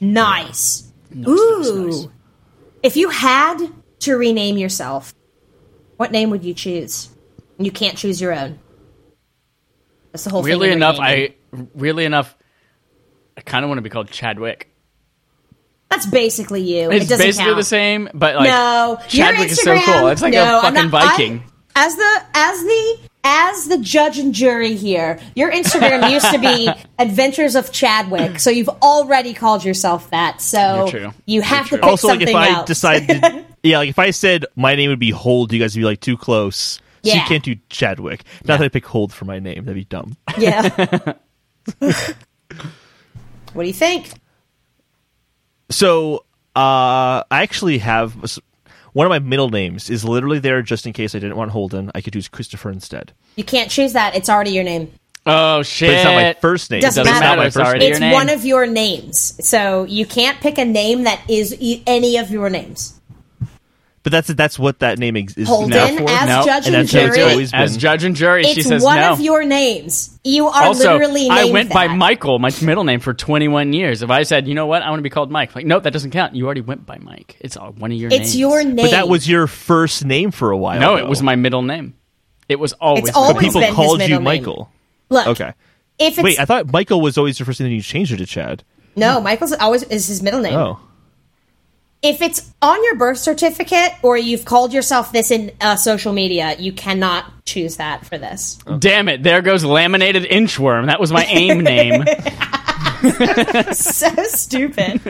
[0.00, 0.87] Nice.
[1.16, 1.86] Ooh.
[1.86, 2.08] nice.
[2.82, 3.58] If you had
[4.00, 5.14] to rename yourself,
[5.96, 7.08] what name would you choose?
[7.58, 8.58] You can't choose your own.
[10.12, 10.98] That's the whole of enough.
[11.00, 11.34] I
[11.74, 12.36] weirdly enough,
[13.36, 14.70] I kind of want to be called Chadwick.
[15.90, 16.90] That's basically you.
[16.90, 17.56] It's it doesn't basically count.
[17.56, 20.08] the same, but like no, Chadwick is so cool.
[20.08, 21.42] It's like no, a fucking not- I- Viking.
[21.74, 26.68] as the as the as the judge and jury here, your Instagram used to be
[26.98, 30.40] Adventures of Chadwick, so you've already called yourself that.
[30.40, 31.14] So You're true.
[31.26, 32.66] you have to pick also, like something if I else.
[32.66, 35.84] decided, yeah, like if I said my name would be Hold, you guys would be
[35.86, 36.80] like too close.
[37.02, 37.14] Yeah.
[37.14, 38.24] So you can't do Chadwick.
[38.44, 39.64] Not that I pick Hold for my name.
[39.64, 40.16] That'd be dumb.
[40.36, 40.68] yeah.
[41.78, 44.12] what do you think?
[45.70, 46.24] So
[46.56, 48.40] uh, I actually have
[48.92, 51.90] one of my middle names is literally there just in case I didn't want Holden.
[51.94, 53.12] I could use Christopher instead.
[53.36, 54.14] You can't choose that.
[54.14, 54.92] It's already your name.
[55.26, 55.88] Oh shit!
[55.90, 56.80] But it's not my first name.
[56.80, 57.40] Doesn't It's not matter.
[57.40, 57.82] my It's first name.
[57.82, 58.12] It's your name.
[58.14, 59.46] one of your names.
[59.46, 62.97] So you can't pick a name that is e- any of your names.
[64.04, 66.08] But that's that's what that name is Holden now for.
[66.08, 66.44] as No.
[66.44, 67.20] judge And and, it's jury.
[67.22, 68.74] always As judge and jury, she says that.
[68.76, 69.10] It's one no.
[69.12, 70.18] of your names.
[70.24, 71.88] You are also, literally named I went by.
[71.88, 74.02] Michael, my middle name, for 21 years.
[74.02, 75.92] If I said, you know what, I want to be called Mike, like, nope, that
[75.92, 76.34] doesn't count.
[76.36, 77.36] You already went by Mike.
[77.40, 78.28] It's all one of your names.
[78.28, 78.76] It's your name.
[78.76, 80.80] But that was your first name for a while.
[80.80, 81.04] No, though.
[81.04, 81.94] it was my middle name.
[82.48, 83.04] It was always.
[83.08, 84.24] It's my always But people been called middle you name.
[84.24, 84.70] Michael.
[85.10, 85.52] Look, Okay.
[85.98, 88.18] if it's Wait, I thought Michael was always your first name, and you changed it
[88.18, 88.62] to Chad.
[88.96, 90.54] no, Michael's always is his middle name.
[90.54, 90.78] Oh,
[92.00, 96.54] If it's on your birth certificate or you've called yourself this in uh, social media,
[96.58, 98.58] you cannot choose that for this.
[98.78, 99.22] Damn it!
[99.24, 100.86] There goes laminated inchworm.
[100.86, 102.04] That was my aim name.
[103.72, 105.00] so stupid.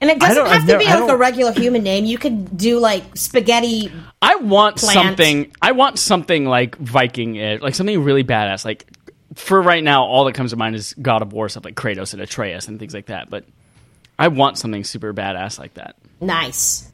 [0.00, 2.04] And it doesn't have I've to never- be like a regular human name.
[2.04, 3.92] You could do like spaghetti.
[4.22, 4.94] I want Plant.
[4.94, 5.52] something.
[5.60, 8.64] I want something like Viking, like something really badass.
[8.64, 8.86] Like
[9.34, 12.12] for right now, all that comes to mind is God of War stuff like Kratos
[12.12, 13.28] and Atreus and things like that.
[13.28, 13.44] But
[14.18, 15.96] I want something super badass like that.
[16.20, 16.90] Nice.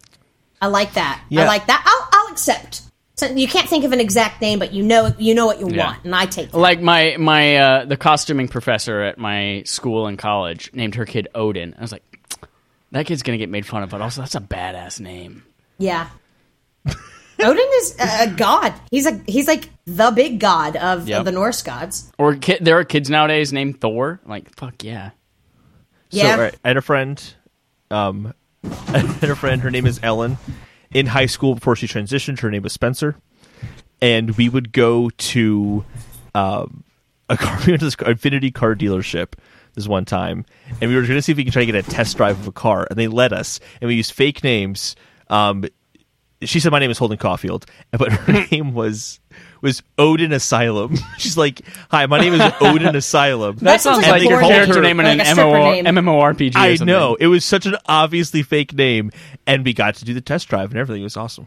[0.60, 1.22] I like that.
[1.32, 1.82] I like that.
[1.86, 2.82] I'll, I'll accept.
[3.16, 5.68] So you can't think of an exact name, but you know you know what you
[5.70, 5.86] Yeah.
[5.86, 6.58] want, and I take that.
[6.58, 11.28] Like my my uh, the costuming professor at my school and college named her kid
[11.34, 11.74] Odin.
[11.78, 12.02] I was like,
[12.90, 15.44] that kid's gonna get made fun of, but also that's a badass name.
[15.78, 16.08] Yeah.
[17.40, 18.74] Odin is a, a god.
[18.90, 21.18] He's a he's like the big god of, Yep.
[21.20, 22.10] of the Norse gods.
[22.18, 24.20] Or ki- there are kids nowadays named Thor.
[24.26, 25.10] Like fuck yeah.
[26.14, 26.36] Yeah.
[26.36, 27.34] So, right, I had a friend.
[27.90, 28.34] Um,
[28.64, 29.62] I had a friend.
[29.62, 30.38] Her name is Ellen.
[30.92, 33.16] In high school, before she transitioned, her name was Spencer,
[34.00, 35.84] and we would go to
[36.34, 36.84] um,
[37.28, 37.58] a car.
[37.66, 39.32] We went to this Infiniti car dealership
[39.74, 40.46] this one time,
[40.80, 42.38] and we were going to see if we could try to get a test drive
[42.38, 44.94] of a car, and they let us, and we used fake names.
[45.28, 45.64] Um,
[46.46, 48.54] she said my name is Holden Caulfield, but her hmm.
[48.54, 49.20] name was
[49.60, 50.96] was Odin Asylum.
[51.18, 54.46] She's like, "Hi, my name is Odin Asylum." That, sounds sounds like, like your a
[54.46, 54.98] character name.
[54.98, 55.84] name in Like an a MMO, name.
[55.84, 56.56] MMORPG.
[56.56, 56.86] I something.
[56.86, 59.10] know it was such an obviously fake name,
[59.46, 61.02] and we got to do the test drive and everything.
[61.02, 61.46] It was awesome.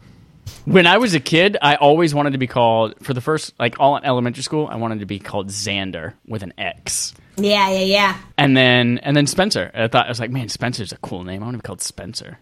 [0.66, 3.80] When I was a kid, I always wanted to be called for the first like
[3.80, 4.68] all in elementary school.
[4.68, 8.18] I wanted to be called Xander with an X, Yeah, yeah, yeah.
[8.38, 9.72] and then and then Spencer.
[9.74, 11.42] I thought I was like, man, Spencer's a cool name.
[11.42, 12.40] I want to be called Spencer.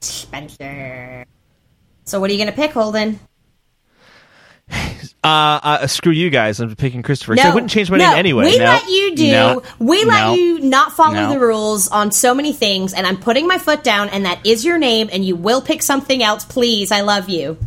[0.00, 1.24] Spencer.
[2.10, 3.20] So what are you gonna pick, Holden?
[5.22, 6.60] Uh, uh screw you guys.
[6.60, 7.34] I'm picking Christopher.
[7.34, 8.44] No, I wouldn't change my no, name anyway.
[8.46, 8.64] We No.
[8.64, 9.30] let you do.
[9.30, 9.62] No.
[9.78, 10.34] We let No.
[10.34, 11.28] you not follow No.
[11.34, 14.08] the rules on so many things, and I'm putting my foot down.
[14.08, 16.90] And that is your name, and you will pick something else, please.
[16.90, 17.58] I love you,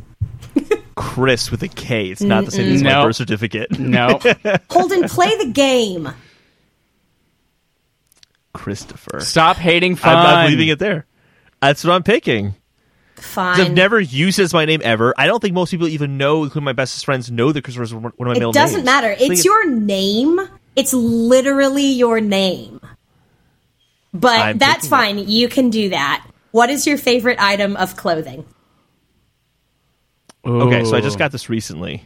[0.95, 2.07] Chris with a K.
[2.07, 2.89] It's not the same as No.
[2.89, 3.77] my birth certificate.
[3.77, 4.19] No,
[4.71, 5.07] Holden.
[5.07, 6.09] play the game.
[8.55, 9.19] Christopher.
[9.19, 10.15] stop hating fun.
[10.15, 11.05] I'm not leaving it there.
[11.61, 12.55] That's what I'm picking.
[13.15, 13.61] 'Cause Fine.
[13.61, 15.13] I've never used it as my name ever.
[15.17, 17.93] I don't think most people even know, including my bestest friends, know that Christopher is
[17.93, 19.11] one of my middle it doesn't matter.
[19.11, 20.39] I think It's your name.
[20.75, 22.81] It's literally your name.
[24.13, 25.17] But I'm that's picking fine.
[25.29, 26.25] You can do that.
[26.51, 28.45] What is your favorite item of clothing?
[30.45, 32.05] Okay, so I just got this recently.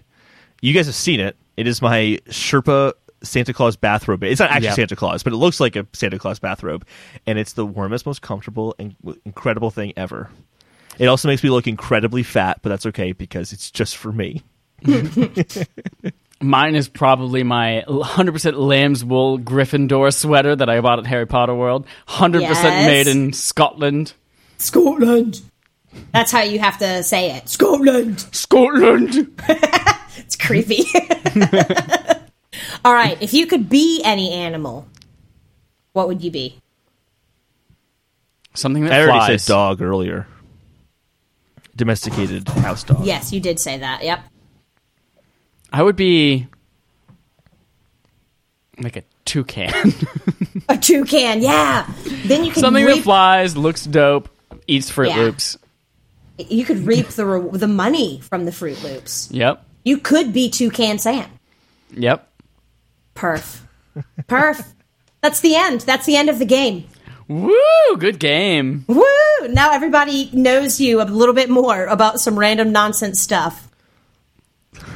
[0.62, 1.36] You guys have seen it.
[1.56, 2.94] It is my Sherpa
[3.24, 4.24] Santa Claus bathrobe.
[4.24, 4.76] It's not actually Yep.
[4.76, 6.86] Santa Claus, but it looks like a Santa Claus bathrobe,
[7.26, 10.30] and it's the warmest, most comfortable, and incredible thing ever.
[11.00, 14.42] It also makes me look incredibly fat, but that's okay because it's just for me.
[16.42, 21.56] Mine is probably my 100% lamb's wool Gryffindor sweater that I bought at Harry Potter
[21.56, 21.88] World.
[22.08, 22.86] 100% Yes.
[22.86, 24.14] made in Scotland.
[24.60, 25.42] Scotland.
[26.14, 27.50] That's how you have to say it.
[27.50, 28.20] Scotland.
[28.32, 29.42] Scotland.
[30.20, 30.84] It's creepy.
[32.84, 33.22] All right.
[33.22, 34.88] If you could be any animal,
[35.94, 36.60] what would you be?
[38.56, 39.44] Something that I already flies.
[39.44, 40.28] said dog earlier.
[41.78, 43.06] Domesticated house dog.
[43.06, 44.04] Yes, you did say that.
[44.04, 44.20] Yep.
[45.72, 46.48] I would be
[48.82, 49.72] like a toucan.
[50.70, 51.42] A toucan.
[51.42, 51.88] Yeah.
[52.26, 54.28] Then you can Something that flies, looks dope,
[54.68, 55.18] eats Froot Yeah.
[55.18, 55.58] Loops.
[56.38, 59.30] you could reap the re- the money from the Froot Loops.
[59.32, 59.64] Yep.
[59.86, 61.30] You could be Toucan Sam.
[61.92, 62.28] Yep.
[63.16, 63.62] Perf.
[64.24, 64.66] Perf.
[65.22, 65.82] That's the end.
[65.82, 66.88] That's the end of the game.
[67.28, 67.98] Woo!
[67.98, 68.86] Good game.
[68.88, 69.04] Woo!
[69.50, 73.68] Now everybody knows you a little bit more about some random nonsense stuff.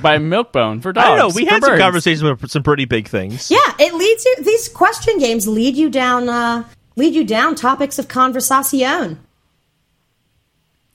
[0.02, 1.06] by Milk-Bone for dogs.
[1.06, 1.36] I don't know.
[1.36, 3.52] We for had some conversations with some pretty big things.
[3.52, 4.36] Yeah, it leads you.
[4.44, 6.30] These question games lead you down.
[6.30, 6.64] Uh,
[6.96, 9.18] lead you down topics of conversación.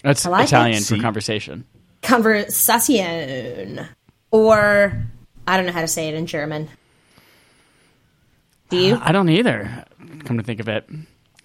[0.02, 0.48] That's I like it.
[0.48, 1.00] Italian for See?
[1.00, 1.64] conversation.
[2.02, 3.88] Conversación,
[4.30, 5.06] or
[5.46, 6.68] I don't know how to say it in German.
[8.70, 8.98] Do you?
[9.00, 9.84] I don't either.
[10.24, 10.88] Come to think of it.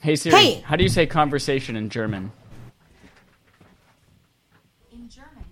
[0.02, 0.62] Hey Siri, Hey.
[0.62, 2.32] how do you say conversation in German?
[4.92, 5.46] In German,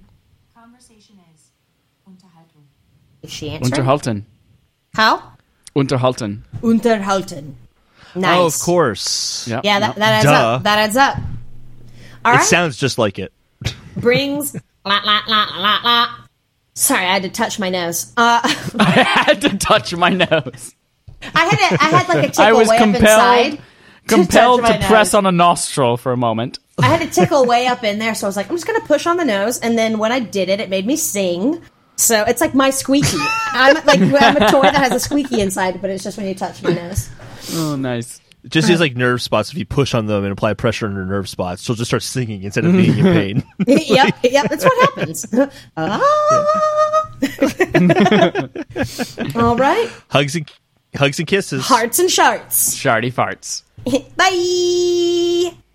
[0.55, 1.51] conversation is
[2.09, 2.63] Unterhaltung.
[3.21, 3.71] Is she answering?
[3.85, 4.23] Unterhalten.
[4.95, 5.33] How?
[5.75, 6.41] Unterhalten.
[6.61, 7.53] Unterhalten.
[8.15, 8.37] Nice.
[8.39, 9.47] Oh, of course.
[9.47, 9.61] Yeah.
[9.63, 10.31] Yeah, that, that adds Duh.
[10.31, 10.63] up.
[10.63, 11.17] That adds up.
[12.25, 12.43] All It right.
[12.45, 13.31] sounds just like it.
[13.97, 16.07] brings la la la la la.
[16.73, 18.11] Sorry, I had to touch my nose.
[18.17, 18.41] Uh,
[18.79, 18.91] I
[19.25, 20.73] had to touch my nose.
[21.35, 23.61] I had a, I had like a tickle I was way up inside.
[24.09, 25.15] Compelled touch to press nose.
[25.15, 26.59] on a nostril for a moment.
[26.79, 28.81] I had to tickle way up in there, so I was like, I'm just gonna
[28.81, 31.61] push on the nose, and then when I did it, it made me sing.
[31.95, 33.17] So it's like my squeaky.
[33.19, 36.35] I'm like I'm a toy that has a squeaky inside, but it's just when you
[36.35, 37.09] touch my nose.
[37.53, 38.21] Oh, nice.
[38.47, 39.51] Just is like nerve spots.
[39.51, 42.03] If you push on them and apply pressure on your nerve spots, she'll just start
[42.03, 43.43] singing instead of being in pain.
[43.67, 45.25] yep, yep, that's what happens.
[45.77, 45.99] Ah.
[49.35, 50.49] All right, hugs and
[50.95, 51.65] hugs and kisses.
[51.65, 52.73] hearts and sharts.
[52.75, 53.63] Shardy farts.
[54.15, 55.68] Bye.